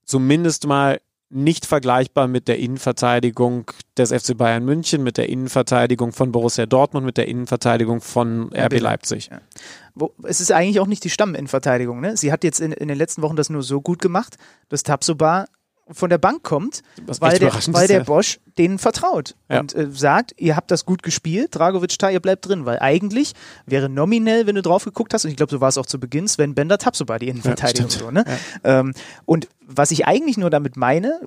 zumindest 0.04 0.66
mal 0.66 1.00
nicht 1.32 1.66
vergleichbar 1.66 2.28
mit 2.28 2.46
der 2.46 2.58
Innenverteidigung 2.58 3.70
des 3.96 4.12
FC 4.12 4.36
Bayern 4.36 4.64
München, 4.64 5.02
mit 5.02 5.16
der 5.16 5.28
Innenverteidigung 5.28 6.12
von 6.12 6.30
Borussia 6.30 6.66
Dortmund, 6.66 7.06
mit 7.06 7.16
der 7.16 7.26
Innenverteidigung 7.26 8.00
von 8.00 8.52
RB 8.54 8.80
Leipzig. 8.80 9.30
Ja. 9.30 9.40
Wo, 9.94 10.12
es 10.24 10.40
ist 10.40 10.52
eigentlich 10.52 10.80
auch 10.80 10.86
nicht 10.86 11.04
die 11.04 11.10
Stamminnenverteidigung. 11.10 12.00
Ne? 12.00 12.16
Sie 12.16 12.32
hat 12.32 12.44
jetzt 12.44 12.60
in, 12.60 12.72
in 12.72 12.88
den 12.88 12.98
letzten 12.98 13.22
Wochen 13.22 13.36
das 13.36 13.50
nur 13.50 13.62
so 13.62 13.80
gut 13.80 14.00
gemacht, 14.00 14.36
dass 14.68 14.82
Tabsoba 14.82 15.46
von 15.90 16.10
der 16.10 16.18
Bank 16.18 16.42
kommt, 16.42 16.82
weil 17.20 17.38
der, 17.38 17.52
weil 17.68 17.88
der 17.88 18.00
Bosch 18.00 18.38
denen 18.58 18.78
vertraut 18.78 19.34
ja. 19.50 19.60
und 19.60 19.74
äh, 19.74 19.88
sagt, 19.90 20.34
ihr 20.38 20.56
habt 20.56 20.70
das 20.70 20.84
gut 20.84 21.02
gespielt, 21.02 21.54
Dragovic, 21.54 21.98
da, 21.98 22.10
ihr 22.10 22.20
bleibt 22.20 22.46
drin, 22.46 22.64
weil 22.64 22.78
eigentlich 22.78 23.32
wäre 23.66 23.88
nominell, 23.88 24.46
wenn 24.46 24.54
du 24.54 24.62
drauf 24.62 24.84
geguckt 24.84 25.12
hast, 25.14 25.24
und 25.24 25.30
ich 25.30 25.36
glaube, 25.36 25.50
so 25.50 25.60
war 25.60 25.68
es 25.68 25.78
auch 25.78 25.86
zu 25.86 25.98
Beginn, 25.98 26.28
Sven 26.28 26.54
Bender 26.54 26.78
Tapsoba 26.78 27.18
die 27.18 27.28
Innenverteidigung. 27.28 27.90
Ja, 27.90 27.98
so, 27.98 28.10
ne? 28.10 28.24
Ja. 28.64 28.80
Ähm, 28.80 28.94
und 29.24 29.48
was 29.60 29.90
ich 29.90 30.06
eigentlich 30.06 30.36
nur 30.36 30.50
damit 30.50 30.76
meine, 30.76 31.20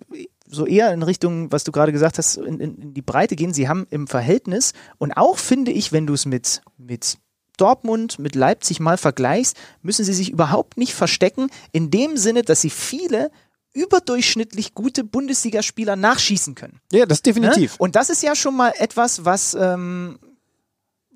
so 0.47 0.65
eher 0.65 0.93
in 0.93 1.03
Richtung, 1.03 1.51
was 1.51 1.63
du 1.63 1.71
gerade 1.71 1.91
gesagt 1.91 2.17
hast, 2.17 2.37
in, 2.37 2.59
in, 2.59 2.77
in 2.77 2.93
die 2.93 3.01
Breite 3.01 3.35
gehen, 3.35 3.53
sie 3.53 3.67
haben 3.67 3.87
im 3.89 4.07
Verhältnis 4.07 4.73
und 4.97 5.13
auch 5.13 5.37
finde 5.37 5.71
ich, 5.71 5.91
wenn 5.91 6.07
du 6.07 6.13
es 6.13 6.25
mit, 6.25 6.61
mit 6.77 7.17
Dortmund 7.57 8.19
mit 8.19 8.35
Leipzig 8.35 8.79
mal 8.79 8.97
vergleichst, 8.97 9.57
müssen 9.81 10.05
sie 10.05 10.13
sich 10.13 10.29
überhaupt 10.29 10.77
nicht 10.77 10.93
verstecken, 10.93 11.47
in 11.71 11.91
dem 11.91 12.17
Sinne, 12.17 12.41
dass 12.41 12.61
sie 12.61 12.69
viele 12.69 13.31
überdurchschnittlich 13.75 14.73
gute 14.73 15.03
Bundesligaspieler 15.03 15.95
nachschießen 15.95 16.55
können. 16.55 16.79
Ja, 16.91 17.05
das 17.05 17.21
definitiv. 17.21 17.73
Ne? 17.73 17.77
Und 17.79 17.95
das 17.95 18.09
ist 18.09 18.23
ja 18.23 18.35
schon 18.35 18.55
mal 18.55 18.73
etwas, 18.77 19.25
was, 19.25 19.53
ähm, 19.53 20.17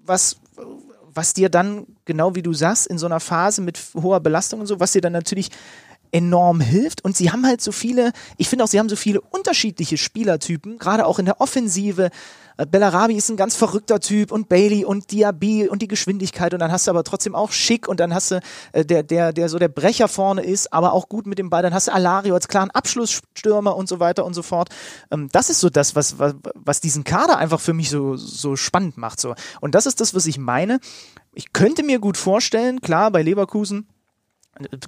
was, 0.04 0.36
was 1.14 1.34
dir 1.34 1.50
dann, 1.50 1.88
genau 2.06 2.36
wie 2.36 2.44
du 2.44 2.54
sagst, 2.54 2.88
in 2.88 2.98
so 2.98 3.06
einer 3.06 3.22
Phase 3.22 3.62
mit 3.62 3.80
hoher 3.96 4.20
Belastung 4.20 4.60
und 4.60 4.68
so, 4.68 4.80
was 4.80 4.92
dir 4.92 5.02
dann 5.02 5.14
natürlich 5.14 5.50
enorm 6.12 6.60
hilft. 6.60 7.04
Und 7.04 7.16
sie 7.16 7.32
haben 7.32 7.46
halt 7.46 7.62
so 7.62 7.72
viele, 7.72 8.12
ich 8.38 8.50
finde 8.50 8.64
auch, 8.64 8.68
sie 8.68 8.80
haben 8.80 8.90
so 8.90 8.96
viele 8.96 9.22
unterschiedliche 9.22 9.98
Spielertypen, 9.98 10.78
gerade 10.78 11.06
auch 11.06 11.20
in 11.20 11.26
der 11.26 11.42
Offensive. 11.42 12.10
Äh, 12.58 12.66
Bellarabi 12.66 13.16
ist 13.16 13.30
ein 13.30 13.38
ganz 13.38 13.56
verrückter 13.56 14.00
Typ 14.00 14.32
und 14.32 14.50
Bailey 14.50 14.86
und 14.86 15.12
Diaby 15.12 15.68
und 15.70 15.82
die 15.82 15.88
Geschwindigkeit 15.88 16.54
und 16.54 16.60
dann 16.60 16.72
hast 16.72 16.88
du 16.88 16.92
aber 16.92 17.04
trotzdem 17.04 17.36
auch 17.36 17.52
Schick 17.52 17.88
und 17.88 18.00
dann 18.00 18.14
hast 18.14 18.32
du 18.32 18.40
äh, 18.74 18.86
der, 18.86 19.04
der, 19.04 19.34
der 19.34 19.50
so 19.50 19.60
der 19.60 19.70
Brecher 19.70 20.08
vorne 20.08 20.42
ist, 20.42 20.74
aber 20.74 20.94
auch 20.94 21.10
gut 21.10 21.26
mit 21.26 21.40
dem 21.40 21.50
Ball. 21.50 21.62
Dann 21.62 21.74
hast 21.74 21.88
du 21.88 21.94
Alario 21.94 22.34
als 22.34 22.48
klaren 22.48 22.72
Abschlussstürmer 22.72 23.76
und 23.76 23.88
so 23.88 24.00
weiter 24.00 24.26
und 24.26 24.34
so 24.34 24.44
fort. 24.44 24.70
Ähm, 25.12 25.30
das 25.32 25.50
ist 25.50 25.60
so 25.60 25.70
das, 25.70 25.96
was, 25.96 26.20
was, 26.20 26.36
was 26.56 26.82
diesen 26.82 27.04
Kader 27.04 27.38
einfach 27.38 27.60
für 27.60 27.74
mich 27.74 27.90
so, 27.90 28.16
so 28.16 28.56
spannend 28.56 28.98
macht. 28.98 29.20
So. 29.20 29.36
Und 29.62 29.76
das 29.76 29.86
ist 29.86 30.02
das, 30.02 30.14
was 30.14 30.26
ich 30.26 30.38
meine. 30.38 30.80
Ich 31.34 31.54
könnte 31.54 31.84
mir 31.84 32.00
gut 32.00 32.18
vorstellen, 32.18 32.82
klar, 32.82 33.12
bei 33.12 33.22
Leverkusen, 33.22 33.88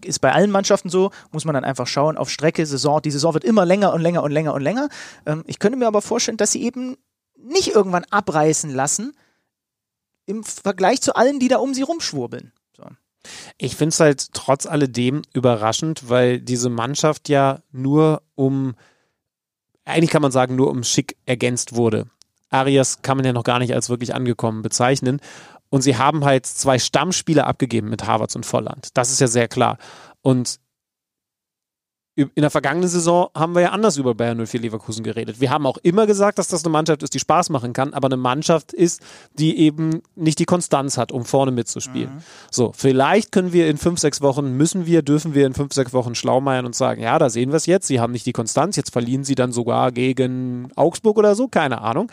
ist 0.04 0.20
bei 0.20 0.32
allen 0.32 0.52
Mannschaften 0.52 0.90
so, 0.90 1.12
muss 1.32 1.46
man 1.46 1.54
dann 1.54 1.64
einfach 1.64 1.88
schauen 1.88 2.18
auf 2.18 2.30
Strecke, 2.30 2.66
Saison. 2.66 3.02
Die 3.02 3.12
Saison 3.12 3.34
wird 3.34 3.44
immer 3.44 3.66
länger 3.66 3.94
und 3.94 4.02
länger 4.02 4.24
und 4.24 4.32
länger 4.32 4.54
und 4.54 4.62
länger. 4.62 4.90
Ähm, 5.26 5.44
ich 5.48 5.60
könnte 5.60 5.78
mir 5.78 5.88
aber 5.88 6.02
vorstellen, 6.02 6.38
dass 6.38 6.52
sie 6.52 6.64
eben 6.64 6.98
nicht 7.38 7.70
irgendwann 7.70 8.06
abreißen 8.10 8.70
lassen 8.70 9.14
im 10.26 10.44
Vergleich 10.44 11.02
zu 11.02 11.16
allen, 11.16 11.40
die 11.40 11.48
da 11.48 11.58
um 11.58 11.74
sie 11.74 11.82
rumschwurbeln. 11.82 12.52
So. 12.76 12.84
Ich 13.58 13.76
finde 13.76 13.90
es 13.90 14.00
halt 14.00 14.34
trotz 14.34 14.66
alledem 14.66 15.22
überraschend, 15.34 16.10
weil 16.10 16.40
diese 16.40 16.70
Mannschaft 16.70 17.30
ja 17.30 17.60
nur 17.72 18.22
um, 18.36 18.76
eigentlich 19.86 20.12
kann 20.12 20.22
man 20.22 20.32
sagen, 20.32 20.56
nur 20.56 20.70
um 20.70 20.84
schick 20.84 21.18
ergänzt 21.26 21.76
wurde. 21.76 22.08
Arias 22.50 23.02
kann 23.02 23.18
man 23.18 23.26
ja 23.26 23.34
noch 23.34 23.44
gar 23.44 23.60
nicht 23.60 23.74
als 23.74 23.90
wirklich 23.90 24.14
angekommen 24.14 24.62
bezeichnen. 24.62 25.22
Und 25.72 25.82
sie 25.82 25.98
haben 25.98 26.26
halt 26.26 26.46
zwei 26.46 26.78
Stammspieler 26.78 27.48
abgegeben 27.48 27.90
mit 27.90 28.06
Harvards 28.06 28.36
und 28.36 28.46
Volland. 28.46 28.90
Das 28.94 29.12
ist 29.12 29.22
ja 29.22 29.28
sehr 29.28 29.48
klar. 29.48 29.78
Und 30.22 30.60
in 32.16 32.30
der 32.36 32.50
vergangenen 32.50 32.90
Saison 32.90 33.30
haben 33.34 33.56
wir 33.56 33.62
ja 33.62 33.70
anders 33.70 33.96
über 33.96 34.14
Bayern 34.14 34.46
04 34.46 34.60
Leverkusen 34.60 35.02
geredet. 35.02 35.40
Wir 35.40 35.50
haben 35.50 35.66
auch 35.66 35.78
immer 35.78 36.06
gesagt, 36.06 36.40
dass 36.40 36.50
das 36.50 36.66
eine 36.66 36.72
Mannschaft 36.72 37.04
ist, 37.04 37.14
die 37.14 37.20
Spaß 37.20 37.50
machen 37.50 37.72
kann, 37.72 37.94
aber 37.94 38.10
eine 38.10 38.18
Mannschaft 38.18 38.74
ist, 38.74 39.02
die 39.34 39.58
eben 39.58 40.02
nicht 40.16 40.38
die 40.40 40.46
Konstanz 40.46 40.98
hat, 40.98 41.14
um 41.14 41.24
vorne 41.24 41.52
mitzuspielen. 41.52 42.16
Mhm. 42.16 42.24
So, 42.52 42.74
vielleicht 42.76 43.32
können 43.32 43.54
wir 43.54 43.70
in 43.70 43.78
fünf, 43.78 44.00
sechs 44.00 44.20
Wochen, 44.20 44.58
müssen 44.58 44.86
wir, 44.86 45.04
dürfen 45.04 45.34
wir 45.34 45.48
in 45.48 45.54
fünf, 45.54 45.74
sechs 45.74 45.94
Wochen 45.94 46.14
schlaumeiern 46.14 46.66
und 46.66 46.76
sagen, 46.76 47.02
ja, 47.02 47.18
da 47.18 47.30
sehen 47.30 47.52
wir 47.52 47.56
es 47.56 47.66
jetzt, 47.66 47.88
sie 47.88 48.02
haben 48.02 48.12
nicht 48.12 48.26
die 48.26 48.34
Konstanz, 48.34 48.76
jetzt 48.76 48.92
verlieren 48.92 49.24
sie 49.24 49.36
dann 49.36 49.54
sogar 49.54 49.94
gegen 49.94 50.70
Augsburg 50.76 51.18
oder 51.18 51.34
so, 51.34 51.48
keine 51.48 51.80
Ahnung. 51.80 52.12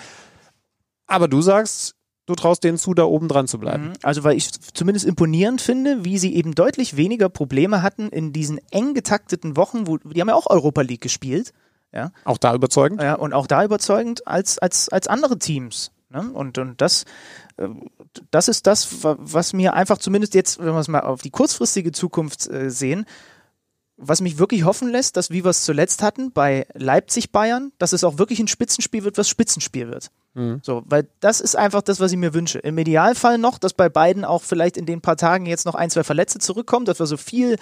Aber 1.09 1.27
du 1.27 1.43
sagst, 1.43 1.98
du 2.29 2.35
traust 2.35 2.63
denen 2.63 2.77
zu, 2.77 2.93
da 2.93 3.05
oben 3.05 3.27
dran 3.27 3.49
zu 3.49 3.59
bleiben. 3.59 3.89
Mhm. 3.89 3.93
Also, 4.03 4.23
weil 4.23 4.37
ich 4.37 4.53
zumindest 4.75 5.07
imponierend 5.07 5.63
finde, 5.63 6.05
wie 6.05 6.19
sie 6.19 6.35
eben 6.37 6.55
deutlich 6.55 6.97
weniger 6.97 7.31
Probleme 7.31 7.83
hatten 7.83 8.09
in 8.11 8.33
diesen 8.33 8.61
eng 8.71 8.93
getakteten 8.93 9.57
Wochen, 9.57 9.87
wo 9.87 9.97
die 9.97 10.21
haben 10.21 10.29
ja 10.29 10.35
auch 10.35 10.49
Europa 10.49 10.83
League 10.83 11.01
gespielt. 11.01 11.53
Ja. 11.93 12.13
Auch 12.25 12.37
da 12.37 12.55
überzeugend? 12.55 13.03
Ja, 13.03 13.15
und 13.15 13.33
auch 13.33 13.47
da 13.47 13.65
überzeugend 13.65 14.27
als, 14.27 14.59
als, 14.59 14.91
als 14.91 15.09
andere 15.09 15.39
Teams. 15.39 15.91
Ne? 16.11 16.31
Und, 16.33 16.59
und 16.59 16.81
das, 16.83 17.07
äh, 17.57 17.69
das 18.31 18.49
ist 18.49 18.67
das, 18.67 18.99
was 19.03 19.55
mir 19.55 19.73
einfach 19.73 19.97
zumindest 19.97 20.35
jetzt, 20.35 20.59
wenn 20.59 20.75
wir 20.75 20.81
es 20.81 20.89
mal 20.89 21.01
auf 21.01 21.23
die 21.23 21.31
kurzfristige 21.31 21.93
Zukunft 21.93 22.47
äh, 22.51 22.71
sehen, 22.71 23.07
was 23.99 24.21
mich 24.21 24.39
wirklich 24.39 24.65
hoffen 24.65 24.89
lässt, 24.89 25.17
dass 25.17 25.31
wie 25.31 25.45
wir 25.45 25.51
es 25.51 25.65
zuletzt 25.65 26.03
hatten 26.03 26.33
bei 26.33 26.67
Leipzig 26.75 27.33
Bayern, 27.33 27.73
dass 27.79 27.93
es 27.93 28.05
auch 28.05 28.17
wirklich 28.17 28.39
ein 28.39 28.49
Spitzenspiel 28.49 29.03
wird, 29.05 29.19
was 29.19 29.29
Spitzenspiel 29.29 29.89
wird. 29.89 30.11
Mhm. 30.35 30.61
So, 30.63 30.85
weil 30.87 31.09
das 31.21 31.41
ist 31.41 31.57
einfach 31.57 31.83
das, 31.83 31.99
was 31.99 32.13
ich 32.13 32.17
mir 32.17 32.33
wünsche. 32.33 32.61
Im 32.61 32.79
Idealfall 32.79 33.39
noch, 33.39 33.59
dass 33.59 33.75
bei 33.75 33.89
beiden 33.89 34.25
auch 34.25 34.43
vielleicht 34.43 34.77
in 34.77 34.87
den 34.87 35.01
paar 35.01 35.17
Tagen 35.17 35.47
jetzt 35.47 35.67
noch 35.67 35.75
ein, 35.75 35.91
zwei 35.91 36.05
Verletzte 36.05 36.39
zurückkommen, 36.39 36.87
dass 36.87 37.01
wir 37.01 37.07
so 37.07 37.17
viel 37.17 37.57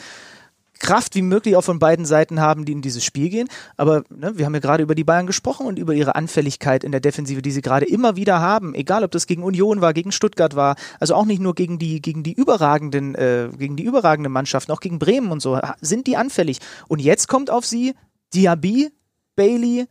Kraft 0.79 1.15
wie 1.15 1.23
möglich 1.23 1.57
auch 1.57 1.65
von 1.65 1.79
beiden 1.79 2.05
Seiten 2.05 2.41
haben, 2.41 2.65
die 2.65 2.73
in 2.73 2.83
dieses 2.83 3.05
Spiel 3.05 3.29
gehen. 3.29 3.49
Aber 3.77 4.05
ne, 4.11 4.37
wir 4.37 4.47
haben 4.47 4.55
ja 4.55 4.61
gerade 4.61 4.83
über 4.83 4.95
die 4.95 5.05
Bayern 5.05 5.27
gesprochen 5.27 5.67
und 5.67 5.79
über 5.79 5.95
ihre 5.95 6.15
Anfälligkeit 6.15 6.85
in 6.85 6.93
der 6.93 7.01
Defensive, 7.01 7.43
die 7.43 7.51
sie 7.51 7.63
gerade 7.63 7.87
immer 7.87 8.17
wieder 8.17 8.41
haben. 8.41 8.75
Egal, 8.75 9.05
ob 9.05 9.11
das 9.11 9.27
gegen 9.27 9.43
Union 9.43 9.81
war, 9.81 9.93
gegen 9.93 10.13
Stuttgart 10.13 10.57
war, 10.57 10.77
also 11.01 11.15
auch 11.15 11.25
nicht 11.25 11.41
nur 11.41 11.55
gegen 11.55 11.79
die 11.79 12.01
gegen 12.01 12.23
die 12.23 12.33
überragenden 12.33 13.15
äh, 13.15 13.49
gegen 13.57 13.77
die 13.77 13.85
überragenden 13.85 14.33
Mannschaften, 14.33 14.73
auch 14.73 14.81
gegen 14.81 14.99
Bremen 14.99 15.31
und 15.31 15.41
so 15.41 15.59
sind 15.81 16.07
die 16.07 16.17
anfällig. 16.17 16.59
Und 16.89 17.01
jetzt 17.01 17.29
kommt 17.29 17.51
auf 17.51 17.65
sie 17.65 17.95
Diaby, 18.35 18.91
Bailey, 19.35 19.87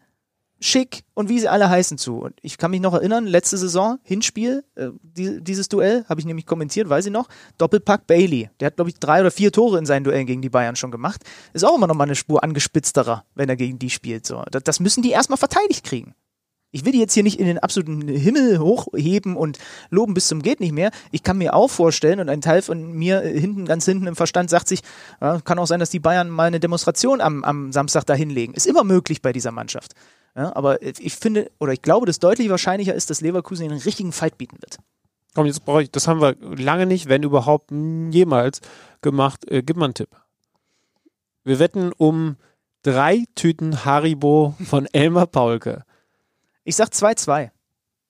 Schick 0.60 1.04
und 1.14 1.30
wie 1.30 1.40
sie 1.40 1.50
alle 1.50 1.70
heißen 1.70 1.98
zu. 1.98 2.18
Und 2.18 2.34
ich 2.42 2.58
kann 2.58 2.72
mich 2.72 2.82
noch 2.82 2.94
erinnern, 2.94 3.28
letzte 3.28 3.58
Saison, 3.58 4.00
Hinspiel, 4.04 4.64
äh, 4.76 4.90
die, 5.02 5.44
dieses 5.44 5.68
Duell, 5.70 6.06
habe 6.08 6.20
ich 6.20 6.26
nämlich 6.26 6.46
kommentiert, 6.46 6.90
weiß 6.90 7.06
ich 7.06 7.12
noch, 7.12 7.28
Doppelpack 7.58 8.08
Bailey. 8.08 8.50
Der 8.60 8.68
hat, 8.68 8.76
glaube 8.78 8.90
ich, 8.90 9.00
drei 9.00 9.22
oder 9.22 9.32
vier 9.32 9.52
Tore 9.52 9.78
in 9.78 9.86
seinen 9.86 10.04
Duellen 10.04 10.26
gegen 10.26 10.42
die 10.42 10.50
Bayern 10.50 10.76
schon 10.76 10.92
gemacht. 10.92 11.24
Ist 11.54 11.66
auch 11.66 11.76
immer 11.76 11.88
noch 11.88 11.96
mal 11.96 12.06
eine 12.06 12.16
Spur 12.16 12.44
angespitzterer, 12.44 13.26
wenn 13.36 13.50
er 13.50 13.56
gegen 13.56 13.80
die 13.80 13.90
spielt. 13.90 14.26
So. 14.26 14.44
Das, 14.50 14.64
das 14.64 14.80
müssen 14.80 15.04
die 15.04 15.12
erstmal 15.12 15.38
verteidigt 15.38 15.84
kriegen. 15.84 16.16
Ich 16.76 16.84
will 16.84 16.92
die 16.92 17.00
jetzt 17.00 17.14
hier 17.14 17.24
nicht 17.24 17.40
in 17.40 17.46
den 17.46 17.58
absoluten 17.58 18.06
Himmel 18.06 18.60
hochheben 18.60 19.38
und 19.38 19.60
loben 19.92 20.14
bis 20.14 20.28
zum 20.28 20.42
geht 20.42 20.60
nicht 20.60 20.74
mehr. 20.74 20.92
Ich 21.10 21.24
kann 21.24 21.38
mir 21.38 21.54
auch 21.54 21.70
vorstellen, 21.70 22.20
und 22.20 22.28
ein 22.28 22.42
Teil 22.42 22.62
von 22.62 22.92
mir 22.92 23.22
hinten, 23.22 23.64
ganz 23.64 23.86
hinten 23.86 24.08
im 24.08 24.18
Verstand 24.18 24.50
sagt 24.50 24.68
sich, 24.68 24.82
ja, 25.22 25.40
kann 25.40 25.58
auch 25.58 25.68
sein, 25.68 25.80
dass 25.80 25.90
die 25.90 26.02
Bayern 26.02 26.30
mal 26.30 26.48
eine 26.48 26.60
Demonstration 26.60 27.22
am, 27.22 27.46
am 27.46 27.72
Samstag 27.72 28.04
da 28.04 28.14
hinlegen. 28.14 28.54
Ist 28.56 28.68
immer 28.68 28.84
möglich 28.84 29.22
bei 29.22 29.32
dieser 29.32 29.54
Mannschaft. 29.54 29.94
Ja, 30.36 30.54
aber 30.56 30.82
ich 30.82 31.16
finde, 31.16 31.50
oder 31.60 31.72
ich 31.72 31.82
glaube, 31.82 32.06
dass 32.06 32.20
deutlich 32.20 32.50
wahrscheinlicher 32.50 32.94
ist, 32.94 33.10
dass 33.10 33.22
Leverkusen 33.22 33.70
den 33.70 33.78
richtigen 33.78 34.12
Fight 34.12 34.38
bieten 34.38 34.58
wird. 34.62 34.80
Komm, 35.34 35.46
jetzt 35.46 35.64
brauche 35.64 35.84
ich, 35.84 35.92
das 35.92 36.08
haben 36.08 36.22
wir 36.22 36.36
lange 36.40 36.86
nicht, 36.86 37.08
wenn 37.08 37.24
überhaupt 37.24 37.72
jemals 37.72 38.62
gemacht. 39.02 39.50
Äh, 39.50 39.64
gib 39.64 39.78
mal 39.78 39.86
einen 39.86 39.94
Tipp. 39.94 40.10
Wir 41.44 41.60
wetten 41.60 41.92
um 41.98 42.36
drei 42.84 43.26
Tüten 43.36 43.86
Haribo 43.86 44.56
von 44.66 44.88
Elmar 44.94 45.28
Paulke. 45.28 45.84
Ich 46.64 46.76
sag 46.76 46.90
2-2. 46.90 47.52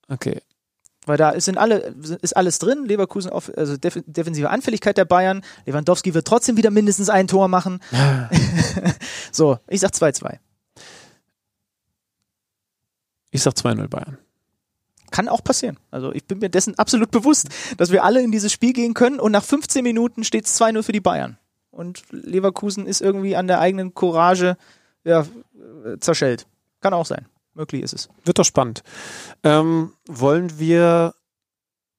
Okay. 0.07 0.41
Weil 1.05 1.17
da 1.17 1.39
sind 1.39 1.57
alle, 1.57 1.95
ist 2.21 2.35
alles 2.35 2.57
drin. 2.57 2.85
Leverkusen, 2.85 3.29
auf, 3.29 3.51
also 3.55 3.77
def 3.77 4.01
defensive 4.07 4.49
Anfälligkeit 4.49 4.97
der 4.97 5.05
Bayern. 5.05 5.43
Lewandowski 5.65 6.13
wird 6.15 6.25
trotzdem 6.27 6.57
wieder 6.57 6.71
mindestens 6.71 7.09
ein 7.09 7.27
Tor 7.27 7.47
machen. 7.47 7.79
so, 9.31 9.59
ich 9.67 9.81
sag 9.81 9.91
2-2. 9.91 10.39
Ich 13.35 13.43
sag 13.43 13.53
2-0 13.53 13.89
Bayern. 13.89 14.17
Kann 15.11 15.27
auch 15.27 15.43
passieren. 15.43 15.77
Also 15.91 16.13
ich 16.13 16.25
bin 16.25 16.39
mir 16.39 16.49
dessen 16.49 16.79
absolut 16.79 17.11
bewusst, 17.11 17.49
dass 17.77 17.91
wir 17.91 18.05
alle 18.05 18.21
in 18.21 18.31
dieses 18.31 18.53
Spiel 18.53 18.71
gehen 18.71 18.93
können 18.93 19.19
und 19.19 19.33
nach 19.33 19.43
15 19.43 19.83
Minuten 19.83 20.23
steht 20.23 20.45
es 20.45 20.59
2-0 20.59 20.83
für 20.83 20.91
die 20.93 21.01
Bayern. 21.01 21.37
Und 21.69 22.03
Leverkusen 22.11 22.87
ist 22.87 23.01
irgendwie 23.01 23.35
an 23.35 23.47
der 23.47 23.59
eigenen 23.59 23.93
Courage 23.93 24.55
ja, 25.03 25.25
zerschellt. 25.99 26.47
Kann 26.79 26.93
auch 26.93 27.05
sein. 27.05 27.25
Möglich 27.53 27.83
ist 27.83 27.93
es. 27.93 28.09
Wird 28.23 28.39
doch 28.39 28.45
spannend. 28.45 28.83
Ähm, 29.43 29.91
wollen 30.07 30.57
wir 30.59 31.13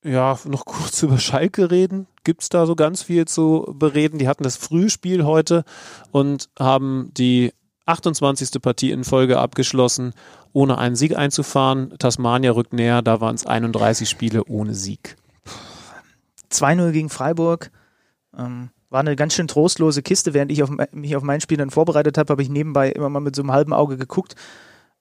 ja 0.03 0.38
noch 0.44 0.64
kurz 0.64 1.03
über 1.03 1.18
Schalke 1.18 1.70
reden? 1.70 2.07
Gibt 2.25 2.42
es 2.42 2.49
da 2.49 2.64
so 2.64 2.75
ganz 2.75 3.03
viel 3.03 3.27
zu 3.27 3.75
bereden? 3.79 4.18
Die 4.18 4.29
hatten 4.29 4.44
das 4.44 4.57
Frühspiel 4.57 5.25
heute 5.25 5.64
und 6.12 6.49
haben 6.59 7.11
die 7.14 7.53
28. 7.87 8.61
Partie 8.61 8.90
in 8.90 9.05
Folge 9.05 9.38
abgeschlossen, 9.38 10.12
ohne 10.53 10.79
einen 10.79 10.96
Sieg 10.96 11.16
einzufahren. 11.16 11.94
Tasmania 11.99 12.51
rückt 12.53 12.72
näher, 12.72 13.03
da 13.03 13.20
waren 13.20 13.35
es 13.35 13.46
31 13.46 14.09
Spiele 14.09 14.44
ohne 14.44 14.75
Sieg. 14.75 15.16
2-0 16.51 16.90
gegen 16.92 17.09
Freiburg. 17.09 17.70
Ähm, 18.37 18.70
war 18.90 19.01
eine 19.01 19.16
ganz 19.16 19.35
schön 19.35 19.49
trostlose 19.49 20.03
Kiste. 20.03 20.35
Während 20.35 20.53
ich 20.53 20.62
auf, 20.62 20.70
mich 20.92 21.16
auf 21.16 21.22
mein 21.22 21.40
Spiel 21.40 21.57
dann 21.57 21.70
vorbereitet 21.70 22.18
habe, 22.18 22.33
habe 22.33 22.42
ich 22.42 22.49
nebenbei 22.49 22.90
immer 22.90 23.09
mal 23.09 23.20
mit 23.20 23.35
so 23.35 23.42
einem 23.42 23.53
halben 23.53 23.72
Auge 23.72 23.96
geguckt. 23.96 24.35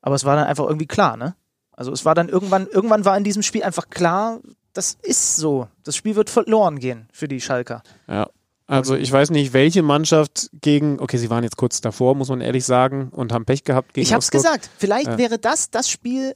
Aber 0.02 0.16
es 0.16 0.26
war 0.26 0.36
dann 0.36 0.46
einfach 0.46 0.66
irgendwie 0.66 0.88
klar, 0.88 1.18
ne? 1.18 1.36
Also 1.72 1.92
es 1.92 2.06
war 2.06 2.16
dann 2.16 2.30
irgendwann, 2.30 2.68
irgendwann 2.68 3.06
war 3.06 3.18
in 3.18 3.24
diesem 3.24 3.44
Spiel 3.44 3.64
einfach 3.64 3.90
klar, 3.90 4.40
das 4.74 4.98
ist 5.02 5.38
so. 5.38 5.68
Das 5.84 5.96
Spiel 5.96 6.16
wird 6.16 6.30
verloren 6.30 6.80
gehen 6.80 7.08
für 7.12 7.28
die 7.28 7.42
Schalker. 7.42 7.84
Ja. 8.08 8.30
Also 8.68 8.96
ich 8.96 9.12
weiß 9.12 9.30
nicht, 9.30 9.54
welche 9.54 9.84
Mannschaft 9.84 10.50
gegen, 10.54 11.00
okay, 11.00 11.18
sie 11.18 11.30
waren 11.30 11.44
jetzt 11.44 11.58
kurz 11.58 11.82
davor, 11.82 12.16
muss 12.16 12.30
man 12.30 12.42
ehrlich 12.42 12.66
sagen, 12.66 13.10
und 13.12 13.32
haben 13.32 13.46
Pech 13.46 13.64
gehabt 13.64 13.94
gegen 13.94 14.06
Ich 14.06 14.14
hab's 14.14 14.28
Augsburg. 14.28 14.44
gesagt, 14.44 14.70
vielleicht 14.78 15.08
ja. 15.08 15.18
wäre 15.18 15.38
das 15.38 15.70
das 15.70 15.90
Spiel, 15.90 16.36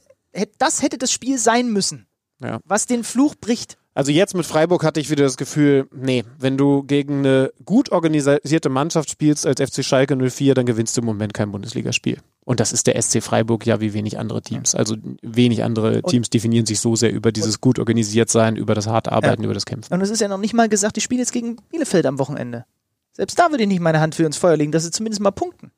das 0.58 0.82
hätte 0.82 0.96
das 0.96 1.10
Spiel 1.10 1.38
sein 1.38 1.72
müssen, 1.72 2.06
ja. 2.40 2.60
was 2.64 2.86
den 2.86 3.02
Fluch 3.02 3.34
bricht. 3.34 3.78
Also 3.94 4.12
jetzt 4.12 4.36
mit 4.36 4.46
Freiburg 4.46 4.84
hatte 4.84 5.00
ich 5.00 5.10
wieder 5.10 5.24
das 5.24 5.36
Gefühl, 5.36 5.88
nee, 5.92 6.24
wenn 6.38 6.56
du 6.56 6.84
gegen 6.84 7.18
eine 7.18 7.52
gut 7.64 7.90
organisierte 7.90 8.68
Mannschaft 8.68 9.10
spielst 9.10 9.46
als 9.46 9.60
FC 9.60 9.84
Schalke 9.84 10.16
04, 10.16 10.54
dann 10.54 10.66
gewinnst 10.66 10.96
du 10.96 11.00
im 11.00 11.06
Moment 11.06 11.34
kein 11.34 11.50
Bundesligaspiel. 11.50 12.18
Und 12.50 12.58
das 12.58 12.72
ist 12.72 12.88
der 12.88 13.00
SC 13.00 13.22
Freiburg 13.22 13.64
ja 13.64 13.80
wie 13.80 13.94
wenig 13.94 14.18
andere 14.18 14.42
Teams. 14.42 14.74
Also 14.74 14.96
wenig 15.22 15.62
andere 15.62 16.02
Teams 16.02 16.30
definieren 16.30 16.66
sich 16.66 16.80
so 16.80 16.96
sehr 16.96 17.12
über 17.12 17.30
dieses 17.30 17.60
gut 17.60 17.78
organisiert 17.78 18.28
sein, 18.28 18.56
über 18.56 18.74
das 18.74 18.88
harte 18.88 19.12
Arbeiten, 19.12 19.42
ja. 19.42 19.44
über 19.44 19.54
das 19.54 19.66
Kämpfen. 19.66 19.94
Und 19.94 20.00
es 20.00 20.10
ist 20.10 20.18
ja 20.18 20.26
noch 20.26 20.36
nicht 20.36 20.52
mal 20.52 20.68
gesagt, 20.68 20.96
die 20.96 21.00
spielen 21.00 21.20
jetzt 21.20 21.30
gegen 21.30 21.58
Bielefeld 21.70 22.06
am 22.06 22.18
Wochenende. 22.18 22.64
Selbst 23.12 23.38
da 23.38 23.50
würde 23.52 23.62
ich 23.62 23.68
nicht 23.68 23.78
meine 23.78 24.00
Hand 24.00 24.16
für 24.16 24.24
ins 24.24 24.36
Feuer 24.36 24.56
legen, 24.56 24.72
dass 24.72 24.82
sie 24.82 24.90
zumindest 24.90 25.22
mal 25.22 25.30
punkten. 25.30 25.70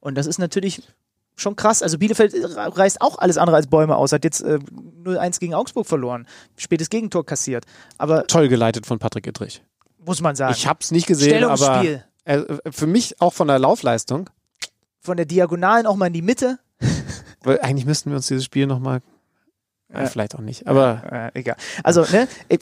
Und 0.00 0.14
das 0.14 0.26
ist 0.26 0.38
natürlich 0.38 0.80
schon 1.36 1.56
krass. 1.56 1.82
Also 1.82 1.98
Bielefeld 1.98 2.34
reißt 2.34 3.02
auch 3.02 3.18
alles 3.18 3.36
andere 3.36 3.56
als 3.56 3.66
Bäume 3.66 3.94
aus, 3.94 4.12
hat 4.12 4.24
jetzt 4.24 4.40
äh, 4.40 4.60
0-1 5.04 5.40
gegen 5.40 5.52
Augsburg 5.52 5.86
verloren, 5.86 6.26
spätes 6.56 6.88
Gegentor 6.88 7.26
kassiert. 7.26 7.66
Aber 7.98 8.26
Toll 8.28 8.48
geleitet 8.48 8.86
von 8.86 8.98
Patrick 8.98 9.26
Ittrich. 9.26 9.62
Muss 10.02 10.22
man 10.22 10.36
sagen. 10.36 10.54
Ich 10.56 10.66
hab's 10.66 10.90
nicht 10.90 11.06
gesehen, 11.06 11.44
aber 11.44 11.84
äh, 12.24 12.40
für 12.70 12.86
mich 12.86 13.20
auch 13.20 13.34
von 13.34 13.48
der 13.48 13.58
Laufleistung. 13.58 14.30
Von 15.04 15.18
der 15.18 15.26
Diagonalen 15.26 15.86
auch 15.86 15.96
mal 15.96 16.06
in 16.06 16.14
die 16.14 16.22
Mitte. 16.22 16.58
Weil 17.42 17.60
eigentlich 17.60 17.84
müssten 17.84 18.08
wir 18.08 18.16
uns 18.16 18.26
dieses 18.26 18.44
Spiel 18.44 18.66
nochmal. 18.66 19.02
Äh, 19.90 20.06
vielleicht 20.06 20.34
auch 20.34 20.40
nicht, 20.40 20.66
aber. 20.66 21.30
Äh, 21.34 21.38
egal. 21.38 21.56
Also, 21.82 22.06
ne, 22.10 22.26
ich, 22.48 22.60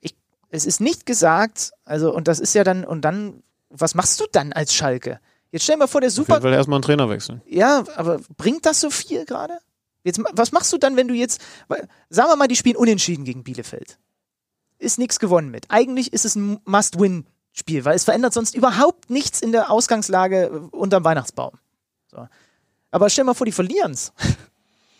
ich, 0.00 0.16
es 0.50 0.66
ist 0.66 0.80
nicht 0.80 1.06
gesagt, 1.06 1.70
also, 1.84 2.12
und 2.12 2.26
das 2.26 2.40
ist 2.40 2.54
ja 2.54 2.64
dann, 2.64 2.84
und 2.84 3.02
dann, 3.02 3.44
was 3.70 3.94
machst 3.94 4.18
du 4.18 4.24
dann 4.32 4.52
als 4.52 4.74
Schalke? 4.74 5.20
Jetzt 5.52 5.62
stell 5.62 5.76
dir 5.76 5.80
mal 5.80 5.86
vor, 5.86 6.00
der 6.00 6.10
Super. 6.10 6.38
Ich 6.38 6.42
will 6.42 6.52
erstmal 6.52 6.78
einen 6.78 6.82
Trainer 6.82 7.08
wechseln. 7.08 7.40
Ja, 7.46 7.84
aber 7.94 8.20
bringt 8.36 8.66
das 8.66 8.80
so 8.80 8.90
viel 8.90 9.24
gerade? 9.24 9.58
Jetzt, 10.02 10.20
was 10.32 10.50
machst 10.50 10.72
du 10.72 10.78
dann, 10.78 10.96
wenn 10.96 11.06
du 11.06 11.14
jetzt, 11.14 11.40
sagen 12.10 12.30
wir 12.30 12.36
mal, 12.36 12.48
die 12.48 12.56
spielen 12.56 12.76
unentschieden 12.76 13.24
gegen 13.24 13.44
Bielefeld. 13.44 13.96
Ist 14.78 14.98
nichts 14.98 15.20
gewonnen 15.20 15.52
mit. 15.52 15.66
Eigentlich 15.68 16.12
ist 16.12 16.24
es 16.24 16.34
ein 16.34 16.58
Must-Win-Spiel, 17.58 17.84
weil 17.84 17.96
es 17.96 18.04
verändert 18.04 18.32
sonst 18.32 18.54
überhaupt 18.54 19.10
nichts 19.10 19.40
in 19.40 19.52
der 19.52 19.70
Ausgangslage 19.70 20.44
äh, 20.46 20.76
unterm 20.76 21.04
Weihnachtsbaum. 21.04 21.52
So. 22.10 22.28
Aber 22.90 23.10
stell 23.10 23.24
mal 23.24 23.34
vor, 23.34 23.44
die 23.44 23.52
verlieren's. 23.52 24.12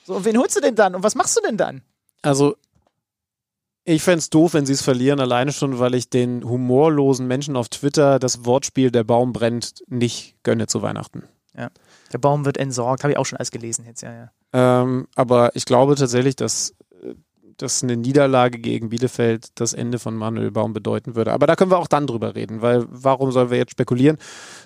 So, 0.05 0.15
und 0.17 0.25
wen 0.25 0.39
holst 0.39 0.57
du 0.57 0.63
denn 0.63 0.75
dann? 0.75 0.95
Und 0.95 1.03
was 1.03 1.15
machst 1.15 1.37
du 1.37 1.43
denn 1.43 1.59
dann? 1.59 1.83
Also, 2.23 2.57
ich 3.85 4.03
fände 4.03 4.21
es 4.21 4.31
doof, 4.31 4.55
wenn 4.55 4.65
sie 4.65 4.73
es 4.73 4.81
verlieren, 4.81 5.21
alleine 5.21 5.53
schon, 5.53 5.81
weil 5.81 5.95
ich 5.95 6.09
den 6.09 6.49
humorlosen 6.49 7.27
Menschen 7.27 7.57
auf 7.57 7.69
Twitter 7.69 8.19
das 8.19 8.47
Wortspiel 8.47 8.91
Der 8.91 9.05
Baum 9.05 9.35
brennt 9.35 9.85
nicht 9.87 10.35
gönne 10.45 10.67
zu 10.67 10.81
Weihnachten. 10.81 11.25
Ja. 11.55 11.69
Der 12.11 12.17
Baum 12.17 12.47
wird 12.47 12.57
entsorgt, 12.57 13.05
habe 13.05 13.13
ich 13.13 13.19
auch 13.19 13.27
schon 13.27 13.37
alles 13.37 13.51
gelesen 13.51 13.85
jetzt, 13.85 14.01
ja, 14.01 14.15
ja. 14.15 14.31
Ähm, 14.55 15.09
aber 15.15 15.55
ich 15.55 15.67
glaube 15.67 15.95
tatsächlich, 15.95 16.37
dass, 16.37 16.75
dass 17.59 17.83
eine 17.83 17.97
Niederlage 17.97 18.59
gegen 18.59 18.89
Bielefeld 18.89 19.49
das 19.57 19.75
Ende 19.75 19.99
von 19.99 20.17
Manuel 20.17 20.51
Baum 20.51 20.73
bedeuten 20.73 21.15
würde. 21.15 21.33
Aber 21.33 21.47
da 21.47 21.57
können 21.57 21.71
wir 21.71 21.79
auch 21.79 21.89
dann 21.89 22.07
drüber 22.07 22.35
reden, 22.35 22.63
weil 22.63 22.87
warum 22.89 23.33
sollen 23.33 23.51
wir 23.51 23.59
jetzt 23.59 23.73
spekulieren? 23.73 24.17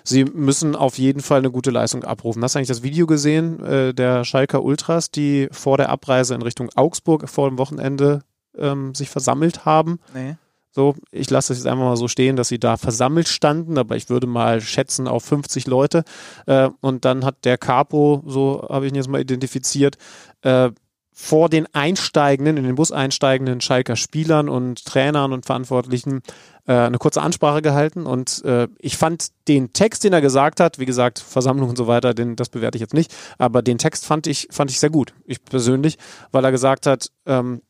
Sie 0.03 0.23
müssen 0.25 0.75
auf 0.75 0.97
jeden 0.97 1.21
Fall 1.21 1.39
eine 1.39 1.51
gute 1.51 1.71
Leistung 1.71 2.03
abrufen. 2.03 2.43
Hast 2.43 2.55
du 2.55 2.59
eigentlich 2.59 2.69
das 2.69 2.83
Video 2.83 3.05
gesehen 3.05 3.63
äh, 3.63 3.93
der 3.93 4.23
Schalker 4.23 4.63
Ultras, 4.63 5.11
die 5.11 5.49
vor 5.51 5.77
der 5.77 5.89
Abreise 5.89 6.35
in 6.35 6.41
Richtung 6.41 6.69
Augsburg 6.75 7.27
vor 7.27 7.49
dem 7.49 7.57
Wochenende 7.57 8.21
ähm, 8.57 8.93
sich 8.95 9.09
versammelt 9.09 9.65
haben. 9.65 9.99
Nee. 10.13 10.35
So, 10.75 10.95
ich 11.11 11.29
lasse 11.29 11.53
es 11.53 11.59
jetzt 11.59 11.67
einfach 11.67 11.83
mal 11.83 11.97
so 11.97 12.07
stehen, 12.07 12.35
dass 12.35 12.47
sie 12.47 12.57
da 12.57 12.77
versammelt 12.77 13.27
standen, 13.27 13.77
aber 13.77 13.95
ich 13.95 14.09
würde 14.09 14.25
mal 14.25 14.59
schätzen 14.59 15.07
auf 15.07 15.23
50 15.23 15.67
Leute. 15.67 16.03
Äh, 16.47 16.69
und 16.81 17.05
dann 17.05 17.25
hat 17.25 17.45
der 17.45 17.59
Capo, 17.59 18.23
so 18.25 18.65
habe 18.69 18.87
ich 18.87 18.91
ihn 18.91 18.95
jetzt 18.95 19.07
mal 19.07 19.21
identifiziert, 19.21 19.97
äh, 20.41 20.71
vor 21.13 21.49
den 21.49 21.67
einsteigenden, 21.73 22.57
in 22.57 22.63
den 22.63 22.75
Bus 22.75 22.91
einsteigenden 22.91 23.61
Schalker 23.61 23.95
Spielern 23.95 24.49
und 24.49 24.83
Trainern 24.85 25.31
und 25.31 25.45
Verantwortlichen 25.45 26.21
äh, 26.65 26.73
eine 26.73 26.97
kurze 26.97 27.21
Ansprache 27.21 27.61
gehalten. 27.61 28.05
Und 28.05 28.43
äh, 28.45 28.67
ich 28.79 28.97
fand 28.97 29.27
den 29.47 29.73
Text, 29.73 30.03
den 30.03 30.13
er 30.13 30.21
gesagt 30.21 30.59
hat, 30.59 30.79
wie 30.79 30.85
gesagt, 30.85 31.19
Versammlung 31.19 31.69
und 31.69 31.77
so 31.77 31.87
weiter, 31.87 32.13
den, 32.13 32.35
das 32.35 32.49
bewerte 32.49 32.77
ich 32.77 32.81
jetzt 32.81 32.93
nicht, 32.93 33.13
aber 33.37 33.61
den 33.61 33.77
Text 33.77 34.05
fand 34.05 34.27
ich, 34.27 34.47
fand 34.51 34.71
ich 34.71 34.79
sehr 34.79 34.89
gut, 34.89 35.13
ich 35.25 35.43
persönlich, 35.45 35.97
weil 36.31 36.43
er 36.43 36.51
gesagt 36.51 36.87
hat, 36.87 37.11
ähm, 37.25 37.61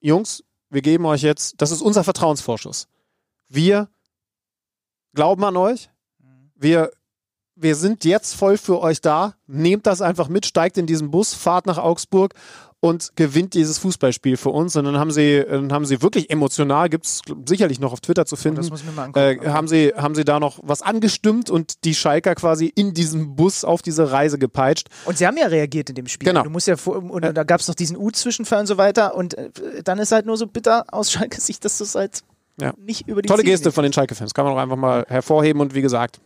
Jungs, 0.00 0.42
wir 0.70 0.82
geben 0.82 1.06
euch 1.06 1.22
jetzt, 1.22 1.60
das 1.62 1.70
ist 1.70 1.82
unser 1.82 2.02
Vertrauensvorschuss. 2.02 2.88
Wir 3.48 3.88
glauben 5.14 5.44
an 5.44 5.56
euch. 5.56 5.90
Wir, 6.54 6.90
wir 7.54 7.76
sind 7.76 8.04
jetzt 8.04 8.34
voll 8.34 8.56
für 8.56 8.80
euch 8.80 9.00
da. 9.00 9.34
Nehmt 9.46 9.86
das 9.86 10.00
einfach 10.00 10.28
mit, 10.28 10.46
steigt 10.46 10.78
in 10.78 10.86
diesen 10.86 11.10
Bus, 11.10 11.34
fahrt 11.34 11.66
nach 11.66 11.78
Augsburg 11.78 12.34
und 12.84 13.12
gewinnt 13.14 13.54
dieses 13.54 13.78
Fußballspiel 13.78 14.36
für 14.36 14.48
uns. 14.48 14.74
Und 14.74 14.84
dann 14.84 14.98
haben 14.98 15.12
sie, 15.12 15.44
dann 15.48 15.72
haben 15.72 15.84
sie 15.84 16.02
wirklich 16.02 16.30
emotional, 16.30 16.88
gibt 16.88 17.06
es 17.06 17.22
sicherlich 17.46 17.78
noch 17.78 17.92
auf 17.92 18.00
Twitter 18.00 18.26
zu 18.26 18.34
finden, 18.34 18.68
das 18.68 18.84
mir 18.84 18.90
mal 18.90 19.04
angucken, 19.04 19.46
äh, 19.46 19.50
haben, 19.50 19.68
sie, 19.68 19.92
haben 19.96 20.16
sie 20.16 20.24
da 20.24 20.40
noch 20.40 20.58
was 20.64 20.82
angestimmt 20.82 21.48
und 21.48 21.84
die 21.84 21.94
Schalker 21.94 22.34
quasi 22.34 22.66
in 22.66 22.92
diesem 22.92 23.36
Bus 23.36 23.64
auf 23.64 23.82
diese 23.82 24.10
Reise 24.10 24.36
gepeitscht. 24.36 24.88
Und 25.04 25.16
sie 25.16 25.28
haben 25.28 25.36
ja 25.36 25.46
reagiert 25.46 25.90
in 25.90 25.94
dem 25.94 26.08
Spiel. 26.08 26.28
Genau. 26.28 26.42
Du 26.42 26.50
musst 26.50 26.66
ja 26.66 26.76
vor, 26.76 26.96
und, 26.96 27.10
und 27.24 27.36
da 27.36 27.44
gab 27.44 27.60
es 27.60 27.68
noch 27.68 27.76
diesen 27.76 27.96
U-Zwischenfall 27.96 28.60
und 28.60 28.66
so 28.66 28.78
weiter. 28.78 29.14
Und 29.14 29.34
äh, 29.34 29.50
dann 29.84 30.00
ist 30.00 30.10
halt 30.10 30.26
nur 30.26 30.36
so 30.36 30.48
bitter 30.48 30.84
aus 30.90 31.12
Schalke 31.12 31.40
Sicht, 31.40 31.64
dass 31.64 31.78
du 31.78 31.84
es 31.84 31.94
halt 31.94 32.22
ja. 32.60 32.74
nicht 32.78 33.06
über 33.06 33.22
die 33.22 33.28
Tolle 33.28 33.44
Geste 33.44 33.70
von 33.70 33.84
den 33.84 33.92
Schalke-Fans. 33.92 34.34
Kann 34.34 34.44
man 34.44 34.54
auch 34.54 34.58
einfach 34.58 34.76
mal 34.76 35.04
hervorheben 35.08 35.62
und 35.62 35.72
wie 35.74 35.82
gesagt, 35.82 36.20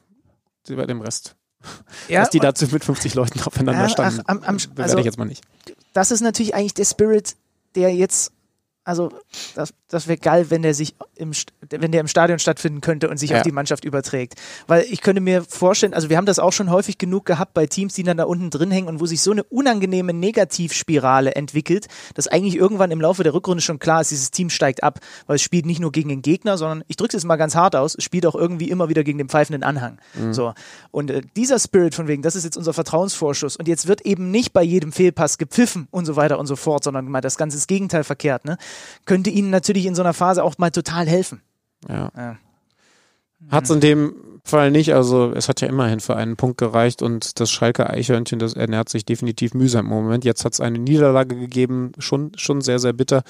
bei 0.74 0.87
dem 0.87 1.00
Rest. 1.00 1.37
Ja, 2.09 2.20
dass 2.20 2.31
die 2.31 2.38
dazu 2.38 2.66
mit 2.70 2.85
50 2.85 3.14
Leuten 3.14 3.40
aufeinander 3.40 3.88
standen, 3.88 4.20
ach, 4.26 4.29
am, 4.29 4.42
am, 4.44 4.57
also, 4.76 4.98
ich 4.98 5.05
jetzt 5.05 5.18
mal 5.18 5.24
nicht 5.24 5.42
das 5.97 6.11
ist 6.11 6.20
natürlich 6.20 6.55
eigentlich 6.55 6.74
der 6.74 6.84
Spirit, 6.84 7.36
der 7.74 7.95
jetzt 7.95 8.32
also 8.87 9.11
das, 9.57 9.74
das 9.89 10.07
wäre 10.07 10.16
geil, 10.16 10.47
wenn 10.51 10.62
der 10.62 10.72
sich 10.72 10.95
im, 11.16 11.32
wenn 11.70 11.91
der 11.91 12.01
im 12.01 12.07
Stadion 12.07 12.39
stattfinden 12.39 12.80
könnte 12.80 13.11
und 13.11 13.18
sich 13.18 13.30
Ja. 13.30 13.39
auf 13.39 13.43
die 13.43 13.51
Mannschaft 13.51 13.84
überträgt. 13.84 14.34
Weil 14.68 14.87
ich 14.89 15.01
könnte 15.01 15.20
mir 15.20 15.43
vorstellen, 15.43 15.93
also 15.93 16.09
wir 16.09 16.16
haben 16.16 16.24
das 16.24 16.39
auch 16.39 16.53
schon 16.53 16.70
häufig 16.70 16.97
genug 16.97 17.26
gehabt 17.26 17.53
bei 17.53 17.66
Teams, 17.66 17.95
die 17.95 18.05
dann 18.05 18.16
da 18.16 18.24
unten 18.24 18.49
drin 18.49 18.70
hängen 18.70 18.87
und 18.87 19.01
wo 19.01 19.07
sich 19.07 19.20
so 19.22 19.32
eine 19.32 19.43
unangenehme 19.43 20.12
Negativspirale 20.12 21.34
entwickelt, 21.34 21.89
dass 22.14 22.28
eigentlich 22.28 22.55
irgendwann 22.57 22.93
im 22.93 23.01
Laufe 23.01 23.24
der 23.24 23.34
Rückrunde 23.34 23.61
schon 23.61 23.80
klar 23.80 24.01
ist, 24.03 24.12
dieses 24.12 24.30
Team 24.30 24.51
steigt 24.51 24.84
ab, 24.84 25.01
weil 25.26 25.37
es 25.37 25.43
spielt 25.43 25.66
nicht 25.66 25.80
nur 25.80 25.91
gegen 25.91 26.09
den 26.09 26.22
Gegner, 26.22 26.57
sondern 26.57 26.84
ich 26.87 26.95
drücke 26.97 27.09
es 27.16 27.22
jetzt 27.22 27.26
mal 27.26 27.37
ganz 27.37 27.57
hart 27.57 27.74
aus, 27.74 27.97
es 27.97 28.05
spielt 28.05 28.24
auch 28.24 28.37
irgendwie 28.37 28.70
immer 28.70 28.89
wieder 28.89 29.03
gegen 29.03 29.18
den 29.18 29.28
pfeifenden 29.28 29.64
Anhang. 29.64 29.99
So 30.30 30.55
und 30.93 31.11
äh, 31.11 31.22
dieser 31.34 31.59
Spirit 31.59 31.97
von 31.97 32.07
wegen, 32.07 32.22
das 32.22 32.37
ist 32.37 32.45
jetzt 32.45 32.57
unser 32.57 32.72
Vertrauensvorschuss 32.72 33.57
und 33.57 33.66
jetzt 33.66 33.89
wird 33.89 34.03
eben 34.03 34.30
nicht 34.30 34.53
bei 34.53 34.62
jedem 34.62 34.93
Fehlpass 34.93 35.39
gepfiffen 35.39 35.89
und 35.91 36.05
so 36.07 36.14
weiter 36.14 36.39
und 36.39 36.47
so 36.47 36.55
fort, 36.55 36.84
sondern 36.84 37.07
mal 37.07 37.20
das 37.20 37.37
ganze 37.37 37.57
Gegenteil 37.66 38.05
verkehrt, 38.05 38.45
ne? 38.45 38.59
Könnte 39.05 39.31
ihnen 39.31 39.51
natürlich 39.51 39.87
in 39.87 39.95
so 39.95 40.03
einer 40.03 40.14
Phase 40.14 40.43
auch 40.43 40.59
mal 40.59 40.70
total 40.70 41.07
helfen. 41.07 41.43
Ja. 41.89 42.11
Ja. 42.16 42.37
Hat's 43.51 43.70
in 43.70 43.81
dem 43.81 44.14
Fall 44.45 44.70
nicht, 44.70 44.95
also 44.95 45.33
es 45.33 45.49
hat 45.49 45.61
ja 45.61 45.68
immerhin 45.68 46.01
für 46.01 46.16
einen 46.16 46.37
Punkt 46.37 46.57
gereicht 46.59 47.03
und 47.03 47.39
das 47.41 47.51
Schalke 47.51 47.91
Eichhörnchen, 47.91 48.39
das 48.39 48.55
ernährt 48.55 48.89
sich 48.89 49.05
definitiv 49.05 49.55
mühsam 49.55 49.87
im 49.87 49.93
Moment. 49.93 50.24
Jetzt 50.24 50.45
hat's 50.45 50.61
eine 50.61 50.79
Niederlage 50.79 51.37
gegeben, 51.37 51.93
schon, 51.99 52.33
schon 52.37 52.61
sehr, 52.61 52.79
sehr 52.79 52.93
bitter. 52.93 53.22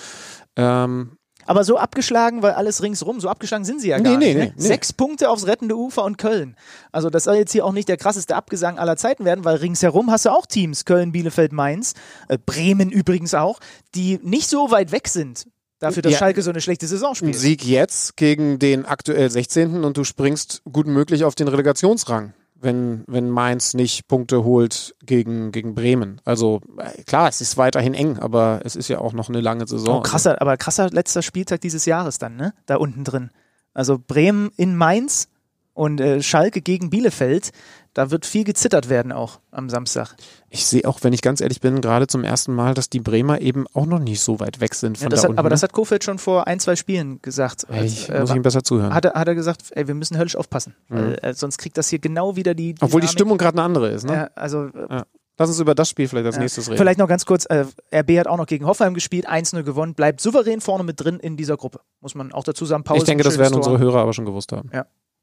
Ähm, 0.57 1.16
Aber 1.47 1.65
so 1.65 1.77
abgeschlagen, 1.79 2.43
weil 2.43 2.53
alles 2.53 2.83
ringsrum, 2.83 3.21
so 3.21 3.29
abgeschlagen 3.29 3.65
sind 3.65 3.81
sie 3.81 3.89
ja 3.89 3.99
Nee, 3.99 4.03
gar 4.05 4.19
nee, 4.19 4.27
nicht. 4.27 4.37
nee, 4.37 4.45
ne? 4.47 4.53
nee. 4.57 4.63
Sechs 4.63 4.93
Punkte 4.93 5.31
aufs 5.31 5.47
rettende 5.47 5.77
Ufer 5.77 6.05
und 6.05 6.19
Köln. 6.19 6.57
Also 6.93 7.09
das 7.11 7.25
soll 7.25 7.37
jetzt 7.37 7.53
hier 7.53 7.65
auch 7.65 7.73
nicht 7.73 7.89
der 7.89 7.97
krasseste 7.97 8.35
Abgesang 8.37 8.79
aller 8.79 8.97
Zeiten 8.97 9.25
werden, 9.25 9.45
weil 9.45 9.57
ringsherum 9.57 10.11
hast 10.11 10.25
du 10.27 10.31
auch 10.31 10.47
Teams, 10.47 10.85
Köln, 10.85 11.13
Bielefeld, 11.13 11.53
Mainz, 11.53 11.95
äh, 12.29 12.39
Bremen 12.45 12.91
übrigens 12.91 13.35
auch, 13.35 13.61
die 13.95 14.19
nicht 14.23 14.49
so 14.49 14.71
weit 14.71 14.93
weg 14.93 15.09
sind. 15.09 15.47
Dafür, 15.79 16.03
dass 16.03 16.13
Ja. 16.13 16.19
Schalke 16.19 16.41
so 16.41 16.49
eine 16.51 16.63
schlechte 16.63 16.87
Saison 16.87 17.11
ein 17.11 17.15
spielt. 17.17 17.35
Sieg 17.37 17.65
jetzt 17.65 18.17
gegen 18.17 18.59
den 18.59 18.87
aktuell 18.87 19.31
16. 19.31 19.85
und 19.85 19.97
du 19.99 20.05
springst 20.05 20.63
gut 20.73 20.87
möglich 20.87 21.25
auf 21.25 21.35
den 21.35 21.49
Relegationsrang, 21.49 22.33
wenn, 22.67 23.05
wenn 23.07 23.31
Mainz 23.31 23.73
nicht 23.73 24.09
Punkte 24.09 24.45
holt 24.45 24.95
gegen, 25.07 25.53
gegen 25.53 25.75
Bremen. 25.75 26.21
Also 26.27 26.61
äh, 26.77 27.03
klar, 27.05 27.31
es 27.31 27.41
ist 27.41 27.57
weiterhin 27.57 27.95
eng, 27.95 28.19
aber 28.19 28.61
es 28.65 28.77
ist 28.77 28.89
ja 28.89 28.99
auch 28.99 29.15
noch 29.15 29.31
eine 29.31 29.41
lange 29.41 29.67
Saison. 29.67 30.01
Oh, 30.01 30.03
krasser, 30.03 30.43
aber 30.43 30.59
krasser 30.59 30.91
letzter 30.91 31.23
Spieltag 31.23 31.63
dieses 31.63 31.87
Jahres 31.87 32.19
dann, 32.19 32.37
ne? 32.37 32.53
Da 32.67 32.77
unten 32.77 33.05
drin. 33.05 33.31
Also 33.73 33.99
Bremen 33.99 34.51
in 34.57 34.77
Mainz 34.77 35.29
und 35.73 36.01
äh, 36.01 36.23
Schalke 36.23 36.61
gegen 36.61 36.91
Bielefeld. 36.91 37.53
Da 37.97 38.11
wird 38.11 38.27
viel 38.27 38.45
gezittert 38.45 38.91
werden 38.91 39.11
auch 39.11 39.41
am 39.51 39.71
Samstag. 39.71 40.17
Ich 40.51 40.67
sehe 40.67 40.85
auch, 40.85 40.99
wenn 41.01 41.15
ich 41.15 41.23
ganz 41.23 41.41
ehrlich 41.41 41.63
bin, 41.63 41.81
gerade 41.81 42.07
zum 42.07 42.25
ersten 42.25 42.55
Mal, 42.55 42.75
dass 42.75 42.91
die 42.91 43.01
Bremer 43.01 43.41
eben 43.41 43.65
auch 43.73 43.87
noch 43.87 44.01
nicht 44.01 44.21
so 44.21 44.39
weit 44.39 44.61
weg 44.61 44.75
sind 44.75 44.99
Ja, 44.99 45.05
von 45.05 45.11
das 45.11 45.21
da 45.21 45.25
hat, 45.25 45.31
unten. 45.31 45.39
aber 45.39 45.49
das 45.49 45.63
ne? 45.63 45.69
hat 45.69 45.73
Kofeld 45.73 46.05
schon 46.05 46.19
vor 46.19 46.47
ein, 46.47 46.61
zwei 46.61 46.77
Spielen 46.77 47.23
gesagt. 47.23 47.65
Ey, 47.71 47.87
ich 47.87 48.13
Als, 48.13 48.21
muss 48.21 48.31
äh, 48.33 48.37
ihm 48.37 48.43
besser 48.43 48.63
zuhören. 48.63 48.93
hat, 48.93 49.07
er, 49.07 49.15
hat 49.15 49.27
er 49.27 49.35
gesagt, 49.35 49.63
ey, 49.71 49.89
wir 49.89 49.95
müssen 49.95 50.19
höllisch 50.19 50.37
aufpassen. 50.37 50.75
Weil, 50.91 51.19
äh, 51.23 51.33
sonst 51.33 51.57
kriegt 51.57 51.79
das 51.79 51.89
hier 51.89 51.99
genau 51.99 52.37
wieder 52.37 52.53
die. 52.53 52.75
Obwohl 52.83 53.01
die 53.01 53.07
Dynamik. 53.07 53.11
Stimmung 53.13 53.39
gerade 53.39 53.57
eine 53.57 53.63
andere 53.63 53.89
ist. 53.89 54.05
Ne? 54.05 54.13
Ja, 54.13 54.31
also 54.35 54.67
äh, 54.67 55.05
Lass 55.39 55.51
uns 55.51 55.61
über 55.61 55.75
das 55.75 55.91
Spiel 55.91 56.09
vielleicht 56.09 56.27
als 56.27 56.37
ja. 56.37 56.43
nächstes 56.43 56.69
reden. 56.69 56.79
Vielleicht 56.79 56.99
noch 56.99 57.09
ganz 57.09 57.27
kurz, 57.27 57.45
äh, 57.47 57.67
RB 57.95 58.19
hat 58.19 58.27
auch 58.27 58.39
noch 58.39 58.47
gegen 58.47 58.65
Hoffenheim 58.65 58.95
gespielt, 58.95 59.29
1-0 59.29 59.63
gewonnen, 59.65 59.95
bleibt 59.95 60.21
souverän 60.21 60.63
vorne 60.63 60.83
mit 60.83 61.03
drin 61.03 61.19
in 61.19 61.37
dieser 61.37 61.59
Gruppe. 61.59 61.81
Muss 62.01 62.15
man 62.15 62.33
auch 62.33 62.45
dazu 62.45 62.65
sagen, 62.65 62.85
Pause. 62.85 62.99
ich 62.99 63.05
denke, 63.05 63.23
das 63.23 63.37
werden 63.37 63.55
unsere 63.55 63.79
Hörer 63.79 64.01
aber 64.01 64.15
schon 64.15 64.25
gewusst 64.25 64.53
haben. 64.53 64.71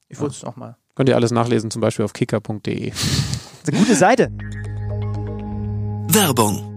Ich 0.09 0.19
wollte 0.19 0.35
es 0.35 0.43
auch 0.43 0.55
mal. 0.55 0.77
Könnt 0.95 1.09
ihr 1.09 1.15
alles 1.15 1.31
nachlesen, 1.31 1.71
zum 1.71 1.81
Beispiel 1.81 2.05
auf 2.05 2.13
kicker.de. 2.13 2.91
Eine 3.67 3.77
gute 3.77 3.95
Seite. 3.95 4.31
Werbung. 6.09 6.69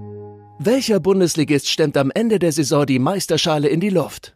Welcher 0.59 1.01
Bundesligist 1.01 1.68
stemmt 1.68 1.97
am 1.99 2.11
Ende 2.11 2.39
der 2.39 2.53
Saison 2.53 2.87
die 2.87 2.99
Meisterschale 2.99 3.68
in 3.68 3.81
die 3.81 3.91
Luft? 3.91 4.36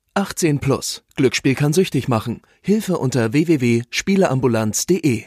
18 0.13 0.59
plus. 0.59 1.03
Glücksspiel 1.15 1.55
kann 1.55 1.71
süchtig 1.73 2.07
machen. 2.07 2.41
Hilfe 2.61 2.97
unter 2.97 3.31
www.spieleambulanz.de. 3.31 5.23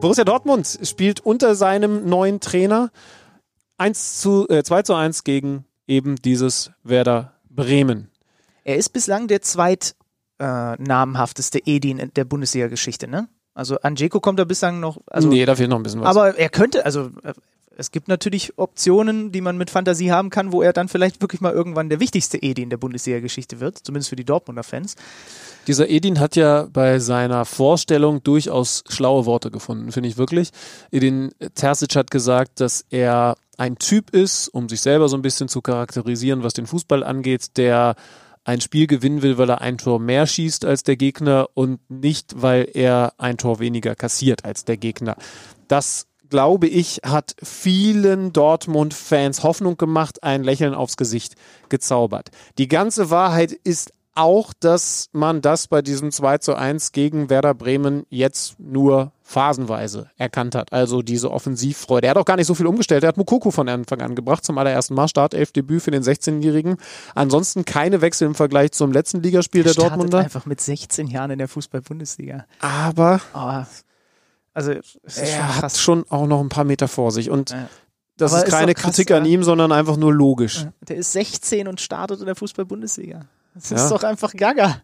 Borussia 0.00 0.24
Dortmund 0.24 0.78
spielt 0.82 1.20
unter 1.20 1.54
seinem 1.54 2.08
neuen 2.08 2.40
Trainer 2.40 2.90
1 3.78 4.20
zu, 4.20 4.46
äh, 4.48 4.62
2 4.62 4.82
zu 4.82 4.94
1 4.94 5.24
gegen 5.24 5.64
eben 5.86 6.16
dieses 6.16 6.70
Werder 6.84 7.32
Bremen. 7.48 8.10
Er 8.64 8.76
ist 8.76 8.90
bislang 8.90 9.26
der 9.26 9.40
zweit 9.40 9.96
äh, 10.38 10.76
Edin 11.64 11.98
in 11.98 12.12
der 12.14 12.24
Bundesliga-Geschichte, 12.24 13.08
ne? 13.08 13.28
Also 13.54 13.80
Anjeko 13.80 14.20
kommt 14.20 14.38
da 14.38 14.44
bislang 14.44 14.78
noch. 14.78 14.98
Also, 15.06 15.28
nee, 15.28 15.44
da 15.44 15.56
fehlt 15.56 15.70
noch 15.70 15.78
ein 15.78 15.82
bisschen 15.82 16.00
was. 16.00 16.16
aber 16.16 16.38
er 16.38 16.48
könnte, 16.48 16.84
also 16.84 17.10
äh, 17.24 17.32
es 17.78 17.92
gibt 17.92 18.08
natürlich 18.08 18.58
Optionen, 18.58 19.30
die 19.30 19.40
man 19.40 19.56
mit 19.56 19.70
Fantasie 19.70 20.10
haben 20.10 20.30
kann, 20.30 20.50
wo 20.52 20.62
er 20.62 20.72
dann 20.72 20.88
vielleicht 20.88 21.22
wirklich 21.22 21.40
mal 21.40 21.52
irgendwann 21.52 21.88
der 21.88 22.00
wichtigste 22.00 22.42
Edin 22.42 22.70
der 22.70 22.76
Bundesliga-Geschichte 22.76 23.60
wird, 23.60 23.78
zumindest 23.78 24.10
für 24.10 24.16
die 24.16 24.24
Dortmunder 24.24 24.64
Fans. 24.64 24.96
Dieser 25.68 25.88
Edin 25.88 26.18
hat 26.18 26.34
ja 26.34 26.66
bei 26.72 26.98
seiner 26.98 27.44
Vorstellung 27.44 28.20
durchaus 28.24 28.82
schlaue 28.88 29.26
Worte 29.26 29.52
gefunden, 29.52 29.92
finde 29.92 30.08
ich 30.08 30.18
wirklich. 30.18 30.50
Edin 30.90 31.30
Terzic 31.54 31.94
hat 31.94 32.10
gesagt, 32.10 32.58
dass 32.58 32.84
er 32.90 33.36
ein 33.56 33.76
Typ 33.76 34.10
ist, 34.10 34.48
um 34.48 34.68
sich 34.68 34.80
selber 34.80 35.08
so 35.08 35.16
ein 35.16 35.22
bisschen 35.22 35.48
zu 35.48 35.62
charakterisieren, 35.62 36.42
was 36.42 36.54
den 36.54 36.66
Fußball 36.66 37.04
angeht, 37.04 37.56
der 37.56 37.94
ein 38.42 38.60
Spiel 38.60 38.88
gewinnen 38.88 39.22
will, 39.22 39.38
weil 39.38 39.50
er 39.50 39.60
ein 39.60 39.78
Tor 39.78 40.00
mehr 40.00 40.26
schießt 40.26 40.64
als 40.64 40.82
der 40.82 40.96
Gegner 40.96 41.48
und 41.54 41.78
nicht, 41.88 42.42
weil 42.42 42.68
er 42.74 43.12
ein 43.18 43.38
Tor 43.38 43.60
weniger 43.60 43.94
kassiert 43.94 44.44
als 44.44 44.64
der 44.64 44.78
Gegner. 44.78 45.16
Das 45.68 46.07
glaube 46.30 46.66
ich, 46.66 47.00
hat 47.04 47.34
vielen 47.42 48.32
Dortmund-Fans 48.32 49.42
Hoffnung 49.42 49.76
gemacht, 49.76 50.22
ein 50.22 50.44
Lächeln 50.44 50.74
aufs 50.74 50.96
Gesicht 50.96 51.34
gezaubert. 51.68 52.30
Die 52.58 52.68
ganze 52.68 53.10
Wahrheit 53.10 53.52
ist 53.52 53.92
auch, 54.14 54.52
dass 54.58 55.08
man 55.12 55.42
das 55.42 55.68
bei 55.68 55.80
diesem 55.80 56.10
2 56.10 56.38
zu 56.38 56.56
1 56.56 56.90
gegen 56.90 57.30
Werder 57.30 57.54
Bremen 57.54 58.04
jetzt 58.10 58.58
nur 58.58 59.12
phasenweise 59.22 60.10
erkannt 60.16 60.56
hat. 60.56 60.72
Also 60.72 61.02
diese 61.02 61.30
Offensivfreude. 61.30 62.08
Er 62.08 62.10
hat 62.10 62.16
auch 62.16 62.24
gar 62.24 62.36
nicht 62.36 62.46
so 62.48 62.54
viel 62.56 62.66
umgestellt. 62.66 63.04
Er 63.04 63.10
hat 63.10 63.16
Mukoko 63.16 63.52
von 63.52 63.68
Anfang 63.68 64.00
an 64.00 64.16
gebracht, 64.16 64.44
zum 64.44 64.58
allerersten 64.58 64.94
Mal 64.94 65.06
Startelfdebüt 65.06 65.82
für 65.82 65.92
den 65.92 66.02
16-Jährigen. 66.02 66.78
Ansonsten 67.14 67.64
keine 67.64 68.00
Wechsel 68.00 68.26
im 68.26 68.34
Vergleich 68.34 68.72
zum 68.72 68.90
letzten 68.90 69.22
Ligaspiel 69.22 69.62
der 69.62 69.70
Startet 69.70 69.92
Dortmunder. 69.92 70.18
einfach 70.18 70.46
mit 70.46 70.60
16 70.60 71.06
Jahren 71.06 71.30
in 71.30 71.38
der 71.38 71.46
Fußball-Bundesliga. 71.48 72.44
Aber 72.60 73.20
Oh, 73.34 73.62
also 74.58 74.72
ist 74.72 75.18
er 75.18 75.60
hat 75.62 75.76
schon 75.76 76.04
auch 76.10 76.26
noch 76.26 76.40
ein 76.40 76.48
paar 76.48 76.64
Meter 76.64 76.88
vor 76.88 77.10
sich. 77.12 77.30
Und 77.30 77.50
Ja. 77.50 77.68
das 78.16 78.32
Aber 78.32 78.42
ist 78.42 78.48
ist 78.48 78.54
keine 78.54 78.74
doch 78.74 78.80
krass, 78.82 78.94
Kritik 78.96 79.10
an 79.12 79.24
ja. 79.24 79.30
ihm, 79.32 79.42
sondern 79.44 79.72
einfach 79.72 79.96
nur 79.96 80.12
logisch. 80.12 80.66
Der 80.88 80.96
ist 80.96 81.12
16 81.12 81.68
und 81.68 81.80
startet 81.80 82.20
in 82.20 82.26
der 82.26 82.34
Fußball-Bundesliga. 82.34 83.26
Das 83.54 83.70
Ja. 83.70 83.76
ist 83.76 83.88
doch 83.90 84.02
einfach 84.02 84.32
gaga. 84.34 84.82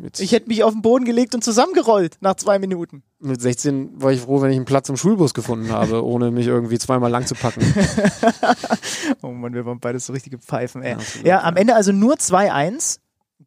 Mit, 0.00 0.18
Ich 0.20 0.32
hätte 0.32 0.48
mich 0.48 0.62
auf 0.64 0.72
den 0.72 0.82
Boden 0.82 1.04
gelegt 1.04 1.34
und 1.34 1.42
zusammengerollt 1.44 2.16
nach 2.20 2.34
zwei 2.36 2.58
Minuten. 2.58 3.02
mit 3.18 3.40
16 3.40 4.00
war 4.00 4.12
ich 4.12 4.20
froh, 4.22 4.40
wenn 4.40 4.50
ich 4.50 4.56
einen 4.56 4.64
Platz 4.64 4.88
im 4.88 4.96
Schulbus 4.96 5.34
gefunden 5.34 5.70
habe, 5.72 6.04
ohne 6.06 6.30
mich 6.30 6.46
irgendwie 6.46 6.78
zweimal 6.78 7.10
lang 7.10 7.26
zu 7.26 7.34
packen. 7.34 7.60
Oh 9.22 9.28
Mann, 9.32 9.52
wir 9.54 9.66
waren 9.66 9.80
beide 9.80 9.98
so 10.00 10.12
richtige 10.12 10.38
Pfeifen, 10.38 10.82
ey. 10.82 10.94
absolut, 10.94 11.26
Ja, 11.26 11.42
am 11.42 11.56
Ende 11.56 11.74
also 11.74 11.92
nur 11.92 12.14
2-1 12.14 12.98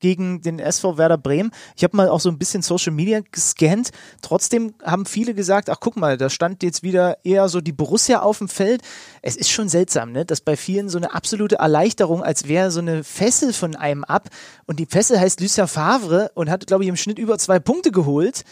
gegen 0.04 0.41
den 0.41 0.60
SV 0.60 0.97
Werder 0.97 1.18
Bremen. 1.18 1.51
Ich 1.78 1.84
habe 1.86 1.95
mal 1.95 2.10
auch 2.10 2.20
so 2.20 2.28
ein 2.28 2.38
bisschen 2.38 2.62
Social 2.62 2.91
Media 2.91 3.22
gescannt. 3.32 3.91
Trotzdem 4.22 4.74
haben 4.84 5.06
viele 5.06 5.34
gesagt, 5.34 5.70
ach 5.70 5.78
guck 5.80 5.95
mal, 5.95 6.18
da 6.18 6.30
stand 6.30 6.62
jetzt 6.62 6.84
wieder 6.84 7.24
eher 7.24 7.47
so 7.47 7.62
die 7.62 7.72
Borussia 7.72 8.20
auf 8.22 8.39
dem 8.39 8.49
Feld. 8.49 8.82
Es 9.22 9.38
ist 9.38 9.49
schon 9.49 9.70
seltsam, 9.70 10.12
ne? 10.12 10.26
dass 10.26 10.41
bei 10.41 10.58
vielen 10.58 10.89
so 10.89 10.97
eine 10.97 11.14
absolute 11.16 11.56
Erleichterung, 11.56 12.22
als 12.22 12.49
wäre 12.49 12.70
so 12.70 12.82
eine 12.82 13.06
Fessel 13.06 13.54
von 13.54 13.78
einem 13.78 14.04
ab. 14.04 14.28
Und 14.66 14.80
die 14.80 14.86
Fessel 14.88 15.18
heißt 15.18 15.39
Lucien 15.39 15.70
Favre 15.70 16.32
und 16.36 16.49
hat, 16.49 16.68
glaube 16.68 16.84
ich, 16.84 16.89
im 16.89 16.97
Schnitt 16.97 17.18
über 17.18 17.38
zwei 17.38 17.60
Punkte 17.60 17.91
geholt. 17.91 18.43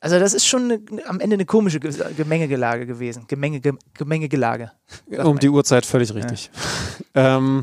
Also 0.00 0.18
das 0.20 0.34
ist 0.34 0.46
schon 0.46 0.64
eine, 0.70 0.80
am 1.06 1.20
Ende 1.20 1.34
eine 1.34 1.46
komische 1.46 1.80
Ge- 1.80 1.94
Gemengelage 2.18 2.84
gewesen. 2.84 3.24
Gemenge, 3.28 3.60
Ge- 3.60 3.72
Gemengelage. 3.94 4.72
um 5.24 5.38
die 5.38 5.48
Uhrzeit 5.48 5.86
völlig 5.86 6.14
richtig. 6.14 6.50
Ja, 7.14 7.36
ähm, 7.38 7.62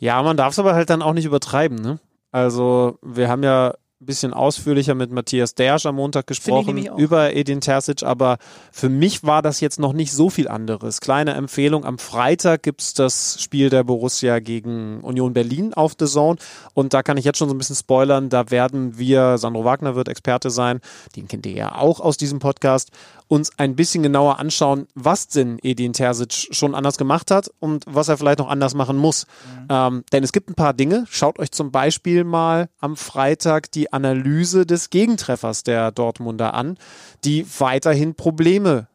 ja 0.00 0.20
man 0.24 0.36
darf 0.36 0.52
es 0.52 0.58
aber 0.58 0.74
halt 0.74 0.90
dann 0.90 1.02
auch 1.02 1.12
nicht 1.14 1.24
übertreiben. 1.24 1.78
Ne? 1.80 2.00
Also 2.34 2.98
wir 3.00 3.28
haben 3.28 3.44
ja 3.44 3.68
ein 3.68 4.06
bisschen 4.06 4.34
ausführlicher 4.34 4.96
mit 4.96 5.12
Matthias 5.12 5.54
Dersch 5.54 5.86
am 5.86 5.94
Montag 5.94 6.26
gesprochen 6.26 6.84
über 6.96 7.32
Edin 7.32 7.60
Terzic, 7.60 8.02
aber 8.02 8.38
für 8.72 8.88
mich 8.88 9.22
war 9.22 9.40
das 9.40 9.60
jetzt 9.60 9.78
noch 9.78 9.92
nicht 9.92 10.10
so 10.10 10.30
viel 10.30 10.48
anderes. 10.48 11.00
Kleine 11.00 11.34
Empfehlung, 11.34 11.84
am 11.84 11.96
Freitag 11.96 12.64
gibt's 12.64 12.92
das 12.92 13.40
Spiel 13.40 13.70
der 13.70 13.84
Borussia 13.84 14.40
gegen 14.40 15.00
Union 15.02 15.32
Berlin 15.32 15.74
auf 15.74 15.94
The 15.96 16.06
Zone. 16.06 16.40
Und 16.74 16.92
da 16.92 17.04
kann 17.04 17.18
ich 17.18 17.24
jetzt 17.24 17.38
schon 17.38 17.48
so 17.48 17.54
ein 17.54 17.58
bisschen 17.58 17.76
spoilern, 17.76 18.30
da 18.30 18.50
werden 18.50 18.98
wir, 18.98 19.38
Sandro 19.38 19.64
Wagner 19.64 19.94
wird 19.94 20.08
Experte 20.08 20.50
sein, 20.50 20.80
den 21.14 21.28
kennt 21.28 21.46
ihr 21.46 21.52
ja 21.52 21.76
auch 21.76 22.00
aus 22.00 22.16
diesem 22.16 22.40
Podcast, 22.40 22.90
uns 23.28 23.58
ein 23.58 23.74
bisschen 23.74 24.02
genauer 24.02 24.38
anschauen, 24.38 24.86
was 24.94 25.28
denn 25.28 25.58
Edin 25.62 25.92
Terzic 25.92 26.48
schon 26.54 26.74
anders 26.74 26.98
gemacht 26.98 27.30
hat 27.30 27.50
und 27.58 27.84
was 27.86 28.08
er 28.08 28.18
vielleicht 28.18 28.38
noch 28.38 28.48
anders 28.48 28.74
machen 28.74 28.96
muss. 28.96 29.26
Ähm, 29.68 30.04
denn 30.12 30.22
es 30.22 30.32
gibt 30.32 30.50
ein 30.50 30.54
paar 30.54 30.74
Dinge. 30.74 31.04
Schaut 31.08 31.38
euch 31.38 31.50
zum 31.50 31.70
Beispiel 31.70 32.24
mal 32.24 32.68
am 32.80 32.96
Freitag 32.96 33.70
die 33.72 33.92
Analyse 33.92 34.66
des 34.66 34.90
Gegentreffers 34.90 35.62
der 35.62 35.90
Dortmunder 35.90 36.54
an, 36.54 36.76
die 37.24 37.46
weiterhin 37.58 38.14
Probleme 38.14 38.88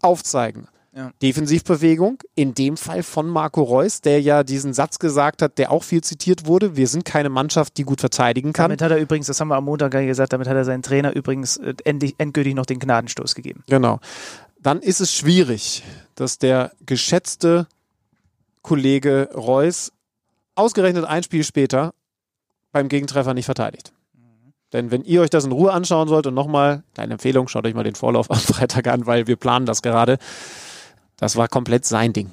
aufzeigen. 0.00 0.68
Ja. 0.96 1.10
Defensivbewegung, 1.20 2.22
in 2.34 2.54
dem 2.54 2.78
Fall 2.78 3.02
von 3.02 3.28
Marco 3.28 3.62
Reus, 3.62 4.00
der 4.00 4.22
ja 4.22 4.42
diesen 4.42 4.72
Satz 4.72 4.98
gesagt 4.98 5.42
hat, 5.42 5.58
der 5.58 5.70
auch 5.70 5.82
viel 5.82 6.02
zitiert 6.02 6.46
wurde. 6.46 6.74
Wir 6.74 6.88
sind 6.88 7.04
keine 7.04 7.28
Mannschaft, 7.28 7.76
die 7.76 7.84
gut 7.84 8.00
verteidigen 8.00 8.54
kann. 8.54 8.70
Damit 8.70 8.80
hat 8.80 8.92
er 8.92 8.96
übrigens, 8.96 9.26
das 9.26 9.38
haben 9.38 9.48
wir 9.48 9.56
am 9.56 9.66
Montag 9.66 9.92
gesagt, 9.92 10.32
damit 10.32 10.48
hat 10.48 10.56
er 10.56 10.64
seinen 10.64 10.82
Trainer 10.82 11.14
übrigens 11.14 11.58
äh, 11.58 11.74
endgültig 11.84 12.54
noch 12.54 12.64
den 12.64 12.78
Gnadenstoß 12.78 13.34
gegeben. 13.34 13.62
Genau. 13.68 14.00
Dann 14.62 14.80
ist 14.80 15.02
es 15.02 15.12
schwierig, 15.12 15.82
dass 16.14 16.38
der 16.38 16.72
geschätzte 16.86 17.66
Kollege 18.62 19.28
Reus 19.34 19.92
ausgerechnet 20.54 21.04
ein 21.04 21.22
Spiel 21.22 21.44
später 21.44 21.92
beim 22.72 22.88
Gegentreffer 22.88 23.34
nicht 23.34 23.44
verteidigt. 23.44 23.92
Denn 24.72 24.90
wenn 24.90 25.04
ihr 25.04 25.20
euch 25.20 25.30
das 25.30 25.44
in 25.44 25.52
Ruhe 25.52 25.72
anschauen 25.72 26.08
sollt 26.08 26.26
und 26.26 26.34
nochmal, 26.34 26.82
kleine 26.94 27.12
Empfehlung, 27.12 27.48
schaut 27.48 27.66
euch 27.66 27.74
mal 27.74 27.84
den 27.84 27.94
Vorlauf 27.94 28.30
am 28.30 28.38
Freitag 28.38 28.86
an, 28.86 29.06
weil 29.06 29.26
wir 29.26 29.36
planen 29.36 29.66
das 29.66 29.82
gerade. 29.82 30.16
Das 31.18 31.36
war 31.36 31.48
komplett 31.48 31.84
sein 31.86 32.12
Ding. 32.12 32.30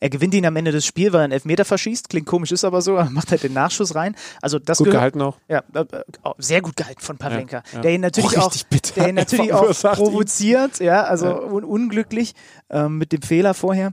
Er 0.00 0.10
gewinnt 0.10 0.34
ihn 0.34 0.44
am 0.46 0.54
Ende 0.54 0.70
des 0.70 0.84
Spiels, 0.86 1.12
weil 1.12 1.20
er 1.22 1.24
einen 1.24 1.32
Elfmeter 1.32 1.64
verschießt. 1.64 2.08
Klingt 2.08 2.26
komisch, 2.26 2.52
ist 2.52 2.62
aber 2.64 2.82
so. 2.82 2.94
Er 2.96 3.10
macht 3.10 3.30
halt 3.30 3.42
den 3.42 3.52
Nachschuss 3.54 3.94
rein. 3.94 4.14
Also 4.42 4.58
das 4.58 4.78
Gut 4.78 4.86
gehört- 4.88 4.98
gehalten 5.14 5.22
auch. 5.22 5.38
Ja, 5.48 5.62
äh, 5.74 5.80
äh, 5.80 6.02
oh, 6.22 6.34
sehr 6.38 6.60
gut 6.60 6.76
gehalten 6.76 7.00
von 7.00 7.16
Pavlenka. 7.18 7.56
Ja, 7.56 7.62
ja. 7.76 7.80
Der 7.80 7.92
ihn 7.94 8.00
natürlich 8.02 8.36
Oh, 8.36 8.42
auch, 8.42 8.54
der 8.96 9.08
ihn 9.08 9.14
natürlich 9.16 9.52
auch 9.52 9.72
provoziert, 9.94 10.78
ja, 10.78 11.02
also 11.04 11.26
Ja. 11.26 11.38
un 11.40 11.64
unglücklich 11.64 12.34
ähm, 12.70 12.98
mit 12.98 13.12
dem 13.12 13.22
Fehler 13.22 13.54
vorher. 13.54 13.92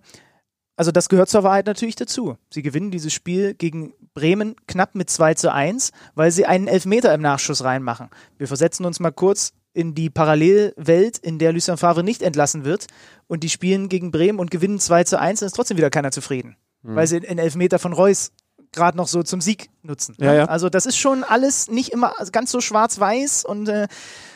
Also 0.77 0.91
das 0.91 1.07
gehört 1.07 1.29
zur 1.29 1.43
Wahrheit 1.43 1.65
natürlich 1.67 1.95
dazu. 1.95 2.37
Sie 2.49 2.61
gewinnen 2.61 2.91
dieses 2.91 3.13
Spiel 3.13 3.53
gegen 3.53 3.93
Bremen 4.13 4.55
knapp 4.67 4.93
mit 4.95 5.09
2 5.09 5.33
zu 5.35 5.51
1, 5.53 5.91
weil 6.13 6.31
sie 6.31 6.45
einen 6.45 6.67
Elfmeter 6.67 7.13
im 7.13 7.21
Nachschuss 7.21 7.63
reinmachen. 7.63 8.09
Wir 8.37 8.47
versetzen 8.47 8.85
uns 8.85 8.99
mal 8.99 9.11
kurz 9.11 9.53
in 9.75 9.93
die 9.93 10.09
Parallelwelt, 10.09 11.17
in 11.17 11.37
der 11.37 11.51
Lucien 11.53 11.77
Favre 11.77 12.03
nicht 12.03 12.21
entlassen 12.23 12.65
wird 12.65 12.87
und 13.27 13.43
die 13.43 13.49
spielen 13.49 13.89
gegen 13.89 14.09
Bremen 14.11 14.39
und 14.39 14.49
gewinnen 14.49 14.79
2 14.79 15.03
zu 15.03 15.19
1, 15.19 15.41
dann 15.41 15.47
ist 15.47 15.53
trotzdem 15.55 15.77
wieder 15.77 15.89
keiner 15.89 16.11
zufrieden, 16.11 16.55
Hm. 16.83 16.95
weil 16.95 17.07
sie 17.07 17.27
einen 17.27 17.39
Elfmeter 17.39 17.77
von 17.77 17.93
Reus 17.93 18.31
gerade 18.71 18.97
noch 18.97 19.07
so 19.07 19.23
zum 19.23 19.39
Sieg 19.41 19.69
nutzen. 19.83 20.15
Ja, 20.19 20.33
ja. 20.33 20.45
Also 20.45 20.69
das 20.69 20.85
ist 20.85 20.97
schon 20.97 21.23
alles 21.23 21.69
nicht 21.69 21.89
immer 21.93 22.13
ganz 22.31 22.51
so 22.51 22.59
schwarz-weiß 22.61 23.45
und 23.45 23.69
äh, 23.69 23.87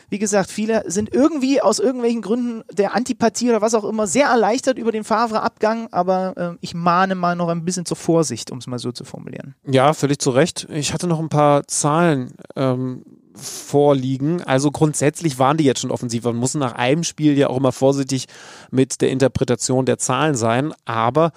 wie 0.08 0.18
gesagt, 0.18 0.50
viele 0.50 0.82
sind 0.90 1.12
irgendwie 1.14 1.60
aus 1.60 1.78
irgendwelchen 1.78 2.20
Gründen 2.22 2.64
der 2.72 2.94
Antipathie 2.94 3.48
oder 3.50 3.60
was 3.60 3.74
auch 3.74 3.84
immer 3.84 4.06
sehr 4.08 4.26
erleichtert 4.26 4.76
über 4.78 4.90
den 4.92 5.04
Favre-Abgang, 5.04 5.88
aber 5.92 6.34
äh, 6.36 6.56
ich 6.60 6.74
mahne 6.74 7.14
mal 7.14 7.36
noch 7.36 7.48
ein 7.48 7.64
bisschen 7.64 7.86
zur 7.86 7.96
Vorsicht, 7.96 8.50
um 8.50 8.58
es 8.58 8.66
mal 8.66 8.78
so 8.78 8.90
zu 8.92 9.04
formulieren. 9.04 9.54
Ja, 9.64 9.92
völlig 9.92 10.18
zu 10.18 10.30
Recht. 10.30 10.66
Ich 10.70 10.92
hatte 10.92 11.06
noch 11.06 11.20
ein 11.20 11.28
paar 11.28 11.66
Zahlen 11.68 12.34
ähm, 12.56 13.04
vorliegen. 13.34 14.42
Also 14.42 14.70
grundsätzlich 14.70 15.38
waren 15.38 15.56
die 15.56 15.64
jetzt 15.64 15.80
schon 15.80 15.90
offensiv. 15.90 16.24
Man 16.24 16.36
muss 16.36 16.54
nach 16.54 16.72
einem 16.72 17.04
Spiel 17.04 17.36
ja 17.36 17.48
auch 17.48 17.56
immer 17.56 17.72
vorsichtig 17.72 18.26
mit 18.70 19.00
der 19.00 19.10
Interpretation 19.10 19.86
der 19.86 19.98
Zahlen 19.98 20.34
sein. 20.34 20.72
Aber 20.84 21.32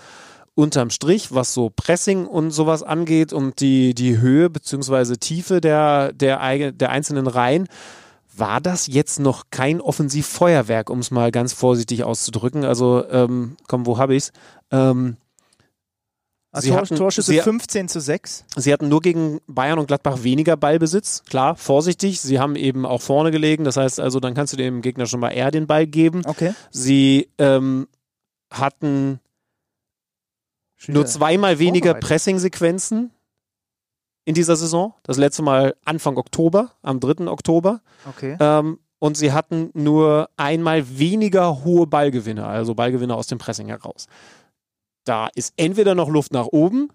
unterm 0.55 0.89
Strich, 0.89 1.33
was 1.33 1.53
so 1.53 1.71
Pressing 1.75 2.25
und 2.25 2.51
sowas 2.51 2.83
angeht 2.83 3.33
und 3.33 3.59
die, 3.59 3.93
die 3.93 4.19
Höhe 4.19 4.49
beziehungsweise 4.49 5.17
Tiefe 5.17 5.61
der, 5.61 6.13
der, 6.13 6.71
der 6.71 6.89
einzelnen 6.89 7.27
Reihen, 7.27 7.67
war 8.35 8.61
das 8.61 8.87
jetzt 8.87 9.19
noch 9.19 9.45
kein 9.51 9.79
Offensivfeuerwerk, 9.79 10.89
um 10.89 10.99
es 10.99 11.11
mal 11.11 11.31
ganz 11.31 11.53
vorsichtig 11.53 12.03
auszudrücken. 12.03 12.65
Also, 12.65 13.03
ähm, 13.09 13.57
komm, 13.67 13.85
wo 13.85 13.97
habe 13.97 14.15
ich's? 14.15 14.31
Ähm, 14.71 15.17
Also 16.53 16.65
Sie 16.65 16.69
Tor, 16.69 16.81
hatten 16.81 16.95
Torschüsse 16.95 17.31
sehr- 17.31 17.43
15 17.43 17.87
zu 17.89 17.99
6. 17.99 18.45
Sie 18.55 18.71
hatten 18.71 18.87
nur 18.87 19.01
gegen 19.01 19.41
Bayern 19.47 19.79
und 19.79 19.87
Gladbach 19.87 20.21
weniger 20.21 20.55
Ballbesitz. 20.55 21.23
Klar, 21.27 21.55
vorsichtig. 21.55 22.21
Sie 22.21 22.39
haben 22.39 22.55
eben 22.55 22.85
auch 22.85 23.01
vorne 23.01 23.31
gelegen. 23.31 23.63
Das 23.63 23.75
heißt 23.75 23.99
also, 23.99 24.19
dann 24.19 24.35
kannst 24.35 24.53
du 24.53 24.57
dem 24.57 24.83
Gegner 24.83 25.07
schon 25.07 25.19
mal 25.19 25.31
eher 25.31 25.49
den 25.49 25.65
Ball 25.65 25.87
geben. 25.87 26.21
Okay. 26.25 26.53
Sie 26.69 27.27
ähm, 27.39 27.87
hatten 28.51 29.19
nur 30.87 31.07
zweimal 31.07 31.57
weniger. 31.57 31.95
Pressing-Sequenzen 31.95 33.09
in 34.25 34.35
dieser 34.35 34.55
Saison. 34.55 34.93
Das 35.01 35.17
letzte 35.17 35.41
Mal 35.41 35.75
Anfang 35.85 36.17
Oktober, 36.17 36.71
am 36.83 36.99
3. 36.99 37.27
Oktober. 37.27 37.81
Okay. 38.07 38.37
Ähm, 38.39 38.77
und 38.99 39.17
sie 39.17 39.33
hatten 39.33 39.69
nur 39.73 40.29
einmal 40.37 40.97
weniger 40.99 41.63
hohe 41.65 41.87
Ballgewinne, 41.87 42.45
also 42.45 42.73
Ballgewinne 42.73 43.15
aus 43.15 43.27
dem 43.27 43.37
Pressing 43.37 43.67
heraus. 43.67 44.07
Da 45.05 45.27
ist 45.35 45.53
entweder 45.57 45.95
noch 45.95 46.09
Luft 46.09 46.31
nach 46.31 46.47
oben 46.47 46.89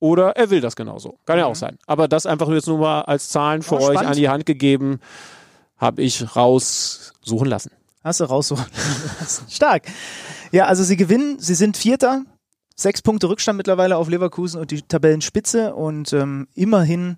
oder 0.00 0.36
er 0.36 0.50
will 0.50 0.60
das 0.60 0.76
genauso. 0.76 1.18
Kann 1.26 1.38
ja 1.38 1.44
Mhm. 1.46 1.50
auch 1.52 1.56
sein. 1.56 1.78
Aber 1.86 2.08
das 2.08 2.26
einfach 2.26 2.48
jetzt 2.50 2.66
nur 2.66 2.78
mal 2.78 3.02
als 3.02 3.28
Zahlen 3.28 3.62
für 3.62 3.76
Oh, 3.76 3.78
euch 3.78 3.84
spannend. 3.94 4.10
an 4.10 4.16
die 4.16 4.28
Hand 4.28 4.46
gegeben, 4.46 5.00
habe 5.78 6.02
ich 6.02 6.36
raussuchen 6.36 7.46
lassen. 7.48 7.70
Hast 8.02 8.20
du 8.20 8.24
raussuchen 8.24 8.66
lassen. 9.20 9.46
Stark. 9.50 9.84
Ja, 10.52 10.66
also 10.66 10.84
sie 10.84 10.96
gewinnen, 10.96 11.38
sie 11.40 11.54
sind 11.54 11.76
Vierter, 11.76 12.22
sechs 12.76 13.02
Punkte 13.02 13.28
Rückstand 13.28 13.56
mittlerweile 13.56 13.96
auf 13.96 14.08
Leverkusen 14.08 14.60
und 14.60 14.70
die 14.70 14.82
Tabellenspitze 14.82 15.74
und 15.74 16.12
ähm, 16.12 16.46
immerhin 16.54 17.16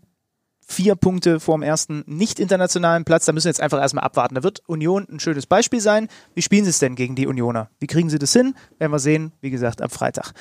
vier 0.68 0.94
Punkte 0.94 1.40
vor 1.40 1.56
dem 1.56 1.62
ersten 1.62 2.04
nicht 2.06 2.38
internationalen 2.38 3.04
Platz. 3.04 3.24
Da 3.24 3.32
müssen 3.32 3.46
wir 3.46 3.50
jetzt 3.50 3.60
einfach 3.60 3.80
erstmal 3.80 4.04
abwarten. 4.04 4.34
Da 4.34 4.42
wird 4.42 4.62
Union 4.66 5.06
ein 5.10 5.18
schönes 5.18 5.46
Beispiel 5.46 5.80
sein. 5.80 6.08
Wie 6.34 6.42
spielen 6.42 6.64
sie 6.64 6.70
es 6.70 6.78
denn 6.78 6.94
gegen 6.94 7.14
die 7.14 7.26
Unioner? 7.26 7.70
Wie 7.80 7.86
kriegen 7.86 8.10
sie 8.10 8.18
das 8.18 8.32
hin? 8.32 8.54
Werden 8.78 8.92
wir 8.92 8.98
sehen, 8.98 9.32
wie 9.40 9.50
gesagt, 9.50 9.80
am 9.80 9.88
Freitag. 9.90 10.32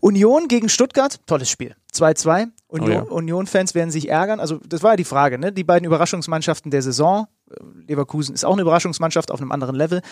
Union 0.00 0.48
gegen 0.48 0.68
Stuttgart, 0.68 1.18
tolles 1.26 1.50
Spiel. 1.50 1.74
2-2. 1.92 2.48
Union, 2.68 2.90
Oh 2.90 2.92
ja. 2.92 3.02
Union-Fans 3.02 3.74
werden 3.74 3.90
sich 3.90 4.08
ärgern. 4.08 4.38
Also, 4.38 4.60
das 4.68 4.82
war 4.82 4.92
ja 4.92 4.96
die 4.96 5.04
Frage, 5.04 5.38
ne? 5.38 5.50
Die 5.50 5.64
beiden 5.64 5.86
Überraschungsmannschaften 5.86 6.70
der 6.70 6.82
Saison. 6.82 7.26
Äh, 7.50 7.54
Leverkusen 7.88 8.34
ist 8.34 8.44
auch 8.44 8.52
eine 8.52 8.62
Überraschungsmannschaft 8.62 9.30
auf 9.30 9.40
einem 9.40 9.50
anderen 9.50 9.74
Level. 9.74 10.02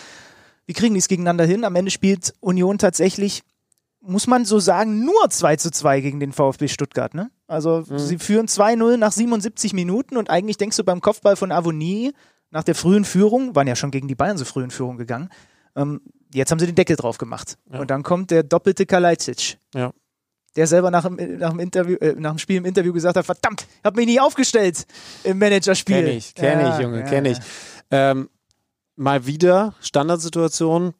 Wie 0.65 0.73
kriegen 0.73 0.93
die 0.93 0.99
es 0.99 1.07
gegeneinander 1.07 1.45
hin? 1.45 1.63
Am 1.63 1.75
Ende 1.75 1.91
spielt 1.91 2.33
Union 2.39 2.77
tatsächlich, 2.79 3.43
muss 4.01 4.27
man 4.27 4.45
so 4.45 4.59
sagen, 4.59 5.05
nur 5.05 5.29
2 5.29 5.57
zu 5.57 5.71
2 5.71 6.01
gegen 6.01 6.19
den 6.19 6.33
VfB 6.33 6.67
Stuttgart. 6.69 7.13
Ne? 7.13 7.29
Also 7.53 7.83
sie 7.83 8.17
führen 8.17 8.47
2-0 8.47 8.97
nach 8.97 9.11
77 9.11 9.73
Minuten 9.73 10.17
und 10.17 10.29
eigentlich 10.29 10.57
denkst 10.57 10.77
du 10.77 10.83
beim 10.83 11.01
Kopfball 11.01 11.35
von 11.35 11.51
Avonie 11.51 12.13
nach 12.49 12.63
der 12.63 12.75
frühen 12.75 13.05
Führung, 13.05 13.55
waren 13.55 13.67
ja 13.67 13.75
schon 13.75 13.91
gegen 13.91 14.07
die 14.07 14.15
Bayern 14.15 14.37
so 14.37 14.45
früh 14.45 14.63
in 14.63 14.71
Führung 14.71 14.97
gegangen, 14.97 15.29
ähm, 15.75 16.01
jetzt 16.33 16.51
haben 16.51 16.59
sie 16.59 16.65
den 16.65 16.75
Deckel 16.75 16.95
drauf 16.95 17.17
gemacht. 17.17 17.57
Ja. 17.71 17.79
Und 17.79 17.89
dann 17.89 18.03
kommt 18.03 18.31
der 18.31 18.43
doppelte 18.43 18.85
Kalajdzic. 18.85 19.57
Ja. 19.73 19.91
Der 20.55 20.67
selber 20.67 20.91
nach 20.91 21.03
dem, 21.03 21.37
nach 21.39 21.49
dem, 21.49 21.59
Interview, 21.59 21.95
äh, 21.97 22.13
nach 22.15 22.31
dem 22.31 22.37
Spiel 22.37 22.57
im 22.57 22.65
Interview 22.65 22.93
gesagt 22.93 23.17
hat, 23.17 23.25
verdammt, 23.25 23.65
ich 23.79 23.83
habe 23.83 23.95
mich 23.95 24.05
nie 24.05 24.19
aufgestellt 24.19 24.85
im 25.23 25.39
Managerspiel. 25.39 26.03
Kenn 26.03 26.17
ich, 26.17 26.35
kenn 26.35 26.59
Ja, 26.59 26.75
ich, 26.75 26.83
Junge, 26.83 27.03
kenn 27.05 27.25
ich. 27.25 27.37
Ähm, 27.89 28.29
mal 28.95 29.25
wieder 29.25 29.73
Standardsituation, 29.81 30.93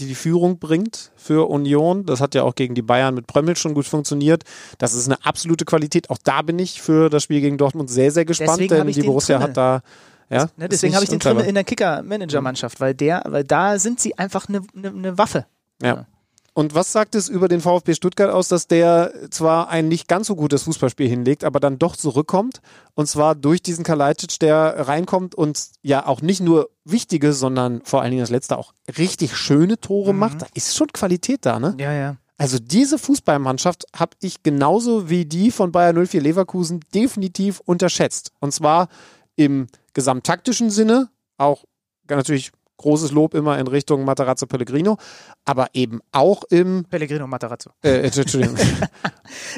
die 0.00 0.06
die 0.06 0.14
Führung 0.14 0.58
bringt 0.58 1.12
für 1.16 1.48
Union. 1.48 2.06
Das 2.06 2.20
hat 2.20 2.34
ja 2.34 2.42
auch 2.42 2.54
gegen 2.54 2.74
die 2.74 2.82
Bayern 2.82 3.14
mit 3.14 3.26
Prömmel 3.26 3.56
schon 3.56 3.74
gut 3.74 3.86
funktioniert. 3.86 4.44
Das 4.78 4.94
ist 4.94 5.06
eine 5.06 5.24
absolute 5.24 5.64
Qualität. 5.64 6.10
Auch 6.10 6.18
da 6.22 6.42
bin 6.42 6.58
ich 6.58 6.82
für 6.82 7.10
das 7.10 7.22
Spiel 7.22 7.40
gegen 7.40 7.58
Dortmund 7.58 7.90
sehr, 7.90 8.10
sehr 8.10 8.24
gespannt, 8.24 8.60
Deswegen 8.60 8.86
denn 8.86 8.92
die 8.92 9.02
Borussia 9.02 9.36
Trimmel. 9.36 9.48
hat 9.48 9.56
da 9.56 9.82
ja, 10.30 10.48
Ne, 10.56 10.68
deswegen 10.68 10.94
habe 10.94 11.04
ich 11.04 11.10
den. 11.10 11.18
Trimmel 11.18 11.44
in 11.44 11.54
der 11.56 11.64
Kicker-Manager-Mannschaft, 11.64 12.80
weil 12.80 12.94
der, 12.94 13.24
weil 13.26 13.42
da 13.42 13.78
sind 13.78 13.98
sie 13.98 14.16
einfach 14.16 14.48
eine 14.48 14.62
ne, 14.74 14.92
ne 14.92 15.18
Waffe. 15.18 15.46
Ja. 15.82 16.06
Und 16.52 16.74
was 16.74 16.92
sagt 16.92 17.14
es 17.14 17.28
über 17.28 17.48
den 17.48 17.60
VfB 17.60 17.94
Stuttgart 17.94 18.30
aus, 18.30 18.48
dass 18.48 18.66
der 18.66 19.12
zwar 19.30 19.68
ein 19.68 19.88
nicht 19.88 20.08
ganz 20.08 20.26
so 20.26 20.36
gutes 20.36 20.64
Fußballspiel 20.64 21.08
hinlegt, 21.08 21.44
aber 21.44 21.60
dann 21.60 21.78
doch 21.78 21.96
zurückkommt? 21.96 22.60
Und 22.94 23.06
zwar 23.06 23.34
durch 23.34 23.62
diesen 23.62 23.84
Kalajdzic, 23.84 24.38
der 24.40 24.88
reinkommt 24.88 25.34
und 25.34 25.70
ja 25.82 26.06
auch 26.06 26.22
nicht 26.22 26.40
nur 26.40 26.70
wichtige, 26.84 27.32
sondern 27.32 27.82
vor 27.84 28.02
allen 28.02 28.10
Dingen 28.10 28.22
das 28.22 28.30
letzte 28.30 28.58
auch 28.58 28.72
richtig 28.98 29.36
schöne 29.36 29.78
Tore 29.78 30.12
macht. 30.12 30.42
Da 30.42 30.46
ist 30.54 30.76
schon 30.76 30.88
Qualität 30.88 31.46
da, 31.46 31.60
ne? 31.60 31.76
Ja, 31.78 31.92
ja. 31.92 32.16
Also 32.36 32.58
diese 32.58 32.98
Fußballmannschaft 32.98 33.84
habe 33.94 34.16
ich 34.20 34.42
genauso 34.42 35.10
wie 35.10 35.26
die 35.26 35.50
von 35.50 35.72
Bayer 35.72 35.92
04 35.92 36.22
Leverkusen 36.22 36.80
definitiv 36.94 37.60
unterschätzt. 37.60 38.32
Und 38.40 38.52
zwar 38.52 38.88
im 39.36 39.66
gesamttaktischen 39.92 40.70
Sinne, 40.70 41.10
auch 41.36 41.64
natürlich 42.08 42.52
großes 42.80 43.12
Lob 43.12 43.34
immer 43.34 43.58
in 43.58 43.66
Richtung 43.66 44.04
Matarazzo 44.04 44.46
Pellegrino, 44.46 44.96
aber 45.44 45.68
eben 45.74 46.00
auch 46.12 46.44
im 46.50 46.84
Pellegrino 46.88 47.26
Matarazzo. 47.26 47.70
äh, 47.82 48.06
Entschuldigung. 48.06 48.56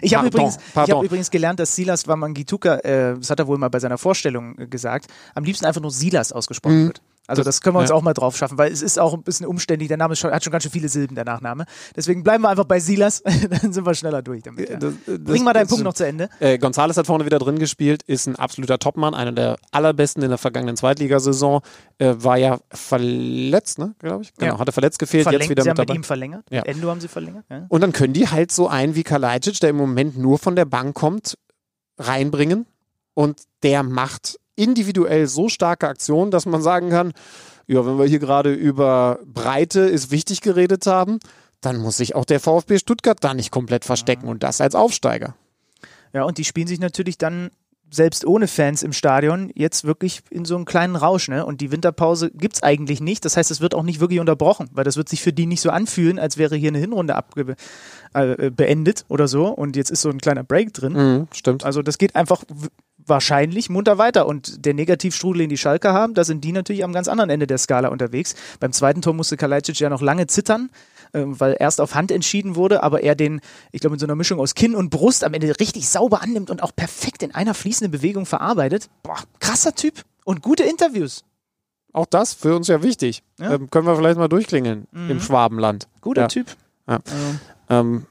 Ich 0.03 0.15
habe 0.15 0.27
übrigens, 0.27 0.59
ich 0.59 0.77
hab 0.77 1.03
übrigens 1.03 1.31
gelernt, 1.31 1.59
dass 1.59 1.75
Silas 1.75 2.07
Wamangituka, 2.07 2.77
äh, 2.81 3.17
das 3.17 3.31
hat 3.31 3.39
er 3.39 3.47
wohl 3.47 3.57
mal 3.57 3.71
bei 3.71 3.79
seiner 3.79 3.97
Vorstellung 3.97 4.59
äh, 4.59 4.67
gesagt, 4.67 5.07
am 5.35 5.45
liebsten 5.45 5.65
einfach 5.65 5.81
nur 5.81 5.91
Silas 5.91 6.31
ausgesprochen 6.31 6.89
wird. 6.89 7.03
Also 7.29 7.41
das, 7.43 7.57
Das- 7.57 7.61
können 7.63 7.77
wir 7.77 7.81
uns 7.81 7.91
ja. 7.91 7.95
auch 7.97 8.03
mal 8.03 8.15
drauf 8.15 8.37
schaffen, 8.37 8.59
weil 8.59 8.73
es 8.73 8.83
ist 8.83 8.99
auch 8.99 9.15
ein 9.15 9.23
bisschen 9.23 9.47
umständlich. 9.47 9.89
Der 9.89 9.97
Name 9.97 10.17
schon, 10.17 10.33
hat 10.33 10.43
schon 10.43 10.51
ganz 10.51 10.65
schön 10.65 10.73
viele 10.73 10.89
Silben, 10.89 11.15
der 11.15 11.25
Nachname. 11.25 11.67
Deswegen 11.95 12.23
bleiben 12.25 12.43
wir 12.43 12.49
einfach 12.51 12.65
bei 12.65 12.81
Silas, 12.81 13.23
dann 13.63 13.73
sind 13.73 13.87
wir 13.87 13.95
schneller 13.95 14.23
durch 14.23 14.43
damit. 14.43 14.69
Ja. 14.69 14.77
Das- 14.77 14.95
das- 15.07 15.19
Bring 15.21 15.45
mal 15.45 15.53
deinen 15.53 15.69
Punkt 15.69 15.85
noch 15.85 15.95
zu 15.95 16.05
Ende. 16.07 16.29
Äh, 16.41 16.59
Gonzales 16.59 16.97
hat 16.97 17.07
vorne 17.07 17.25
wieder 17.25 17.39
drin 17.39 17.59
gespielt, 17.59 18.03
ist 18.03 18.27
ein 18.27 18.37
absoluter 18.37 18.79
Topmann, 18.79 19.15
einer 19.15 19.33
der 19.33 19.57
allerbesten 19.71 20.23
in 20.23 20.31
der 20.31 20.39
vergangenen 20.39 20.77
Zweitligasaison. 20.77 21.61
Äh, 21.99 22.15
war 22.19 22.37
ja 22.39 22.59
verletzt, 22.73 23.79
ne, 23.79 23.95
glaube 24.01 24.25
ich. 24.25 24.35
Genau, 24.35 24.55
Ja. 24.55 24.59
hat 24.59 24.69
er 24.69 24.73
verletzt 24.73 24.99
gefehlt, 24.99 25.21
jetzt 25.25 25.31
Verlängert, 25.31 25.51
wieder 25.51 25.63
sie 25.63 25.69
haben 25.71 25.75
mit 25.75 25.79
mit 25.83 25.89
dabei. 25.91 25.97
ihm 25.99 26.05
verlängert. 26.05 26.45
Ja. 26.51 26.61
Mit 26.63 26.69
Endo 26.69 26.89
haben 26.91 27.01
sie 27.01 27.09
verlängert. 27.09 27.45
Und 27.69 27.81
dann 27.81 27.93
können 27.93 28.13
die 28.13 28.29
halt 28.29 28.51
so 28.51 28.67
einen 28.69 28.95
wie 28.97 29.05
Kalajdzic, 29.05 29.61
der 29.61 29.71
im 29.71 29.77
Moment 29.77 30.19
nur 30.19 30.39
von 30.39 30.57
der 30.57 30.65
Bank 30.65 30.95
kommt, 30.97 31.39
reinbringen. 31.99 32.67
Und 33.15 33.43
der 33.63 33.83
macht 33.83 34.39
individuell 34.63 35.27
so 35.27 35.49
starke 35.49 35.89
Aktionen, 35.89 36.31
dass 36.31 36.47
man 36.47 36.63
sagen 36.63 36.91
kann, 36.91 37.13
ja, 37.67 37.85
wenn 37.87 37.99
wir 37.99 38.07
hier 38.07 38.19
gerade 38.19 38.53
über 38.53 39.19
Breite 39.25 39.81
ist 39.81 40.11
wichtig 40.11 40.41
geredet 40.41 40.87
haben, 40.87 41.19
dann 41.61 41.77
muss 41.79 41.97
sich 41.97 42.15
auch 42.15 42.25
der 42.25 42.41
VfB 42.41 42.79
Stuttgart 42.79 43.19
da 43.21 43.35
nicht 43.35 43.51
komplett 43.51 43.85
verstecken 43.85 44.29
und 44.29 44.43
das 44.43 44.61
als 44.61 44.75
Aufsteiger. 44.75 45.35
Ja, 46.13 46.25
und 46.25 46.39
die 46.39 46.45
spielen 46.45 46.67
sich 46.67 46.81
natürlich 46.81 47.19
dann 47.19 47.51
selbst 47.93 48.25
ohne 48.25 48.49
Fans 48.49 48.83
im 48.83 48.93
Stadion 48.93 49.51
jetzt 49.55 49.85
wirklich 49.85 50.23
in 50.31 50.45
so 50.45 50.57
einen 50.57 50.65
kleinen 50.65 50.97
Rausch, 50.97 51.29
ne? 51.29 51.45
Und 51.45 51.61
die 51.61 51.71
Winterpause 51.71 52.31
gibt's 52.31 52.63
eigentlich 52.63 53.01
nicht. 53.01 53.25
Das 53.25 53.37
heißt, 53.37 53.51
es 53.51 53.61
wird 53.61 53.75
auch 53.75 53.83
nicht 53.83 54.01
wirklich 54.01 54.19
unterbrochen, 54.19 54.69
weil 54.73 54.85
das 54.85 54.97
wird 54.97 55.11
sich 55.11 55.21
für 55.21 55.33
die 55.33 55.47
nicht 55.47 55.61
so 55.61 55.71
anfühlen, 55.71 56.19
als 56.19 56.39
wäre 56.39 56.57
hier 56.57 56.69
eine 56.69 56.79
Hinrunde 56.79 57.15
abge 57.15 57.55
äh, 58.15 58.51
beendet 58.51 59.05
oder 59.09 59.29
so. 59.29 59.49
Und 59.49 59.77
jetzt 59.77 59.91
ist 59.91 60.01
so 60.01 60.09
ein 60.09 60.19
kleiner 60.19 60.43
Break 60.43 60.73
drin. 60.73 60.93
Mhm, 60.95 61.29
stimmt. 61.33 61.65
Also 61.65 61.83
das 61.83 61.99
geht 61.99 62.17
einfach 62.17 62.43
wahrscheinlich 63.07 63.71
munter 63.71 63.99
weiter. 63.99 64.27
Und 64.27 64.65
der 64.65 64.75
Negativstrudel, 64.75 65.41
den 65.41 65.51
die 65.51 65.59
Schalke 65.59 65.93
haben, 65.93 66.15
da 66.15 66.25
sind 66.25 66.43
die 66.45 66.53
natürlich 66.53 66.85
am 66.85 66.93
ganz 66.93 67.09
anderen 67.09 67.31
Ende 67.31 67.47
der 67.47 67.59
Skala 67.59 67.89
unterwegs. 67.89 68.35
Beim 68.61 68.73
zweiten 68.73 69.03
Tor 69.03 69.15
musste 69.15 69.37
Kalajdzic 69.37 69.79
ja 69.81 69.91
noch 69.91 70.03
lange 70.03 70.27
zittern, 70.27 70.71
ähm, 71.15 71.39
weil 71.39 71.57
erst 71.59 71.81
auf 71.81 71.95
Hand 71.95 72.11
entschieden 72.11 72.57
wurde, 72.57 72.83
aber 72.83 73.03
er 73.03 73.15
den, 73.15 73.41
ich 73.71 73.81
glaube, 73.81 73.97
in 73.97 74.01
so 74.01 74.07
einer 74.07 74.15
Mischung 74.15 74.41
aus 74.41 74.55
Kinn 74.55 74.75
und 74.75 74.91
Brust 74.91 75.25
am 75.25 75.35
Ende 75.35 75.49
richtig 75.61 75.89
sauber 75.89 76.23
annimmt 76.23 76.51
und 76.51 76.63
auch 76.63 76.75
perfekt 76.75 77.23
in 77.23 77.35
einer 77.35 77.55
fließenden 77.55 77.91
Bewegung 77.91 78.27
verarbeitet. 78.27 78.89
Boah, 79.03 79.19
krasser 79.41 79.75
Typ. 79.75 80.03
Und 80.25 80.43
gute 80.43 80.63
Interviews. 80.63 81.25
Auch 81.93 82.07
das 82.07 82.33
für 82.33 82.57
uns 82.57 82.69
ja 82.69 82.83
wichtig. 82.83 83.23
Ja. 83.39 83.55
Ähm, 83.55 83.69
können 83.71 83.87
wir 83.87 83.97
vielleicht 83.97 84.17
mal 84.17 84.29
durchklingeln 84.29 84.87
im 84.93 85.21
Schwabenland. 85.21 85.89
Guter 86.01 86.23
Ja. 86.23 86.29
Typ. 86.29 86.47
Ja. 86.89 87.01
Also, 87.05 87.17
Ähm, 87.69 88.07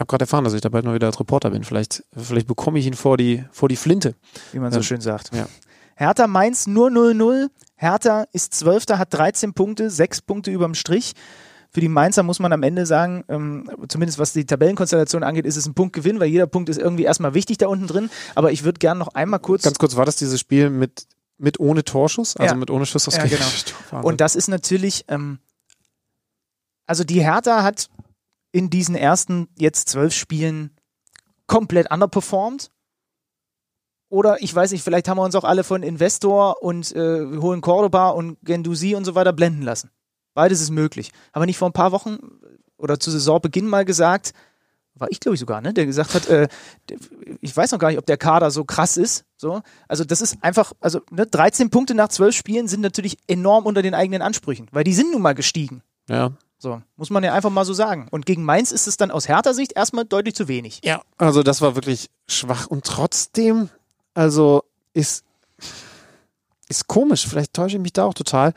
habe 0.00 0.06
gerade 0.06 0.22
erfahren, 0.24 0.44
dass 0.44 0.52
ich 0.54 0.60
da 0.60 0.68
bald 0.68 0.84
mal 0.84 0.94
wieder 0.94 1.06
als 1.06 1.20
Reporter 1.20 1.50
bin. 1.50 1.62
Vielleicht, 1.64 2.04
vielleicht 2.16 2.46
bekomme 2.46 2.78
ich 2.78 2.86
ihn 2.86 2.94
vor 2.94 3.16
die, 3.16 3.44
vor 3.52 3.68
die 3.68 3.76
Flinte. 3.76 4.14
wie 4.52 4.58
man 4.58 4.72
so 4.72 4.78
Ja. 4.78 4.82
schön 4.82 5.00
sagt. 5.00 5.30
Ja. 5.34 5.46
Hertha 5.96 6.26
Mainz 6.26 6.66
nur 6.66 6.88
0-0. 6.90 7.48
Hertha 7.76 8.24
ist 8.32 8.54
Zwölfter, 8.54 8.98
hat 8.98 9.12
13 9.14 9.54
Punkte, 9.54 9.90
6 9.90 10.22
Punkte 10.22 10.50
überm 10.50 10.74
Strich. 10.74 11.12
Für 11.70 11.80
die 11.80 11.88
Mainzer 11.88 12.22
muss 12.22 12.38
man 12.38 12.52
am 12.52 12.62
Ende 12.62 12.86
sagen, 12.86 13.24
ähm, 13.28 13.68
zumindest 13.88 14.18
was 14.20 14.32
die 14.32 14.44
Tabellenkonstellation 14.46 15.24
angeht, 15.24 15.44
ist 15.44 15.56
es 15.56 15.66
ein 15.66 15.74
Punktgewinn, 15.74 16.20
weil 16.20 16.28
jeder 16.28 16.46
Punkt 16.46 16.68
ist 16.68 16.78
irgendwie 16.78 17.02
erstmal 17.02 17.34
wichtig 17.34 17.58
da 17.58 17.66
unten 17.66 17.88
drin. 17.88 18.10
Aber 18.36 18.52
ich 18.52 18.62
würde 18.62 18.78
gerne 18.78 18.98
noch 19.00 19.08
einmal 19.14 19.40
kurz. 19.40 19.62
Ganz 19.64 19.78
kurz, 19.78 19.96
war 19.96 20.04
das 20.04 20.14
dieses 20.16 20.38
Spiel 20.38 20.70
mit, 20.70 21.06
mit 21.36 21.58
ohne 21.58 21.82
Torschuss? 21.82 22.36
Also 22.36 22.54
Ja. 22.54 22.58
mit 22.58 22.70
ohne 22.70 22.86
Schuss 22.86 23.08
aufs 23.08 23.16
Ja, 23.16 23.26
genau. 23.26 24.02
Und 24.06 24.20
das 24.20 24.36
ist 24.36 24.46
natürlich, 24.48 25.04
ähm, 25.08 25.38
also 26.86 27.02
die 27.04 27.20
Hertha 27.22 27.62
hat 27.64 27.88
in 28.54 28.70
diesen 28.70 28.94
ersten 28.94 29.48
jetzt 29.58 29.88
zwölf 29.88 30.14
Spielen 30.14 30.70
komplett 31.48 31.90
underperformed. 31.90 32.70
Oder 34.08 34.40
ich 34.44 34.54
weiß 34.54 34.70
nicht, 34.70 34.84
vielleicht 34.84 35.08
haben 35.08 35.18
wir 35.18 35.24
uns 35.24 35.34
auch 35.34 35.42
alle 35.42 35.64
von 35.64 35.82
Investor 35.82 36.62
und 36.62 36.94
äh, 36.94 37.36
holen 37.40 37.60
Cordoba 37.60 38.10
und 38.10 38.38
Gendusi 38.44 38.94
und 38.94 39.04
so 39.04 39.16
weiter 39.16 39.32
blenden 39.32 39.62
lassen. 39.62 39.90
Beides 40.34 40.60
ist 40.60 40.70
möglich. 40.70 41.10
Aber 41.32 41.46
nicht 41.46 41.58
vor 41.58 41.68
ein 41.68 41.72
paar 41.72 41.90
Wochen 41.90 42.18
oder 42.76 43.00
zu 43.00 43.10
Saisonbeginn 43.10 43.66
mal 43.66 43.84
gesagt, 43.84 44.34
war 44.94 45.10
ich 45.10 45.18
glaube 45.18 45.34
ich 45.34 45.40
sogar, 45.40 45.60
ne, 45.60 45.74
der 45.74 45.86
gesagt 45.86 46.14
hat, 46.14 46.28
äh, 46.28 46.46
ich 47.40 47.56
weiß 47.56 47.72
noch 47.72 47.80
gar 47.80 47.88
nicht, 47.88 47.98
ob 47.98 48.06
der 48.06 48.18
Kader 48.18 48.52
so 48.52 48.64
krass 48.64 48.96
ist. 48.96 49.24
So, 49.36 49.62
also 49.88 50.04
das 50.04 50.20
ist 50.20 50.36
einfach, 50.42 50.74
also 50.78 51.00
ne, 51.10 51.26
13 51.26 51.70
Punkte 51.70 51.96
nach 51.96 52.08
12 52.08 52.36
Spielen 52.36 52.68
sind 52.68 52.82
natürlich 52.82 53.18
enorm 53.26 53.66
unter 53.66 53.82
den 53.82 53.94
eigenen 53.94 54.22
Ansprüchen, 54.22 54.68
weil 54.70 54.84
die 54.84 54.94
sind 54.94 55.10
nun 55.10 55.22
mal 55.22 55.34
gestiegen. 55.34 55.82
ja. 56.08 56.30
So, 56.64 56.80
muss 56.96 57.10
man 57.10 57.22
ja 57.22 57.34
einfach 57.34 57.50
mal 57.50 57.66
so 57.66 57.74
sagen. 57.74 58.08
Und 58.10 58.24
gegen 58.24 58.42
Mainz 58.42 58.72
ist 58.72 58.86
es 58.86 58.96
dann 58.96 59.10
aus 59.10 59.28
härter 59.28 59.52
Sicht 59.52 59.74
erstmal 59.76 60.06
deutlich 60.06 60.34
zu 60.34 60.48
wenig. 60.48 60.80
ja, 60.82 61.02
also 61.18 61.42
das 61.42 61.60
war 61.60 61.74
wirklich 61.74 62.08
schwach. 62.26 62.68
Und 62.68 62.86
trotzdem, 62.86 63.68
also 64.14 64.64
ist, 64.94 65.26
ist 66.70 66.86
komisch. 66.86 67.28
Vielleicht 67.28 67.52
täusche 67.52 67.76
ich 67.76 67.82
mich 67.82 67.92
da 67.92 68.06
auch 68.06 68.14
total. 68.14 68.54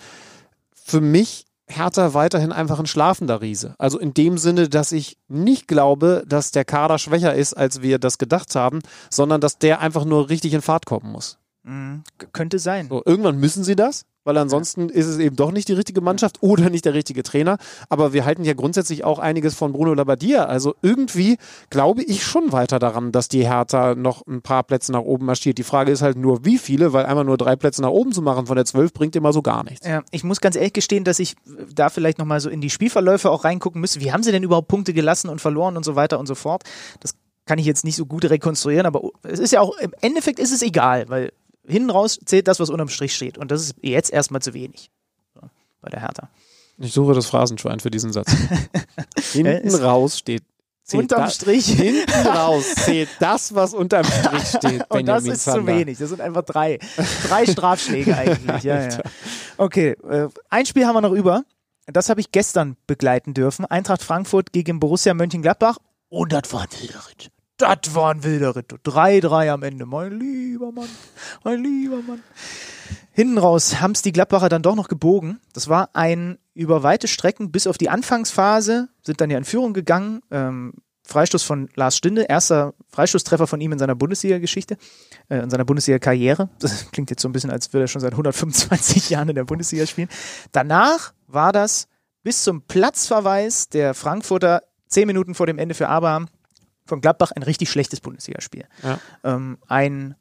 Für 0.73 1.01
mich 1.01 1.47
Hertha 1.67 2.13
weiterhin 2.13 2.53
einfach 2.53 2.79
ein 2.79 2.85
schlafender 2.85 3.41
Riese. 3.41 3.75
Also 3.77 3.99
in 3.99 4.13
dem 4.13 4.37
Sinne, 4.37 4.69
dass 4.69 4.93
ich 4.93 5.17
nicht 5.27 5.67
glaube, 5.67 6.23
dass 6.25 6.51
der 6.51 6.63
Kader 6.63 6.99
schwächer 6.99 7.35
ist, 7.35 7.55
als 7.55 7.81
wir 7.81 7.99
das 7.99 8.17
gedacht 8.17 8.55
haben, 8.55 8.79
sondern 9.09 9.41
dass 9.41 9.57
der 9.57 9.81
einfach 9.81 10.05
nur 10.05 10.29
richtig 10.29 10.53
in 10.53 10.61
Fahrt 10.61 10.85
kommen 10.85 11.11
muss. 11.11 11.39
Mhm. 11.63 12.03
Könnte 12.31 12.59
sein. 12.59 12.87
So, 12.87 13.03
irgendwann 13.05 13.37
müssen 13.37 13.65
sie 13.65 13.75
das, 13.75 14.05
weil 14.27 14.37
ansonsten 14.37 14.89
ist 14.89 15.05
es 15.05 15.19
eben 15.19 15.37
doch 15.37 15.53
nicht 15.53 15.69
die 15.69 15.73
richtige 15.73 16.01
Mannschaft 16.01 16.39
oder 16.41 16.69
nicht 16.69 16.83
der 16.83 16.93
richtige 16.93 17.23
Trainer. 17.23 17.57
Aber 17.87 18.11
wir 18.11 18.25
halten 18.25 18.43
ja 18.43 18.53
grundsätzlich 18.53 19.05
auch 19.05 19.19
einiges 19.19 19.55
von 19.55 19.71
Bruno 19.71 19.93
Labbadia. 19.93 20.43
Also 20.43 20.75
irgendwie 20.81 21.37
glaube 21.69 22.03
ich 22.03 22.25
schon 22.25 22.51
weiter 22.51 22.77
daran, 22.77 23.13
dass 23.13 23.29
die 23.29 23.47
Hertha 23.47 23.95
noch 23.95 24.27
ein 24.27 24.41
paar 24.41 24.63
Plätze 24.63 24.91
nach 24.91 24.99
oben 25.01 25.25
marschiert. 25.25 25.57
Die 25.57 25.63
Frage 25.63 25.93
ist 25.93 26.01
halt 26.01 26.17
nur, 26.17 26.43
wie 26.43 26.57
viele, 26.57 26.91
weil 26.91 27.05
einmal 27.05 27.23
nur 27.23 27.37
drei 27.37 27.55
Plätze 27.55 27.81
nach 27.81 27.89
oben 27.89 28.11
zu 28.11 28.21
machen 28.21 28.47
von 28.47 28.57
der 28.57 28.65
zwölf 28.65 28.91
bringt 28.91 29.15
immer 29.15 29.31
so 29.31 29.41
gar 29.41 29.63
nichts. 29.63 29.87
Ja, 29.87 30.03
ich 30.11 30.25
muss 30.25 30.41
ganz 30.41 30.57
ehrlich 30.57 30.73
gestehen, 30.73 31.05
dass 31.05 31.19
ich 31.19 31.35
da 31.73 31.87
vielleicht 31.87 32.17
nochmal 32.17 32.41
so 32.41 32.49
in 32.49 32.59
die 32.59 32.69
Spielverläufe 32.69 33.31
auch 33.31 33.45
reingucken 33.45 33.79
müsste. 33.79 34.01
Wie 34.01 34.11
haben 34.11 34.23
sie 34.23 34.33
denn 34.33 34.43
überhaupt 34.43 34.67
Punkte 34.67 34.93
gelassen 34.93 35.29
und 35.29 35.39
verloren 35.39 35.77
und 35.77 35.85
so 35.85 35.95
weiter 35.95 36.19
und 36.19 36.25
so 36.27 36.35
fort? 36.35 36.63
Das 36.99 37.13
kann 37.45 37.59
ich 37.59 37.65
jetzt 37.65 37.85
nicht 37.85 37.95
so 37.95 38.05
gut 38.05 38.29
rekonstruieren, 38.29 38.85
aber 38.85 39.09
es 39.23 39.39
ist 39.39 39.51
ja 39.51 39.61
auch, 39.61 39.77
im 39.77 39.93
Endeffekt 40.01 40.37
ist 40.37 40.51
es 40.51 40.61
egal, 40.61 41.07
weil 41.07 41.31
hinten 41.67 41.89
raus 41.89 42.19
zählt 42.25 42.47
das, 42.47 42.59
was 42.59 42.69
unterm 42.69 42.89
Strich 42.89 43.15
steht. 43.15 43.37
Und 43.37 43.51
das 43.51 43.61
ist 43.61 43.75
jetzt 43.81 44.11
erstmal 44.11 44.41
zu 44.41 44.53
wenig. 44.53 44.89
So, 45.33 45.41
bei 45.81 45.89
der 45.89 46.01
Hertha. 46.01 46.29
Ich 46.79 46.93
suche 46.93 47.13
das 47.13 47.25
Phrasenschwein 47.25 47.79
für 47.79 47.91
diesen 47.91 48.13
Satz. 48.13 48.31
Hinten 49.31 49.73
raus 49.75 50.19
steht. 50.19 50.43
zählt 50.83 51.03
Unterm 51.03 51.29
Strich. 51.29 51.65
Hinten 51.65 52.11
raus 52.27 52.65
zählt 52.75 53.09
das, 53.19 53.55
was 53.55 53.73
unterm 53.73 54.05
Strich 54.05 54.43
steht. 54.43 54.89
Und 54.89 55.07
das 55.07 55.25
ist 55.25 55.43
zu 55.43 55.51
Zander. 55.51 55.73
wenig. 55.75 55.97
Das 55.97 56.09
sind 56.09 56.21
einfach 56.21 56.43
drei. 56.43 56.79
Drei 57.27 57.45
Strafschläge 57.45 58.15
eigentlich. 58.15 58.63
Ja, 58.63 58.89
ja. 58.89 58.99
Okay, 59.59 59.95
äh, 60.07 60.27
ein 60.49 60.67
Spiel 60.67 60.85
haben 60.85 60.93
wir 60.93 61.01
noch 61.01 61.13
über. 61.13 61.43
Das 61.87 62.09
habe 62.09 62.19
ich 62.19 62.31
gestern 62.31 62.77
begleiten 62.85 63.33
dürfen. 63.33 63.65
Eintracht 63.65 64.03
Frankfurt 64.03 64.51
gegen 64.51 64.79
Borussia 64.79 65.15
Mönchengladbach. 65.15 65.77
Und 66.09 66.31
das 66.31 66.53
war 66.53 66.67
Ritt. 66.71 67.31
Das 67.57 67.95
war 67.95 68.13
ein 68.13 68.23
wilder 68.23 68.55
Ritt. 68.55 68.71
3-3 68.85 69.49
am 69.49 69.63
Ende. 69.63 69.85
Mein 69.85 70.19
lieber 70.19 70.71
Mann. 70.71 70.89
Mein 71.43 71.63
lieber 71.63 72.01
Mann. 72.03 72.21
Hinten 73.11 73.39
raus 73.39 73.81
haben 73.81 73.93
es 73.93 74.03
die 74.03 74.11
Gladbacher 74.11 74.47
dann 74.47 74.61
doch 74.61 74.75
noch 74.75 74.87
gebogen. 74.87 75.39
Das 75.53 75.67
war 75.67 75.89
ein 75.93 76.37
über 76.53 76.83
weite 76.83 77.07
Strecken 77.07 77.51
bis 77.51 77.65
auf 77.65 77.79
die 77.79 77.89
Anfangsphase, 77.89 78.89
sind 79.01 79.21
dann 79.21 79.31
ja 79.31 79.39
in 79.39 79.43
Führung 79.43 79.73
gegangen. 79.73 80.21
Ähm, 80.29 80.73
Freistoß 81.03 81.41
von 81.41 81.69
Lars 81.73 81.97
Stinde, 81.97 82.23
erster 82.23 82.73
Freistoßtreffer 82.89 83.47
von 83.47 83.61
ihm 83.61 83.71
in 83.71 83.79
seiner 83.79 83.95
Bundesliga-Geschichte, 83.95 84.77
äh, 85.29 85.37
in 85.37 85.49
seiner 85.49 85.65
Bundesliga-Karriere. 85.65 86.49
Das 86.59 86.91
klingt 86.91 87.09
jetzt 87.09 87.21
so 87.21 87.29
ein 87.29 87.31
bisschen, 87.31 87.49
als 87.49 87.73
würde 87.73 87.85
er 87.85 87.87
schon 87.87 88.01
seit 88.01 88.11
125 88.11 89.09
Jahren 89.09 89.29
in 89.29 89.35
der 89.35 89.45
Bundesliga 89.45 89.87
spielen. 89.87 90.09
Danach 90.51 91.13
war 91.25 91.53
das 91.53 91.87
bis 92.23 92.43
zum 92.43 92.61
Platzverweis 92.63 93.69
der 93.69 93.93
Frankfurter 93.93 94.63
zehn 94.87 95.07
Minuten 95.07 95.33
vor 95.33 95.47
dem 95.47 95.57
Ende 95.57 95.75
für 95.75 95.87
Abraham 95.87 96.27
von 96.87 97.01
Gladbach 97.01 97.31
ein 97.31 97.43
richtig 97.43 97.69
schlechtes 97.69 98.01
Bundesligaspiel. 98.01 98.65
Ja. 98.83 98.99
Ähm, 99.23 99.57
ein 99.67 100.15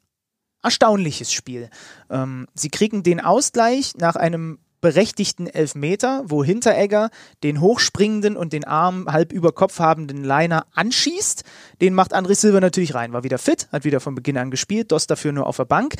erstaunliches 0.63 1.31
Spiel. 1.31 1.69
Ähm, 2.09 2.47
sie 2.53 2.69
kriegen 2.69 3.03
den 3.03 3.21
Ausgleich 3.21 3.93
nach 3.97 4.15
einem 4.15 4.59
berechtigten 4.81 5.47
Elfmeter, 5.47 6.23
wo 6.25 6.43
Hinteregger 6.43 7.09
den 7.43 7.61
hochspringenden 7.61 8.37
und 8.37 8.53
den 8.53 8.63
Arm 8.63 9.07
halb 9.09 9.31
über 9.33 9.51
Kopf 9.51 9.79
habenden 9.79 10.23
Leiner 10.23 10.67
anschießt. 10.73 11.43
Den 11.81 11.93
macht 11.93 12.15
André 12.15 12.35
Silva 12.35 12.59
natürlich 12.59 12.93
rein, 12.93 13.11
war 13.11 13.23
wieder 13.23 13.39
fit, 13.39 13.67
hat 13.71 13.85
wieder 13.85 13.99
von 13.99 14.13
Beginn 14.13 14.37
an 14.37 14.51
gespielt, 14.51 14.91
Dost 14.91 15.09
dafür 15.09 15.31
nur 15.31 15.47
auf 15.47 15.57
der 15.57 15.65
Bank. 15.65 15.95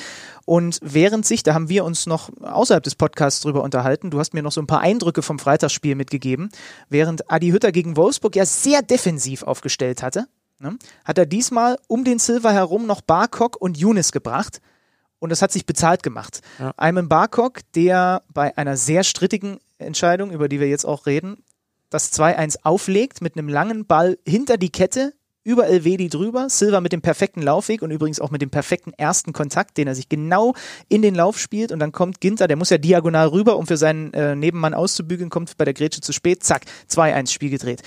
Und 0.45 0.79
während 0.83 1.25
sich, 1.25 1.43
da 1.43 1.53
haben 1.53 1.69
wir 1.69 1.85
uns 1.85 2.05
noch 2.05 2.29
außerhalb 2.41 2.83
des 2.83 2.95
Podcasts 2.95 3.41
drüber 3.41 3.63
unterhalten, 3.63 4.11
du 4.11 4.19
hast 4.19 4.33
mir 4.33 4.43
noch 4.43 4.51
so 4.51 4.61
ein 4.61 4.67
paar 4.67 4.81
Eindrücke 4.81 5.21
vom 5.23 5.39
Freitagsspiel 5.39 5.95
mitgegeben, 5.95 6.49
während 6.89 7.31
Adi 7.31 7.49
Hütter 7.49 7.71
gegen 7.71 7.97
Wolfsburg 7.97 8.35
ja 8.35 8.45
sehr 8.45 8.83
defensiv 8.83 9.43
aufgestellt 9.43 10.03
hatte, 10.03 10.27
ne, 10.59 10.77
hat 11.05 11.17
er 11.17 11.25
diesmal 11.25 11.77
um 11.87 12.03
den 12.03 12.19
Silva 12.19 12.51
herum 12.51 12.85
noch 12.85 13.01
Barkok 13.01 13.59
und 13.59 13.77
Younes 13.77 14.11
gebracht. 14.11 14.61
Und 15.19 15.31
das 15.31 15.41
hat 15.41 15.51
sich 15.51 15.65
bezahlt 15.65 16.03
gemacht. 16.03 16.41
Ja. 16.59 16.73
Ayman 16.77 17.09
Barkok, 17.09 17.61
der 17.73 18.21
bei 18.31 18.55
einer 18.55 18.77
sehr 18.77 19.03
strittigen 19.03 19.59
Entscheidung, 19.79 20.31
über 20.31 20.47
die 20.47 20.59
wir 20.59 20.67
jetzt 20.67 20.85
auch 20.85 21.07
reden, 21.07 21.43
das 21.89 22.13
2-1 22.13 22.57
auflegt 22.63 23.21
mit 23.21 23.35
einem 23.35 23.49
langen 23.49 23.85
Ball 23.85 24.19
hinter 24.27 24.57
die 24.57 24.71
Kette, 24.71 25.13
über 25.47 25.65
Elvedi 25.67 26.09
drüber, 26.09 26.49
Silva 26.49 26.81
mit 26.81 26.91
dem 26.91 27.01
perfekten 27.01 27.41
Laufweg 27.41 27.81
und 27.81 27.89
übrigens 27.89 28.19
auch 28.19 28.31
mit 28.31 28.41
dem 28.41 28.49
perfekten 28.49 28.91
ersten 28.91 29.31
Kontakt, 29.31 29.77
den 29.77 29.87
er 29.87 29.95
sich 29.95 30.09
genau 30.09 30.53
in 30.89 31.01
den 31.01 31.15
Lauf 31.15 31.39
spielt 31.39 31.71
und 31.71 31.79
dann 31.79 31.93
kommt 31.93 32.19
Ginter, 32.19 32.49
der 32.49 32.57
muss 32.57 32.69
ja 32.69 32.77
diagonal 32.77 33.29
rüber, 33.29 33.55
um 33.55 33.65
für 33.65 33.77
seinen 33.77 34.13
äh, 34.13 34.35
Nebenmann 34.35 34.73
auszubügeln, 34.73 35.29
kommt 35.29 35.57
bei 35.57 35.63
der 35.63 35.73
Grätsche 35.73 36.01
zu 36.01 36.11
spät, 36.11 36.43
zack, 36.43 36.63
2-1 36.91 37.31
Spiel 37.31 37.49
gedreht. 37.49 37.81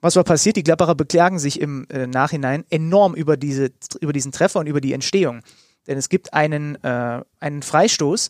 Was 0.00 0.16
war 0.16 0.24
passiert? 0.24 0.56
Die 0.56 0.62
Gladbacher 0.62 0.94
beklagen 0.94 1.38
sich 1.38 1.60
im 1.60 1.86
äh, 1.90 2.06
Nachhinein 2.06 2.64
enorm 2.70 3.14
über, 3.14 3.36
diese, 3.36 3.70
über 4.00 4.12
diesen 4.12 4.32
Treffer 4.32 4.60
und 4.60 4.66
über 4.66 4.80
die 4.80 4.92
Entstehung. 4.92 5.42
Denn 5.86 5.98
es 5.98 6.08
gibt 6.08 6.32
einen, 6.32 6.82
äh, 6.82 7.22
einen 7.38 7.62
Freistoß, 7.62 8.28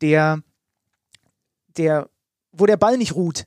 der, 0.00 0.40
der, 1.76 2.08
wo 2.52 2.66
der 2.66 2.76
Ball 2.76 2.96
nicht 2.96 3.14
ruht 3.14 3.46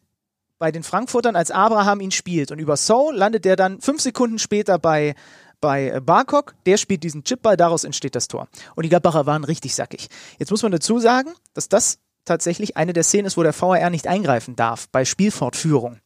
bei 0.58 0.72
den 0.72 0.84
Frankfurtern, 0.84 1.36
als 1.36 1.52
Abraham 1.52 2.00
ihn 2.00 2.12
spielt. 2.12 2.52
Und 2.52 2.60
über 2.60 2.78
So 2.78 3.12
landet 3.12 3.44
der 3.46 3.56
dann 3.56 3.82
fünf 3.82 4.02
Sekunden 4.02 4.40
später 4.40 4.80
bei, 4.80 5.16
bei 5.60 5.90
äh, 5.90 6.02
Barkok. 6.02 6.56
Der 6.66 6.78
spielt 6.78 7.04
diesen 7.04 7.24
Chipball, 7.24 7.58
daraus 7.58 7.84
entsteht 7.84 8.16
das 8.16 8.28
Tor. 8.28 8.48
Und 8.76 8.84
die 8.84 8.90
Gladbacher 8.90 9.26
waren 9.26 9.44
richtig 9.44 9.76
sackig. 9.76 10.08
Jetzt 10.40 10.52
muss 10.52 10.64
man 10.64 10.72
dazu 10.72 11.00
sagen, 11.00 11.34
dass 11.54 11.68
das 11.68 12.00
tatsächlich 12.24 12.78
eine 12.78 12.94
der 12.94 13.04
Szenen 13.04 13.26
ist, 13.26 13.38
wo 13.38 13.44
der 13.44 13.60
VAR 13.60 13.90
nicht 13.90 14.08
eingreifen 14.08 14.56
darf 14.56 14.88
bei 14.90 15.06
Spielfortführung. 15.06 16.00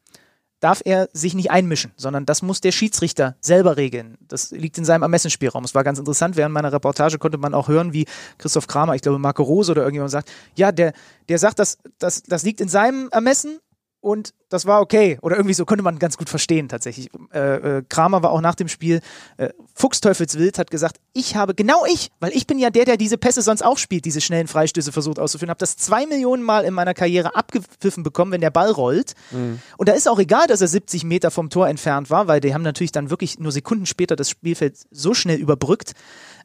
Darf 0.60 0.82
er 0.84 1.10
sich 1.14 1.36
nicht 1.36 1.52
einmischen, 1.52 1.92
sondern 1.96 2.26
das 2.26 2.42
muss 2.42 2.60
der 2.62 2.72
Schiedsrichter 2.72 3.36
selber 3.40 3.78
regeln. 3.78 4.18
Das 4.28 4.52
liegt 4.52 4.78
in 4.78 4.86
seinem 4.86 5.04
Ermessensspielraum. 5.04 5.64
Es 5.64 5.74
war 5.74 5.84
ganz 5.84 6.00
interessant, 6.00 6.36
während 6.36 6.54
meiner 6.54 6.74
Reportage 6.74 7.18
konnte 7.18 7.38
man 7.38 7.54
auch 7.54 7.68
hören, 7.68 7.94
wie 7.94 8.06
Christoph 8.38 8.68
Kramer, 8.68 8.96
ich 8.96 9.02
glaube 9.02 9.20
Marco 9.20 9.44
Rose 9.44 9.72
oder 9.72 9.84
irgendjemand 9.84 10.12
sagt, 10.12 10.32
ja, 10.56 10.72
der, 10.72 10.94
der 11.30 11.40
sagt, 11.40 11.60
das, 11.60 11.78
das, 11.98 12.24
das 12.24 12.44
liegt 12.44 12.60
in 12.62 12.68
seinem 12.68 13.10
Ermessen 13.12 13.60
und 14.02 14.34
das 14.48 14.66
war 14.66 14.82
okay. 14.82 15.18
Oder 15.22 15.36
irgendwie 15.36 15.54
so 15.54 15.66
konnte 15.66 15.84
man 15.84 16.00
ganz 16.00 16.18
gut 16.18 16.30
verstehen 16.30 16.70
tatsächlich. 16.70 17.10
Äh, 17.34 17.78
äh, 17.78 17.84
Kramer 17.88 18.24
war 18.24 18.32
auch 18.32 18.42
nach 18.42 18.56
dem 18.56 18.68
Spiel, 18.68 19.02
äh, 19.38 19.50
Fuchsteufelswild 19.76 20.58
hat 20.58 20.72
gesagt, 20.72 21.00
ich 21.14 21.36
habe, 21.36 21.54
genau 21.54 21.86
ich, 21.86 22.10
weil 22.20 22.32
ich 22.32 22.48
bin 22.48 22.60
ja 22.60 22.70
der, 22.70 22.86
der 22.86 22.98
diese 22.98 23.18
Pässe 23.18 23.42
sonst 23.42 23.62
auch 23.62 23.78
spielt, 23.78 24.06
diese 24.06 24.22
schnellen 24.22 24.48
Freistöße 24.48 24.92
versucht 24.92 25.20
auszuführen, 25.20 25.50
habe 25.50 25.60
das 25.60 25.76
zwei 25.76 26.06
Millionen 26.06 26.44
Mal 26.44 26.64
in 26.64 26.74
meiner 26.74 26.94
Karriere 26.94 27.36
abgepfiffen 27.36 28.04
bekommen, 28.04 28.32
wenn 28.32 28.42
der 28.42 28.52
Ball 28.52 28.72
rollt. 28.72 29.14
Mhm. 29.32 29.60
Und 29.78 29.90
da 29.90 29.94
ist 29.94 30.08
auch 30.08 30.20
egal, 30.20 30.48
dass 30.48 30.62
er 30.62 30.68
70 30.68 31.04
Meter 31.04 31.30
vom 31.30 31.50
Tor 31.50 31.68
entfernt 31.68 32.10
war, 32.10 32.28
weil 32.28 32.40
die 32.40 32.54
haben 32.54 32.64
natürlich 32.64 32.94
dann 32.94 33.10
wirklich 33.10 33.38
nur 33.38 33.52
Sekunden 33.52 33.86
später 33.86 34.16
das 34.16 34.30
Spielfeld 34.30 34.78
so 34.92 35.14
schnell 35.14 35.40
überbrückt. 35.40 35.92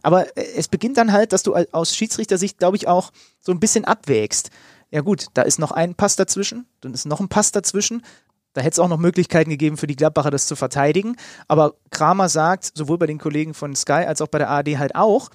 Aber 0.02 0.36
äh, 0.36 0.44
es 0.57 0.68
beginnt 0.68 0.96
dann 0.96 1.12
halt, 1.12 1.32
dass 1.32 1.44
du 1.44 1.55
aus 1.55 1.94
Schiedsrichtersicht, 1.94 2.59
glaube 2.59 2.76
ich, 2.76 2.88
auch 2.88 3.12
so 3.40 3.52
ein 3.52 3.61
bisschen 3.61 3.84
abwägst 3.84 4.50
ja 4.95 5.01
gut, 5.01 5.26
da 5.34 5.42
ist 5.42 5.59
noch 5.59 5.72
ein 5.72 5.97
Pass 5.97 6.14
dazwischen, 6.14 6.68
dann 6.80 6.95
ist 6.95 7.05
noch 7.05 7.18
ein 7.18 7.28
Pass 7.28 7.51
dazwischen. 7.51 8.05
Da 8.53 8.61
hätte 8.61 8.74
es 8.74 8.78
auch 8.78 8.86
noch 8.86 8.97
Möglichkeiten 8.97 9.51
gegeben 9.51 9.76
für 9.76 9.88
die 9.88 9.97
Gladbacher, 9.97 10.30
das 10.30 10.47
zu 10.47 10.55
verteidigen. 10.55 11.16
Aber 11.49 11.74
Kramer 11.90 12.28
sagt, 12.28 12.70
sowohl 12.76 12.99
bei 12.99 13.09
den 13.09 13.18
Kollegen 13.18 13.55
von 13.55 13.74
Sky 13.74 14.05
als 14.07 14.22
auch 14.22 14.28
bei 14.28 14.38
der 14.38 14.51
ARD 14.51 14.78
halt 14.78 14.95
auch, 14.95 15.30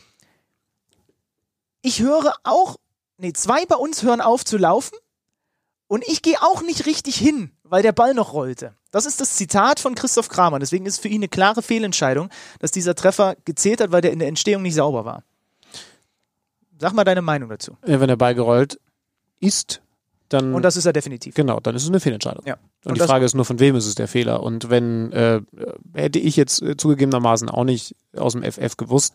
ich 1.82 2.00
höre 2.00 2.34
auch, 2.46 2.78
nee, 3.18 3.34
zwei 3.34 3.66
bei 3.66 3.76
uns 3.76 4.02
hören 4.02 4.22
auf 4.22 4.46
zu 4.46 4.58
laufen 4.58 4.98
und 5.88 6.08
ich 6.08 6.22
gehe 6.22 6.42
auch 6.42 6.62
nicht 6.62 6.86
richtig 6.86 7.18
hin, 7.18 7.52
weil 7.64 7.84
der 7.84 7.92
Ball 7.92 8.14
noch 8.14 8.32
rollte. 8.32 8.76
Das 8.92 9.06
ist 9.06 9.20
das 9.20 9.36
Zitat 9.36 9.82
von 9.82 9.94
Christoph 9.94 10.30
Kramer. 10.30 10.60
Deswegen 10.60 10.86
ist 10.86 11.02
für 11.02 11.10
ihn 11.10 11.20
eine 11.20 11.28
klare 11.28 11.62
Fehlentscheidung, 11.62 12.30
dass 12.60 12.72
dieser 12.72 12.96
Treffer 12.96 13.36
gezählt 13.44 13.82
hat, 13.82 13.92
weil 13.92 14.02
der 14.02 14.14
in 14.14 14.20
der 14.20 14.30
Entstehung 14.30 14.62
nicht 14.62 14.76
sauber 14.76 15.04
war. 15.04 15.24
Sag 16.78 16.94
mal 16.94 17.04
deine 17.04 17.22
Meinung 17.22 17.50
dazu. 17.50 17.76
Ja, 17.86 18.00
wenn 18.00 18.08
der 18.08 18.16
Ball 18.16 18.36
gerollt 18.36 18.80
ist, 19.40 19.82
dann. 20.30 20.54
Und 20.54 20.64
das 20.64 20.78
ist 20.78 20.86
er 20.86 20.94
definitiv. 20.94 21.36
Genau, 21.36 21.60
dann 21.60 21.76
ist 21.76 21.84
es 21.84 21.90
eine 21.90 22.00
Fehlentscheidung. 22.00 22.46
Ja. 22.46 22.58
Und, 22.86 22.94
und 22.94 23.02
die 23.02 23.06
Frage 23.06 23.26
ist 23.26 23.36
nur, 23.36 23.44
von 23.44 23.60
wem 23.60 23.76
ist 23.76 23.88
es 23.88 23.96
der 23.96 24.08
Fehler? 24.08 24.42
Und 24.42 24.70
wenn, 24.70 25.12
äh, 25.12 25.42
hätte 25.94 26.18
ich 26.18 26.38
jetzt 26.38 26.62
äh, 26.62 26.78
zugegebenermaßen 26.78 27.50
auch 27.50 27.66
nicht 27.66 27.96
aus 28.16 28.34
dem 28.34 28.44
FF 28.44 28.78
gewusst, 28.78 29.14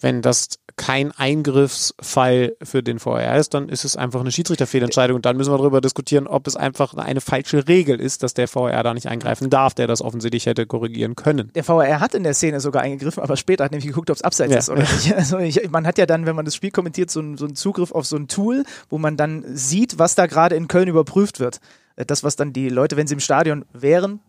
wenn 0.00 0.20
das 0.20 0.48
kein 0.76 1.12
Eingriffsfall 1.12 2.54
für 2.62 2.82
den 2.82 2.98
VR 2.98 3.36
ist, 3.36 3.54
dann 3.54 3.70
ist 3.70 3.86
es 3.86 3.96
einfach 3.96 4.20
eine 4.20 4.30
Schiedsrichterfehlentscheidung. 4.30 5.16
Und 5.16 5.24
dann 5.24 5.38
müssen 5.38 5.50
wir 5.50 5.56
darüber 5.56 5.80
diskutieren, 5.80 6.26
ob 6.26 6.46
es 6.46 6.56
einfach 6.56 6.92
eine 6.92 7.22
falsche 7.22 7.66
Regel 7.66 7.98
ist, 7.98 8.22
dass 8.22 8.34
der 8.34 8.48
VR 8.48 8.82
da 8.82 8.92
nicht 8.92 9.08
eingreifen 9.08 9.48
darf, 9.48 9.72
der 9.72 9.86
das 9.86 10.02
offensichtlich 10.02 10.44
hätte 10.44 10.66
korrigieren 10.66 11.16
können. 11.16 11.50
Der 11.54 11.64
VR 11.64 12.00
hat 12.00 12.14
in 12.14 12.22
der 12.22 12.34
Szene 12.34 12.60
sogar 12.60 12.82
eingegriffen, 12.82 13.22
aber 13.22 13.38
später 13.38 13.64
hat 13.64 13.72
nämlich 13.72 13.86
geguckt, 13.86 14.10
ob 14.10 14.16
es 14.16 14.22
abseits 14.22 14.52
ja. 14.52 14.58
ist 14.58 14.68
oder 14.68 14.80
nicht. 14.80 15.14
Also 15.16 15.38
ich, 15.38 15.70
man 15.70 15.86
hat 15.86 15.96
ja 15.96 16.04
dann, 16.04 16.26
wenn 16.26 16.36
man 16.36 16.44
das 16.44 16.54
Spiel 16.54 16.70
kommentiert, 16.70 17.10
so, 17.10 17.20
ein, 17.20 17.38
so 17.38 17.46
einen 17.46 17.56
Zugriff 17.56 17.92
auf 17.92 18.04
so 18.04 18.16
ein 18.16 18.28
Tool, 18.28 18.64
wo 18.90 18.98
man 18.98 19.16
dann 19.16 19.44
sieht, 19.56 19.98
was 19.98 20.14
da 20.14 20.26
gerade 20.26 20.56
in 20.56 20.68
Köln 20.68 20.88
überprüft 20.88 21.40
wird. 21.40 21.60
Äh, 21.96 22.06
das, 22.06 22.22
was 22.24 22.36
dann 22.36 22.52
die 22.52 22.68
Leute, 22.68 22.96
wenn 22.96 23.06
sie 23.06 23.14
im 23.14 23.20
Stadion 23.20 23.64
wären, 23.72 24.20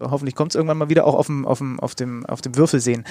hoffentlich 0.00 0.34
kommt 0.34 0.52
es 0.52 0.56
irgendwann 0.56 0.78
mal 0.78 0.88
wieder 0.88 1.06
auch 1.06 1.14
auf 1.14 1.26
dem, 1.26 1.46
auf 1.46 1.58
dem, 1.58 1.78
auf 1.78 1.94
dem, 1.94 2.26
auf 2.26 2.40
dem 2.40 2.56
Würfel 2.56 2.80
sehen. 2.80 3.04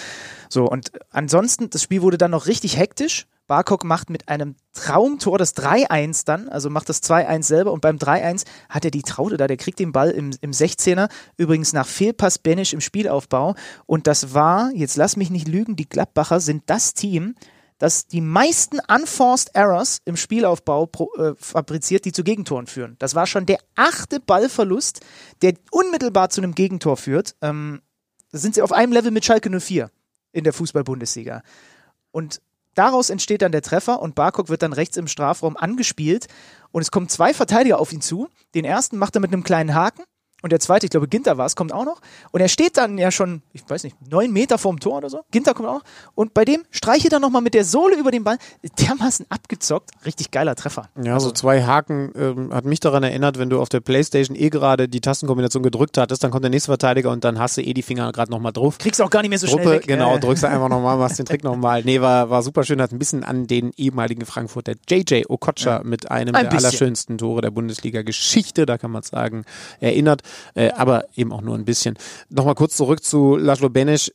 So, 0.50 0.66
und 0.66 0.92
ansonsten, 1.10 1.70
das 1.70 1.84
Spiel 1.84 2.02
wurde 2.02 2.18
dann 2.18 2.32
noch 2.32 2.48
richtig 2.48 2.78
hektisch. 2.78 3.28
Barkok 3.48 3.84
macht 3.84 4.10
mit 4.10 4.30
einem 4.30 4.56
Traumtor 4.74 5.38
das 5.38 5.56
3-1 5.58 6.26
dann, 6.26 6.48
also 6.48 6.70
macht 6.70 6.88
das 6.88 7.04
2-1 7.04 7.44
selber 7.44 7.74
und 7.74 7.82
beim 7.82 7.98
3-1 7.98 8.46
hat 8.70 8.86
er 8.86 8.92
die 8.92 9.02
Traute 9.02 9.36
da, 9.36 9.48
der 9.48 9.58
kriegt 9.58 9.80
den 9.80 9.92
Ball 9.92 10.12
im, 10.12 10.32
im 10.40 10.52
16er, 10.52 11.10
übrigens 11.36 11.74
nach 11.74 11.86
Fehlpass 11.86 12.40
Benisch 12.40 12.72
im 12.72 12.80
Spielaufbau 12.80 13.56
und 13.86 14.08
das 14.08 14.34
war, 14.34 14.72
jetzt 14.74 14.96
lass 14.96 15.18
mich 15.18 15.32
nicht 15.32 15.50
lügen, 15.50 15.76
die 15.76 15.90
Gladbacher 15.90 16.40
sind 16.40 16.64
das 16.68 16.94
Team, 16.94 17.36
das 17.82 18.06
die 18.06 18.22
meisten 18.22 18.80
Unforced 18.80 19.56
Errors 19.56 20.02
im 20.06 20.16
Spielaufbau 20.16 20.86
pro, 20.86 21.12
äh, 21.16 21.34
fabriziert, 21.36 22.06
die 22.06 22.12
zu 22.12 22.24
Gegentoren 22.24 22.68
führen. 22.68 22.96
Das 23.00 23.16
war 23.16 23.26
schon 23.26 23.48
der 23.48 23.58
achte 23.74 24.20
Ballverlust, 24.20 25.00
der 25.42 25.56
unmittelbar 25.72 26.30
zu 26.30 26.42
einem 26.42 26.54
Gegentor 26.54 26.96
führt. 26.96 27.36
Ähm, 27.42 27.82
da 28.32 28.38
sind 28.38 28.54
sie 28.54 28.62
auf 28.62 28.72
einem 28.72 28.94
Level 28.94 29.10
mit 29.10 29.26
Schalke 29.26 29.50
04 29.50 29.90
in 30.32 30.44
der 30.44 30.54
Fußball-Bundesliga. 30.54 31.42
Und 32.12 32.40
daraus 32.76 33.10
entsteht 33.10 33.42
dann 33.42 33.52
der 33.52 33.64
Treffer 33.64 34.00
und 34.00 34.14
Barkok 34.14 34.50
wird 34.50 34.62
dann 34.62 34.74
rechts 34.74 34.96
im 34.98 35.08
Strafraum 35.08 35.58
angespielt 35.58 36.28
und 36.72 36.84
es 36.84 36.92
kommen 36.92 37.10
zwei 37.10 37.34
Verteidiger 37.34 37.80
auf 37.80 37.92
ihn 37.92 38.02
zu. 38.02 38.30
Den 38.54 38.64
ersten 38.64 39.00
macht 39.00 39.16
er 39.16 39.22
mit 39.22 39.34
einem 39.34 39.44
kleinen 39.44 39.74
Haken 39.74 40.04
und 40.42 40.52
der 40.52 40.60
zweite, 40.60 40.86
ich 40.86 40.90
glaube, 40.90 41.08
Ginter 41.08 41.38
war 41.38 41.46
es, 41.46 41.56
kommt 41.56 41.72
auch 41.72 41.86
noch. 41.86 42.02
Und 42.32 42.42
er 42.42 42.48
steht 42.48 42.78
dann 42.78 42.98
ja 42.98 43.12
schon, 43.12 43.42
ich 43.54 43.64
weiß 43.68 43.84
nicht, 43.84 43.96
neun 44.10 44.32
Meter 44.32 44.58
vorm 44.58 44.80
Tor 44.80 44.98
oder 44.98 45.10
so. 45.10 45.22
Ginter 45.32 45.54
kommt 45.54 45.70
auch 45.70 45.76
noch. 45.76 45.84
Und 46.16 46.34
bei 46.34 46.46
dem 46.46 46.64
streichelt 46.72 47.14
er 47.14 47.20
nochmal 47.20 47.42
mit 47.42 47.54
der 47.54 47.64
Sohle 47.64 47.96
über 47.96 48.12
den 48.12 48.24
Ball. 48.24 48.38
Dermaßen 48.80 49.28
abgezockt. 49.30 49.92
Richtig 50.06 50.32
geiler 50.32 50.56
Treffer. 50.56 50.90
Ja, 51.04 51.14
also, 51.14 51.28
so 51.28 51.34
zwei 51.34 51.64
Haken 51.64 52.12
ähm, 52.16 52.54
hat 52.54 52.66
mich 52.66 52.80
daran 52.80 53.04
erinnert, 53.04 53.38
wenn 53.38 53.50
du 53.50 53.62
auf 53.62 53.70
der 53.70 53.82
Playstation 53.82 54.36
eh 54.36 54.50
gerade 54.50 54.88
die 54.88 55.02
Tastenkombination 55.02 55.62
gedrückt 55.64 55.98
hattest, 55.98 56.24
dann 56.24 56.32
kommt 56.32 56.44
der 56.44 56.50
nächste 56.50 56.72
Verteidiger 56.72 57.12
und 57.12 57.24
dann 57.24 57.40
hast 57.40 57.58
du 57.58 57.62
eh 57.62 57.74
die 57.74 57.84
Finger 57.84 58.12
gerade 58.12 58.32
nochmal 58.32 58.52
drauf. 58.52 58.78
Kriegst 58.80 59.02
auch 59.02 59.10
gar 59.10 59.22
nicht 59.22 59.30
mehr 59.30 59.40
so 59.40 59.48
Gruppe, 59.48 59.62
schnell 59.62 59.76
weg. 59.76 59.88
Genau, 59.88 60.18
drückst 60.18 60.44
du 60.44 60.48
einfach 60.48 60.70
nochmal, 60.70 60.98
machst 60.98 61.20
den 61.20 61.26
Trick 61.26 61.44
nochmal. 61.44 61.84
Nee, 61.84 62.02
war, 62.02 62.30
war 62.30 62.42
super 62.42 62.64
schön. 62.64 62.82
Hat 62.82 62.92
ein 62.92 63.00
bisschen 63.00 63.24
an 63.24 63.46
den 63.46 63.72
ehemaligen 63.78 64.26
Frankfurter 64.26 64.74
JJ 64.90 65.26
Okocha 65.30 65.78
ja. 65.78 65.82
mit 65.84 66.10
einem 66.10 66.34
ein 66.34 66.44
der 66.46 66.50
bisschen. 66.50 66.66
allerschönsten 66.66 67.18
Tore 67.18 67.42
der 67.42 67.52
Bundesliga-Geschichte, 67.52 68.66
da 68.66 68.78
kann 68.78 68.92
man 68.92 69.04
sagen, 69.04 69.46
erinnert. 69.80 70.22
Äh, 70.56 70.72
aber 70.72 71.06
eben 71.16 71.32
auch 71.32 71.42
nur 71.42 71.56
ein 71.56 71.66
bisschen. 71.66 71.98
Nochmal 72.30 72.56
kurz 72.56 72.76
zurück 72.76 73.04
zu 73.04 73.36
Laszlo 73.36 73.70
Benesch. 73.70 74.12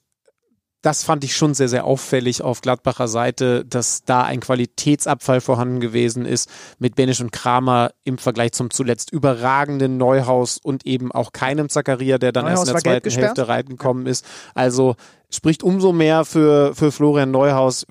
Das 0.82 1.02
fand 1.02 1.24
ich 1.24 1.34
schon 1.34 1.52
sehr, 1.52 1.68
sehr 1.68 1.84
auffällig 1.84 2.42
auf 2.42 2.60
Gladbacher 2.60 3.08
Seite, 3.08 3.64
dass 3.64 4.04
da 4.04 4.22
ein 4.22 4.38
Qualitätsabfall 4.38 5.40
vorhanden 5.40 5.80
gewesen 5.80 6.24
ist 6.24 6.48
mit 6.78 6.94
Benisch 6.94 7.20
und 7.20 7.32
Kramer 7.32 7.90
im 8.04 8.18
Vergleich 8.18 8.52
zum 8.52 8.70
zuletzt 8.70 9.10
überragenden 9.10 9.96
Neuhaus 9.96 10.58
und 10.58 10.86
eben 10.86 11.10
auch 11.10 11.32
keinem 11.32 11.70
Zakaria, 11.70 12.18
der 12.18 12.30
dann 12.30 12.44
Neuhaus 12.44 12.68
erst 12.68 12.86
in 12.86 12.92
der 12.92 13.02
zweiten 13.02 13.10
Hälfte 13.10 13.48
reingekommen 13.48 14.06
ist. 14.06 14.24
Also 14.54 14.94
spricht 15.28 15.64
umso 15.64 15.92
mehr 15.92 16.24
für, 16.24 16.72
für 16.74 16.92
Florian 16.92 17.32
Neuhaus, 17.32 17.84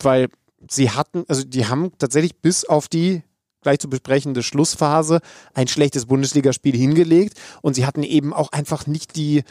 weil 0.00 0.28
sie 0.68 0.90
hatten, 0.90 1.24
also 1.28 1.44
die 1.44 1.66
haben 1.66 1.92
tatsächlich 1.98 2.40
bis 2.40 2.64
auf 2.64 2.88
die 2.88 3.22
gleich 3.66 3.80
zu 3.80 3.90
besprechende 3.90 4.44
Schlussphase 4.44 5.18
ein 5.52 5.66
schlechtes 5.66 6.06
Bundesligaspiel 6.06 6.76
hingelegt. 6.76 7.36
Und 7.62 7.74
sie 7.74 7.84
hatten 7.84 8.04
eben 8.04 8.32
auch 8.32 8.52
einfach 8.52 8.86
nicht 8.86 9.16
die, 9.16 9.42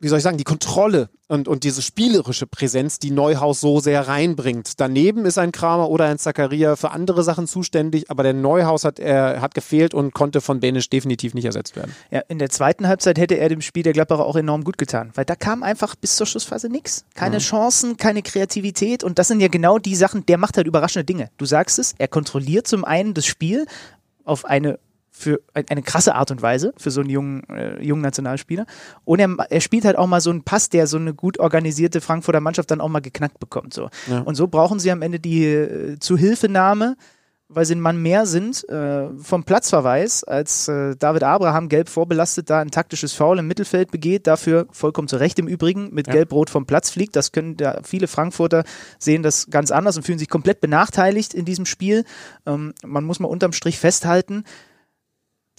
wie 0.00 0.08
soll 0.08 0.18
ich 0.18 0.24
sagen, 0.24 0.38
die 0.38 0.44
Kontrolle 0.44 1.10
und, 1.28 1.46
und 1.46 1.62
diese 1.62 1.82
spielerische 1.82 2.46
Präsenz, 2.46 2.98
die 2.98 3.10
Neuhaus 3.10 3.60
so 3.60 3.80
sehr 3.80 4.08
reinbringt. 4.08 4.80
Daneben 4.80 5.26
ist 5.26 5.38
ein 5.38 5.52
Kramer 5.52 5.90
oder 5.90 6.06
ein 6.06 6.18
Zakaria 6.18 6.74
für 6.74 6.90
andere 6.90 7.22
Sachen 7.22 7.46
zuständig, 7.46 8.10
aber 8.10 8.22
der 8.22 8.32
Neuhaus 8.32 8.84
hat, 8.84 8.98
er, 8.98 9.40
hat 9.40 9.54
gefehlt 9.54 9.92
und 9.92 10.14
konnte 10.14 10.40
von 10.40 10.60
Benisch 10.60 10.88
definitiv 10.88 11.34
nicht 11.34 11.44
ersetzt 11.44 11.76
werden. 11.76 11.94
Ja, 12.10 12.20
in 12.28 12.38
der 12.38 12.48
zweiten 12.48 12.88
Halbzeit 12.88 13.18
hätte 13.18 13.36
er 13.36 13.50
dem 13.50 13.60
Spiel 13.60 13.82
der 13.82 13.92
Gladbacher 13.92 14.24
auch 14.24 14.36
enorm 14.36 14.64
gut 14.64 14.78
getan, 14.78 15.10
weil 15.14 15.26
da 15.26 15.36
kam 15.36 15.62
einfach 15.62 15.94
bis 15.94 16.16
zur 16.16 16.26
Schlussphase 16.26 16.68
nichts. 16.68 17.04
Keine 17.14 17.36
mhm. 17.36 17.40
Chancen, 17.40 17.96
keine 17.98 18.22
Kreativität 18.22 19.04
und 19.04 19.18
das 19.18 19.28
sind 19.28 19.40
ja 19.40 19.48
genau 19.48 19.78
die 19.78 19.94
Sachen, 19.94 20.24
der 20.24 20.38
macht 20.38 20.56
halt 20.56 20.66
überraschende 20.66 21.04
Dinge. 21.04 21.30
Du 21.36 21.44
sagst 21.44 21.78
es, 21.78 21.94
er 21.98 22.08
kontrolliert 22.08 22.66
zum 22.66 22.84
einen 22.84 23.12
das 23.12 23.26
Spiel 23.26 23.66
auf 24.24 24.46
eine 24.46 24.78
für 25.20 25.40
eine 25.68 25.82
krasse 25.82 26.14
Art 26.14 26.30
und 26.30 26.40
Weise 26.40 26.72
für 26.78 26.90
so 26.90 27.02
einen 27.02 27.10
jungen, 27.10 27.44
äh, 27.50 27.82
jungen 27.82 28.02
Nationalspieler. 28.02 28.64
Und 29.04 29.20
er, 29.20 29.28
er 29.50 29.60
spielt 29.60 29.84
halt 29.84 29.98
auch 29.98 30.06
mal 30.06 30.20
so 30.20 30.30
einen 30.30 30.42
Pass, 30.42 30.70
der 30.70 30.86
so 30.86 30.96
eine 30.96 31.12
gut 31.12 31.38
organisierte 31.38 32.00
Frankfurter 32.00 32.40
Mannschaft 32.40 32.70
dann 32.70 32.80
auch 32.80 32.88
mal 32.88 33.00
geknackt 33.00 33.38
bekommt. 33.38 33.74
So. 33.74 33.90
Ja. 34.08 34.20
Und 34.20 34.34
so 34.34 34.48
brauchen 34.48 34.78
sie 34.78 34.90
am 34.90 35.02
Ende 35.02 35.20
die 35.20 35.44
äh, 35.44 35.98
Zuhilfenahme 35.98 36.96
weil 37.52 37.64
sie 37.64 37.74
ein 37.74 37.80
Mann 37.80 38.00
mehr 38.00 38.26
sind, 38.26 38.66
äh, 38.68 39.08
vom 39.18 39.42
Platzverweis, 39.42 40.22
als 40.22 40.68
äh, 40.68 40.94
David 40.96 41.24
Abraham 41.24 41.68
gelb 41.68 41.88
vorbelastet 41.88 42.48
da 42.48 42.60
ein 42.60 42.70
taktisches 42.70 43.12
Foul 43.12 43.40
im 43.40 43.48
Mittelfeld 43.48 43.90
begeht, 43.90 44.28
dafür 44.28 44.68
vollkommen 44.70 45.08
zu 45.08 45.16
Recht 45.16 45.38
im 45.40 45.48
Übrigen 45.48 45.92
mit 45.92 46.06
Ja. 46.06 46.12
gelb-rot 46.12 46.48
vom 46.48 46.64
Platz 46.64 46.90
fliegt. 46.90 47.16
Das 47.16 47.32
können 47.32 47.56
da 47.56 47.80
viele 47.82 48.06
Frankfurter 48.06 48.62
sehen 48.98 49.24
das 49.24 49.50
ganz 49.50 49.72
anders 49.72 49.96
und 49.96 50.04
fühlen 50.04 50.20
sich 50.20 50.28
komplett 50.28 50.60
benachteiligt 50.60 51.34
in 51.34 51.44
diesem 51.44 51.66
Spiel. 51.66 52.04
Ähm, 52.46 52.72
man 52.84 53.04
muss 53.04 53.18
mal 53.18 53.28
unterm 53.28 53.52
Strich 53.52 53.80
festhalten, 53.80 54.44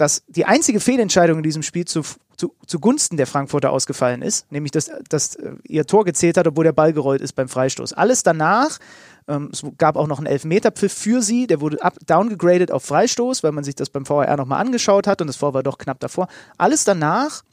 dass 0.01 0.23
die 0.27 0.45
einzige 0.45 0.79
Fehlentscheidung 0.79 1.37
in 1.37 1.43
diesem 1.43 1.61
Spiel 1.61 1.85
zu, 1.85 2.01
zu, 2.35 2.55
zugunsten 2.65 3.17
der 3.17 3.27
Frankfurter 3.27 3.71
ausgefallen 3.71 4.23
ist, 4.23 4.51
nämlich 4.51 4.71
dass, 4.71 4.89
dass 5.09 5.35
äh, 5.35 5.53
ihr 5.67 5.85
Tor 5.85 6.05
gezählt 6.05 6.37
hat, 6.37 6.47
obwohl 6.47 6.63
der 6.63 6.71
Ball 6.71 6.91
gerollt 6.91 7.21
ist 7.21 7.33
beim 7.33 7.47
Freistoß. 7.47 7.93
Alles 7.93 8.23
danach, 8.23 8.79
ähm, 9.27 9.51
es 9.53 9.63
gab 9.77 9.97
auch 9.97 10.07
noch 10.07 10.17
einen 10.17 10.25
Elfmeterpfiff 10.25 10.91
für 10.91 11.21
sie, 11.21 11.45
der 11.45 11.61
wurde 11.61 11.83
up, 11.83 11.97
downgegradet 12.07 12.71
auf 12.71 12.83
Freistoß, 12.83 13.43
weil 13.43 13.51
man 13.51 13.63
sich 13.63 13.75
das 13.75 13.91
beim 13.91 14.09
VAR 14.09 14.35
nochmal 14.37 14.59
angeschaut 14.59 15.05
hat 15.05 15.21
und 15.21 15.27
das 15.27 15.35
Vor 15.35 15.53
war 15.53 15.61
doch 15.61 15.77
knapp 15.77 15.99
davor. 15.99 16.27
Alles 16.57 16.83
danach 16.83 17.43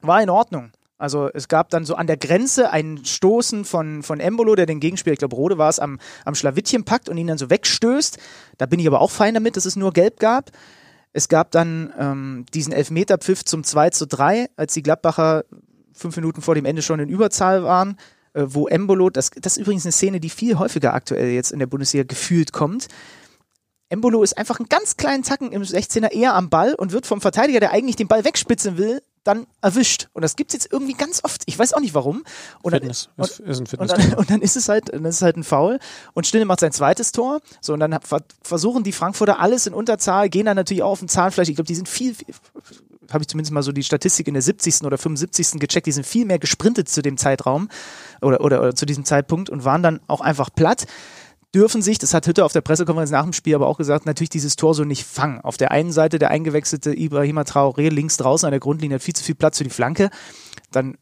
war 0.00 0.22
in 0.22 0.30
Ordnung. 0.30 0.72
Also 0.96 1.28
es 1.34 1.48
gab 1.48 1.68
dann 1.68 1.84
so 1.84 1.96
an 1.96 2.06
der 2.06 2.16
Grenze 2.16 2.70
ein 2.70 3.04
Stoßen 3.04 3.66
von, 3.66 4.02
von 4.02 4.20
Embolo, 4.20 4.54
der 4.54 4.64
den 4.64 4.80
Gegenspieler, 4.80 5.12
ich 5.12 5.18
glaube 5.18 5.36
Rode 5.36 5.58
war 5.58 5.68
es, 5.68 5.80
am, 5.80 5.98
am 6.24 6.34
Schlawittchen 6.34 6.84
packt 6.84 7.10
und 7.10 7.18
ihn 7.18 7.26
dann 7.26 7.36
so 7.36 7.50
wegstößt. 7.50 8.16
Da 8.56 8.64
bin 8.64 8.80
ich 8.80 8.86
aber 8.86 9.02
auch 9.02 9.10
fein 9.10 9.34
damit, 9.34 9.58
dass 9.58 9.66
es 9.66 9.76
nur 9.76 9.92
gelb 9.92 10.18
gab. 10.18 10.50
Es 11.14 11.28
gab 11.28 11.52
dann 11.52 11.94
ähm, 11.96 12.44
diesen 12.52 12.72
Elfmeterpfiff 12.72 13.44
zum 13.44 13.62
2 13.62 13.90
zu 13.90 14.06
3, 14.06 14.50
als 14.56 14.74
die 14.74 14.82
Gladbacher 14.82 15.44
fünf 15.92 16.16
Minuten 16.16 16.42
vor 16.42 16.56
dem 16.56 16.64
Ende 16.64 16.82
schon 16.82 16.98
in 16.98 17.08
Überzahl 17.08 17.62
waren, 17.62 17.96
äh, 18.32 18.42
wo 18.46 18.66
Embolo, 18.66 19.10
das, 19.10 19.30
das 19.30 19.56
ist 19.56 19.62
übrigens 19.62 19.86
eine 19.86 19.92
Szene, 19.92 20.18
die 20.18 20.28
viel 20.28 20.58
häufiger 20.58 20.92
aktuell 20.92 21.30
jetzt 21.30 21.52
in 21.52 21.60
der 21.60 21.68
Bundesliga 21.68 22.04
gefühlt 22.04 22.52
kommt. 22.52 22.88
Embolo 23.90 24.24
ist 24.24 24.36
einfach 24.36 24.58
einen 24.58 24.68
ganz 24.68 24.96
kleinen 24.96 25.22
Tacken 25.22 25.52
im 25.52 25.62
16er 25.62 26.10
eher 26.10 26.34
am 26.34 26.50
Ball 26.50 26.74
und 26.74 26.90
wird 26.90 27.06
vom 27.06 27.20
Verteidiger, 27.20 27.60
der 27.60 27.70
eigentlich 27.70 27.94
den 27.94 28.08
Ball 28.08 28.24
wegspitzen 28.24 28.76
will, 28.76 29.00
dann 29.24 29.46
erwischt. 29.60 30.08
Und 30.12 30.22
das 30.22 30.36
gibt's 30.36 30.54
jetzt 30.54 30.70
irgendwie 30.70 30.94
ganz 30.94 31.22
oft. 31.24 31.42
Ich 31.46 31.58
weiß 31.58 31.72
auch 31.72 31.80
nicht 31.80 31.94
warum. 31.94 32.24
Und 32.62 32.72
dann, 32.72 32.80
Fitness. 32.80 33.08
und, 33.16 33.28
Ist, 33.28 33.40
ein 33.40 33.46
und 33.48 33.68
Fitness. 33.68 33.92
dann, 33.92 34.14
und 34.14 34.30
dann 34.30 34.40
ist 34.40 34.56
es 34.56 34.68
halt, 34.68 34.92
dann 34.92 35.04
ist 35.04 35.16
es 35.16 35.22
halt 35.22 35.36
ein 35.36 35.44
Foul. 35.44 35.78
Und 36.12 36.26
Stille 36.26 36.44
macht 36.44 36.60
sein 36.60 36.72
zweites 36.72 37.12
Tor. 37.12 37.40
So, 37.60 37.72
und 37.72 37.80
dann 37.80 37.98
ver 38.02 38.22
versuchen 38.42 38.84
die 38.84 38.92
Frankfurter 38.92 39.40
alles 39.40 39.66
in 39.66 39.74
Unterzahl, 39.74 40.28
gehen 40.28 40.46
dann 40.46 40.56
natürlich 40.56 40.82
auch 40.82 40.92
auf 40.92 40.98
den 41.00 41.08
Zahnfleisch. 41.08 41.48
Ich 41.48 41.56
glaube, 41.56 41.68
die 41.68 41.74
sind 41.74 41.88
viel, 41.88 42.14
viel 42.14 42.26
habe 43.12 43.22
ich 43.22 43.28
zumindest 43.28 43.52
mal 43.52 43.62
so 43.62 43.72
die 43.72 43.82
Statistik 43.82 44.28
in 44.28 44.34
der 44.34 44.42
70. 44.42 44.82
oder 44.82 44.98
75. 44.98 45.60
gecheckt, 45.60 45.86
die 45.86 45.92
sind 45.92 46.06
viel 46.06 46.24
mehr 46.24 46.38
gesprintet 46.38 46.88
zu 46.88 47.02
dem 47.02 47.16
Zeitraum 47.16 47.68
oder, 48.22 48.40
oder, 48.40 48.60
oder 48.60 48.74
zu 48.74 48.86
diesem 48.86 49.04
Zeitpunkt 49.04 49.50
und 49.50 49.64
waren 49.64 49.82
dann 49.82 50.00
auch 50.06 50.20
einfach 50.20 50.50
platt 50.54 50.86
dürfen 51.54 51.82
sich, 51.82 51.98
das 51.98 52.12
hat 52.14 52.26
Hütte 52.26 52.44
auf 52.44 52.52
der 52.52 52.60
Pressekonferenz 52.60 53.10
nach 53.10 53.22
dem 53.22 53.32
Spiel 53.32 53.54
aber 53.54 53.66
auch 53.66 53.78
gesagt, 53.78 54.06
natürlich 54.06 54.30
dieses 54.30 54.56
Tor 54.56 54.74
so 54.74 54.84
nicht 54.84 55.04
fangen. 55.04 55.40
Auf 55.40 55.56
der 55.56 55.70
einen 55.70 55.92
Seite 55.92 56.18
der 56.18 56.30
eingewechselte 56.30 56.92
Ibrahima 56.92 57.42
Traoré 57.42 57.90
links 57.90 58.16
draußen 58.16 58.46
an 58.46 58.50
der 58.52 58.60
Grundlinie 58.60 58.96
hat 58.96 59.02
viel 59.02 59.14
zu 59.14 59.24
viel 59.24 59.34
Platz 59.34 59.58
für 59.58 59.64
die 59.64 59.70
Flanke. 59.70 60.10
Dann 60.72 60.96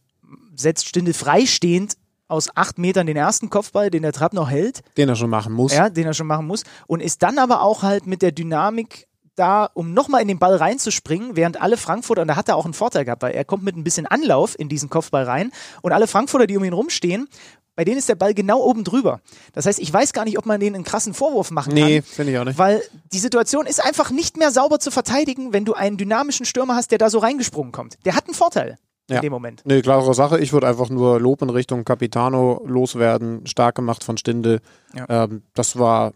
setzt 0.55 0.87
Stindl 0.87 1.15
freistehend 1.15 1.97
aus 2.29 2.49
acht 2.55 2.79
Metern 2.79 3.07
den 3.07 3.17
ersten 3.17 3.51
Kopfball, 3.51 3.91
den 3.91 4.03
der 4.03 4.13
Trapp 4.13 4.33
noch 4.33 4.51
hält, 4.51 4.83
Den 4.97 5.09
er 5.09 5.17
schon 5.17 5.31
machen 5.31 5.53
muss. 5.53 5.75
ja, 5.75 5.91
den 5.91 6.07
er 6.07 6.15
schon 6.15 6.27
machen 6.27 6.47
muss, 6.47 6.65
und 6.87 7.01
ist 7.01 7.23
dann 7.23 7.39
aber 7.39 7.63
auch 7.63 7.83
halt 7.83 8.07
mit 8.07 8.23
der 8.23 8.33
Dynamik 8.33 9.07
da, 9.35 9.69
um 9.75 9.93
nochmal 9.95 10.23
in 10.23 10.29
den 10.29 10.39
Ball 10.39 10.57
reinzuspringen, 10.57 11.37
während 11.37 11.61
alle 11.61 11.77
Frankfurter, 11.77 12.23
und 12.23 12.29
da 12.29 12.37
hat 12.37 12.49
er 12.49 12.57
auch 12.57 12.65
einen 12.65 12.75
Vorteil 12.75 13.05
gehabt, 13.05 13.23
weil 13.23 13.33
er 13.35 13.45
kommt 13.45 13.63
mit 13.63 13.77
ein 13.77 13.85
bisschen 13.85 14.07
Anlauf 14.07 14.59
in 14.59 14.69
diesen 14.69 14.91
Kopfball 14.91 15.25
rein 15.25 15.53
und 15.83 15.93
alle 15.93 16.07
Frankfurter, 16.07 16.47
die 16.47 16.57
um 16.57 16.65
ihn 16.65 16.73
rumstehen, 16.73 17.29
bei 17.75 17.85
denen 17.85 17.97
ist 17.97 18.09
der 18.11 18.17
Ball 18.17 18.35
genau 18.35 18.61
oben 18.61 18.85
drüber. 18.85 19.21
Das 19.55 19.65
heißt, 19.65 19.79
ich 19.79 19.91
weiß 19.91 20.13
gar 20.13 20.27
nicht, 20.27 20.37
ob 20.37 20.45
man 20.45 20.61
denen 20.61 20.75
einen 20.77 20.85
krassen 20.85 21.15
Vorwurf 21.15 21.51
machen 21.51 21.73
Nee, 21.73 22.01
kann. 22.01 22.11
finde 22.11 22.33
ich 22.33 22.39
auch 22.39 22.45
nicht. 22.45 22.59
Weil 22.59 22.83
die 23.15 23.19
Situation 23.19 23.65
ist 23.65 23.83
einfach 23.83 24.11
nicht 24.11 24.37
mehr 24.37 24.51
sauber 24.51 24.79
zu 24.79 24.91
verteidigen, 24.91 25.55
wenn 25.55 25.65
du 25.65 25.73
einen 25.73 25.97
dynamischen 25.97 26.45
Stürmer 26.45 26.77
hast, 26.77 26.91
der 26.91 26.99
da 26.99 27.09
so 27.09 27.19
reingesprungen 27.19 27.73
kommt. 27.73 27.97
Der 28.05 28.15
hat 28.15 28.27
einen 28.27 28.35
Vorteil 28.35 28.77
Ja. 29.09 29.17
in 29.17 29.23
dem 29.23 29.33
Moment. 29.33 29.63
Nee, 29.65 29.81
klare 29.81 30.13
Sache. 30.13 30.39
Ich 30.39 30.53
würde 30.53 30.69
einfach 30.69 30.91
nur 30.91 31.19
Lob 31.19 31.41
in 31.41 31.49
Richtung 31.49 31.87
Capitano 31.87 32.61
loswerden. 32.67 33.47
Stark 33.47 33.75
gemacht 33.77 34.05
von 34.05 34.19
Stinde. 34.19 34.61
Ja. 34.95 35.07
Ähm, 35.25 35.43
das 35.55 35.79
war, 35.79 36.13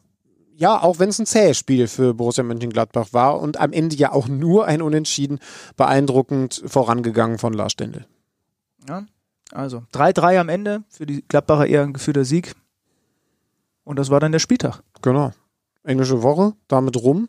ja, 0.56 0.82
auch 0.82 0.98
wenn 0.98 1.10
es 1.10 1.18
ein 1.18 1.26
zähes 1.26 1.58
Spiel 1.58 1.86
für 1.86 2.14
Borussia 2.14 2.42
Mönchengladbach 2.42 3.12
war 3.12 3.40
und 3.40 3.58
am 3.58 3.72
Ende 3.72 3.94
ja 3.96 4.12
auch 4.12 4.26
nur 4.28 4.66
ein 4.66 4.82
Unentschieden, 4.82 5.38
beeindruckend 5.76 6.62
vorangegangen 6.66 7.38
von 7.38 7.52
Lars 7.52 7.72
Stindl. 7.72 8.06
Ja. 8.88 9.04
Also 9.52 9.84
3-3 9.92 10.40
am 10.40 10.48
Ende, 10.48 10.82
für 10.88 11.06
die 11.06 11.22
Gladbacher 11.28 11.66
eher 11.66 11.82
ein 11.82 11.92
gefühlter 11.92 12.24
Sieg. 12.24 12.54
Und 13.84 13.98
das 13.98 14.10
war 14.10 14.18
dann 14.18 14.32
der 14.32 14.40
Spieltag. 14.40 14.82
Genau. 15.02 15.32
Englische 15.84 16.22
Woche, 16.22 16.54
damit 16.66 16.96
rum. 16.96 17.28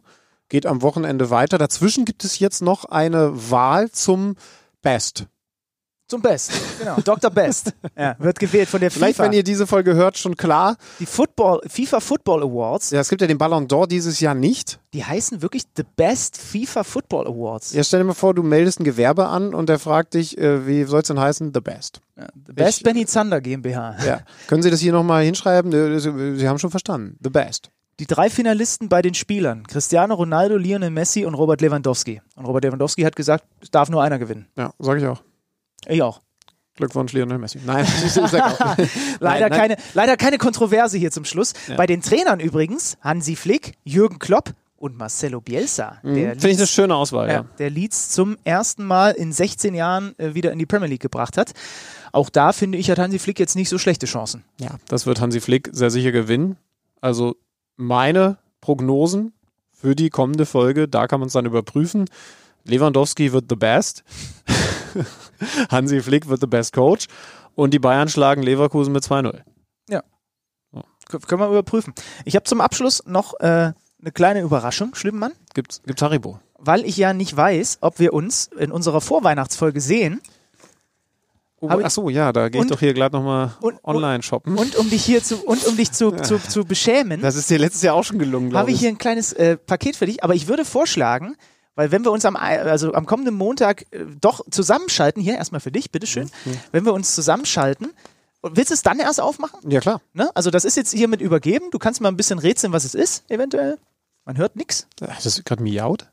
Geht 0.50 0.66
am 0.66 0.82
Wochenende 0.82 1.30
weiter. 1.30 1.58
Dazwischen 1.58 2.06
gibt 2.06 2.24
es 2.24 2.40
jetzt 2.40 2.62
noch 2.62 2.86
eine 2.86 3.52
Wahl 3.52 3.92
zum 3.92 4.36
Best. 4.82 5.28
Zum 6.08 6.22
Best. 6.22 6.52
Genau. 6.80 6.96
Dr. 7.04 7.30
Best. 7.30 7.74
Ja, 7.98 8.16
wird 8.20 8.40
gewählt 8.40 8.70
von 8.70 8.80
der 8.80 8.92
Vielleicht, 8.92 9.16
FIFA. 9.18 9.24
wenn 9.26 9.34
ihr 9.34 9.44
diese 9.44 9.66
Folge 9.68 9.94
hört, 9.96 10.18
schon 10.18 10.38
klar. 10.38 10.78
die 11.00 11.06
Football, 11.06 11.62
FIFA 11.68 12.00
Football 12.00 12.44
Awards, 12.44 12.92
Ja, 12.92 13.00
es 13.02 13.10
gibt 13.10 13.22
ja 13.22 13.28
den 13.28 13.38
Ballon 13.40 13.68
d'Or 13.68 13.88
dieses 13.88 14.20
Jahr 14.20 14.36
nicht. 14.36 14.80
die 14.94 15.04
heißen 15.04 15.42
wirklich 15.42 15.64
The 15.76 15.84
Best 15.96 16.38
FIFA 16.38 16.84
Football 16.84 17.28
Awards. 17.28 17.74
Ja, 17.74 17.84
stell 17.84 18.00
dir 18.02 18.06
mal 18.06 18.14
vor, 18.14 18.34
du 18.34 18.44
meldest 18.44 18.80
ein 18.80 18.84
Gewerbe 18.84 19.28
an 19.28 19.54
und 19.54 19.68
der 19.68 19.80
fragt 19.80 20.14
dich, 20.14 20.38
äh, 20.38 20.66
wie 20.68 20.84
soll 20.84 21.02
es 21.02 21.08
denn 21.08 21.20
heißen? 21.20 21.52
The 21.54 21.60
Best. 21.62 22.02
Ja, 22.18 22.28
The 22.46 22.54
Best 22.54 22.78
Ich- 22.78 22.84
Benny 22.84 23.06
Zander 23.06 23.42
GmbH. 23.42 23.96
Ja. 24.06 24.20
Können 24.48 24.62
Sie 24.62 24.70
das 24.70 24.80
hier 24.80 24.94
nochmal 24.94 25.24
hinschreiben? 25.26 25.74
Äh, 25.74 26.00
Sie 26.00 26.36
Sie 26.38 26.48
haben 26.48 26.60
schon 26.60 26.72
verstanden. 26.72 27.18
The 27.24 27.30
Best. 27.30 27.70
Die 28.00 28.06
drei 28.06 28.30
Finalisten 28.30 28.90
bei 28.90 29.02
den 29.02 29.16
Spielern, 29.16 29.66
Cristiano 29.66 30.14
Ronaldo, 30.14 30.56
Lionel 30.56 30.92
Messi 30.92 31.26
und 31.26 31.34
Robert 31.34 31.62
Lewandowski. 31.62 32.22
Und 32.36 32.46
Robert 32.46 32.64
Lewandowski 32.64 33.02
hat 33.02 33.16
gesagt, 33.16 33.44
es 33.60 33.72
darf 33.72 33.90
nur 33.90 34.04
einer 34.04 34.20
gewinnen. 34.20 34.46
Ja, 34.56 34.72
sage 34.78 35.00
ich 35.02 35.08
auch. 35.08 35.24
Ich 35.88 36.02
auch. 36.02 36.22
Glückwunsch, 36.76 37.12
Lionel 37.14 37.40
Messi. 37.40 37.60
Nein, 37.66 37.86
sag 38.08 38.34
auch. 38.62 38.78
Leider, 39.20 39.50
nein. 39.50 39.60
Keine, 39.60 39.78
leider 39.96 40.16
keine 40.16 40.38
Kontroverse 40.38 40.98
hier 40.98 41.10
zum 41.12 41.26
Schluss. 41.26 41.54
Bei 41.76 41.88
den 41.88 42.02
Trainern 42.04 42.40
übrigens, 42.40 42.98
Hansi 43.02 43.36
Flick, 43.36 43.74
Jürgen 43.84 44.20
Klopp 44.20 44.54
und 44.76 44.96
Marcelo 44.96 45.42
Bielsa. 45.42 45.98
Der 46.04 46.12
Mhm. 46.12 46.16
Finde 46.16 46.36
ich 46.36 46.44
eine 46.44 46.54
Leeds- 46.58 46.70
schöne 46.72 46.96
Auswahl, 46.96 47.28
ja, 47.30 47.34
ja. 47.34 47.46
der 47.58 47.72
Leeds 47.72 48.10
zum 48.10 48.38
ersten 48.44 48.86
Mal 48.86 49.12
in 49.14 49.34
16 49.34 49.74
Jahren 49.74 50.14
äh, 50.20 50.36
wieder 50.36 50.52
in 50.52 50.60
die 50.60 50.68
Premier 50.68 50.88
League 50.88 51.02
gebracht 51.02 51.36
hat. 51.36 51.54
Auch 52.12 52.30
da 52.30 52.54
finde 52.54 52.78
ich, 52.78 52.92
hat 52.92 53.00
Hansi 53.00 53.18
Flick 53.18 53.40
jetzt 53.40 53.56
nicht 53.56 53.70
so 53.70 53.80
schlechte 53.80 54.06
Chancen. 54.06 54.44
Ja, 54.60 54.76
das 54.88 55.08
wird 55.08 55.20
Hansi 55.20 55.42
Flick 55.42 55.70
sehr 55.72 55.90
sicher 55.90 56.12
gewinnen. 56.12 56.58
Also 57.02 57.38
meine 57.76 58.38
Prognosen 58.62 59.34
für 59.74 59.96
die 59.96 60.12
kommende 60.12 60.46
Folge, 60.46 60.88
da 60.88 61.08
kann 61.08 61.22
man 61.22 61.28
es 61.28 61.34
dann 61.34 61.48
überprüfen. 61.48 62.06
Lewandowski 62.66 63.34
wird 63.34 63.46
the 63.50 63.56
best. 63.56 64.04
Hansi 65.72 66.02
Flick 66.02 66.28
wird 66.28 66.42
the 66.42 66.48
best 66.48 66.74
coach. 66.74 67.08
Und 67.56 67.74
die 67.74 67.80
Bayern 67.80 68.08
schlagen 68.10 68.44
Leverkusen 68.44 68.94
mit 68.94 69.04
2-0. 69.04 69.42
K 71.10 71.20
können 71.20 71.42
wir 71.42 71.48
überprüfen. 71.48 71.94
Ich 72.26 72.36
habe 72.36 72.44
zum 72.44 72.60
Abschluss 72.60 73.02
noch 73.06 73.40
äh, 73.40 73.46
eine 74.02 74.12
kleine 74.14 74.42
Überraschung, 74.42 74.94
Schlimmann, 74.94 75.32
Gibt's, 75.54 75.82
gibt's 75.86 76.02
Haribo? 76.02 76.40
weil 76.60 76.84
ich 76.86 76.98
ja 76.98 77.14
nicht 77.14 77.36
weiß, 77.38 77.78
ob 77.80 78.00
wir 78.00 78.12
uns 78.14 78.50
in 78.60 78.72
unserer 78.74 79.00
Vorweihnachtsfolge 79.00 79.80
sehen. 79.80 80.20
Oh, 81.60 81.70
ach 81.72 81.90
so, 81.90 82.10
ja, 82.10 82.34
da 82.34 82.50
gehe 82.50 82.60
ich 82.60 82.64
und- 82.64 82.72
doch 82.72 82.80
hier 82.80 82.94
gleich 82.94 83.12
nochmal 83.12 83.52
und- 83.62 83.82
online 83.84 84.22
shoppen. 84.22 84.58
Und 84.58 84.76
um 84.76 84.90
dich 84.90 85.04
hier 85.06 85.24
zu 85.24 85.38
und 85.46 85.66
um 85.66 85.78
dich 85.78 85.92
zu, 85.94 86.12
zu, 86.22 86.40
zu 86.40 86.66
beschämen, 86.66 87.22
das 87.22 87.36
ist 87.36 87.50
dir 87.50 87.58
letztes 87.58 87.82
Jahr 87.84 87.96
auch 87.96 88.04
schon 88.04 88.20
gelungen, 88.20 88.50
glaube 88.50 88.60
habe 88.60 88.70
ich. 88.72 88.76
ich 88.76 88.82
hier 88.82 88.90
ein 88.90 88.98
kleines 88.98 89.32
äh, 89.34 89.56
Paket 89.58 89.96
für 89.96 90.06
dich. 90.08 90.24
Aber 90.26 90.36
ich 90.36 90.48
würde 90.50 90.66
vorschlagen, 90.66 91.36
weil 91.78 91.92
wenn 91.92 92.04
wir 92.04 92.12
uns 92.12 92.26
am, 92.26 92.36
also 92.36 92.94
am 92.94 93.06
kommenden 93.06 93.36
Montag 93.36 93.86
äh, 93.92 94.04
doch 94.20 94.42
zusammenschalten, 94.50 95.22
hier 95.22 95.36
erstmal 95.36 95.62
für 95.62 95.72
dich, 95.72 95.92
bitteschön, 95.92 96.30
wenn 96.72 96.86
wir 96.86 96.94
uns 96.94 97.14
zusammenschalten, 97.14 97.94
willst 98.42 98.72
du 98.72 98.74
es 98.74 98.82
dann 98.82 99.00
erst 99.00 99.22
aufmachen? 99.22 99.60
ja, 99.70 99.80
klar. 99.80 100.02
Ne? 100.14 100.30
Also 100.34 100.50
das 100.50 100.66
ist 100.66 100.76
jetzt 100.76 100.92
hiermit 100.92 101.22
übergeben. 101.22 101.70
Du 101.72 101.78
kannst 101.78 102.02
mal 102.02 102.10
ein 102.10 102.18
bisschen 102.18 102.40
rätseln, 102.40 102.74
was 102.74 102.84
es 102.84 102.96
ist, 102.96 103.30
eventuell. 103.30 103.78
Man 104.26 104.38
hört 104.38 104.56
nichts. 104.56 104.88
Hast 105.08 105.38
du 105.38 105.44
gerade 105.44 105.62
miaut? 105.64 106.08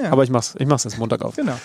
Ja. 0.00 0.12
Aber 0.12 0.24
ich 0.24 0.30
mach's, 0.30 0.54
ich 0.58 0.66
mach's 0.66 0.84
jetzt 0.84 0.98
Montag 0.98 1.22
auf. 1.22 1.36
Genau. 1.36 1.58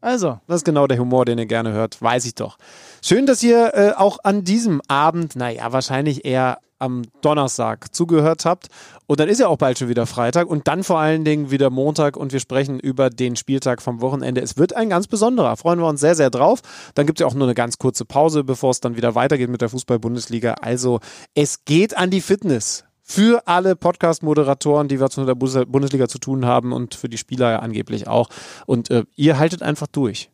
Also, 0.00 0.40
Das 0.48 0.56
ist 0.56 0.64
genau 0.64 0.86
der 0.86 0.98
Humor, 0.98 1.24
den 1.24 1.38
ihr 1.38 1.46
gerne 1.46 1.72
hört, 1.72 2.02
weiß 2.02 2.24
ich 2.24 2.34
doch. 2.34 2.58
Schön, 3.02 3.26
dass 3.26 3.42
ihr 3.42 3.72
äh, 3.74 3.92
auch 3.96 4.18
an 4.24 4.42
diesem 4.42 4.82
Abend, 4.88 5.36
naja, 5.36 5.72
wahrscheinlich 5.72 6.24
eher 6.24 6.58
am 6.78 7.02
Donnerstag 7.22 7.94
zugehört 7.94 8.44
habt. 8.44 8.68
Und 9.06 9.20
dann 9.20 9.28
ist 9.28 9.40
ja 9.40 9.48
auch 9.48 9.58
bald 9.58 9.78
schon 9.78 9.88
wieder 9.88 10.06
Freitag 10.06 10.48
und 10.48 10.68
dann 10.68 10.84
vor 10.84 10.98
allen 10.98 11.24
Dingen 11.24 11.50
wieder 11.50 11.70
Montag 11.70 12.16
und 12.16 12.32
wir 12.32 12.40
sprechen 12.40 12.80
über 12.80 13.10
den 13.10 13.36
Spieltag 13.36 13.82
vom 13.82 14.00
Wochenende. 14.00 14.40
Es 14.40 14.56
wird 14.56 14.74
ein 14.74 14.88
ganz 14.88 15.06
besonderer, 15.06 15.56
freuen 15.56 15.78
wir 15.78 15.86
uns 15.86 16.00
sehr, 16.00 16.14
sehr 16.14 16.30
drauf. 16.30 16.60
Dann 16.94 17.06
gibt 17.06 17.18
es 17.18 17.20
ja 17.20 17.26
auch 17.26 17.34
nur 17.34 17.46
eine 17.46 17.54
ganz 17.54 17.78
kurze 17.78 18.04
Pause, 18.04 18.44
bevor 18.44 18.70
es 18.70 18.80
dann 18.80 18.96
wieder 18.96 19.14
weitergeht 19.14 19.50
mit 19.50 19.60
der 19.60 19.68
Fußball-Bundesliga. 19.68 20.54
Also 20.54 21.00
es 21.34 21.64
geht 21.64 21.96
an 21.96 22.10
die 22.10 22.20
Fitness 22.20 22.84
für 23.02 23.46
alle 23.46 23.76
Podcast-Moderatoren, 23.76 24.88
die 24.88 24.98
was 24.98 25.16
mit 25.16 25.28
der 25.28 25.34
Bundesliga 25.34 26.08
zu 26.08 26.18
tun 26.18 26.44
haben 26.44 26.72
und 26.72 26.96
für 26.96 27.08
die 27.08 27.18
Spieler 27.18 27.52
ja 27.52 27.58
angeblich 27.60 28.08
auch. 28.08 28.28
Und 28.66 28.90
äh, 28.90 29.04
ihr 29.14 29.38
haltet 29.38 29.62
einfach 29.62 29.86
durch. 29.86 30.30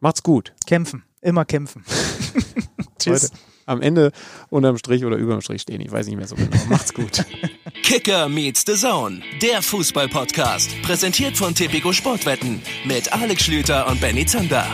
Macht's 0.00 0.24
gut. 0.24 0.52
Kämpfen. 0.66 1.04
Immer 1.20 1.44
kämpfen. 1.44 1.84
Tschüss. 2.98 3.30
Heute 3.30 3.47
am 3.68 3.82
Ende 3.82 4.12
unterm 4.50 4.78
Strich 4.78 5.04
oder 5.04 5.16
überm 5.16 5.40
Strich 5.40 5.62
stehen. 5.62 5.80
Ich 5.80 5.92
weiß 5.92 6.06
nicht 6.06 6.16
mehr 6.16 6.26
so 6.26 6.36
genau. 6.36 6.56
Macht's 6.68 6.94
gut. 6.94 7.24
Kicker 7.82 8.28
meets 8.28 8.64
the 8.66 8.74
Zone, 8.74 9.20
der 9.40 9.62
Fußball-Podcast. 9.62 10.82
Präsentiert 10.82 11.36
von 11.36 11.54
Tipico 11.54 11.92
Sportwetten 11.92 12.60
mit 12.84 13.12
Alex 13.12 13.44
Schlüter 13.44 13.86
und 13.88 14.00
Benny 14.00 14.26
Zander. 14.26 14.66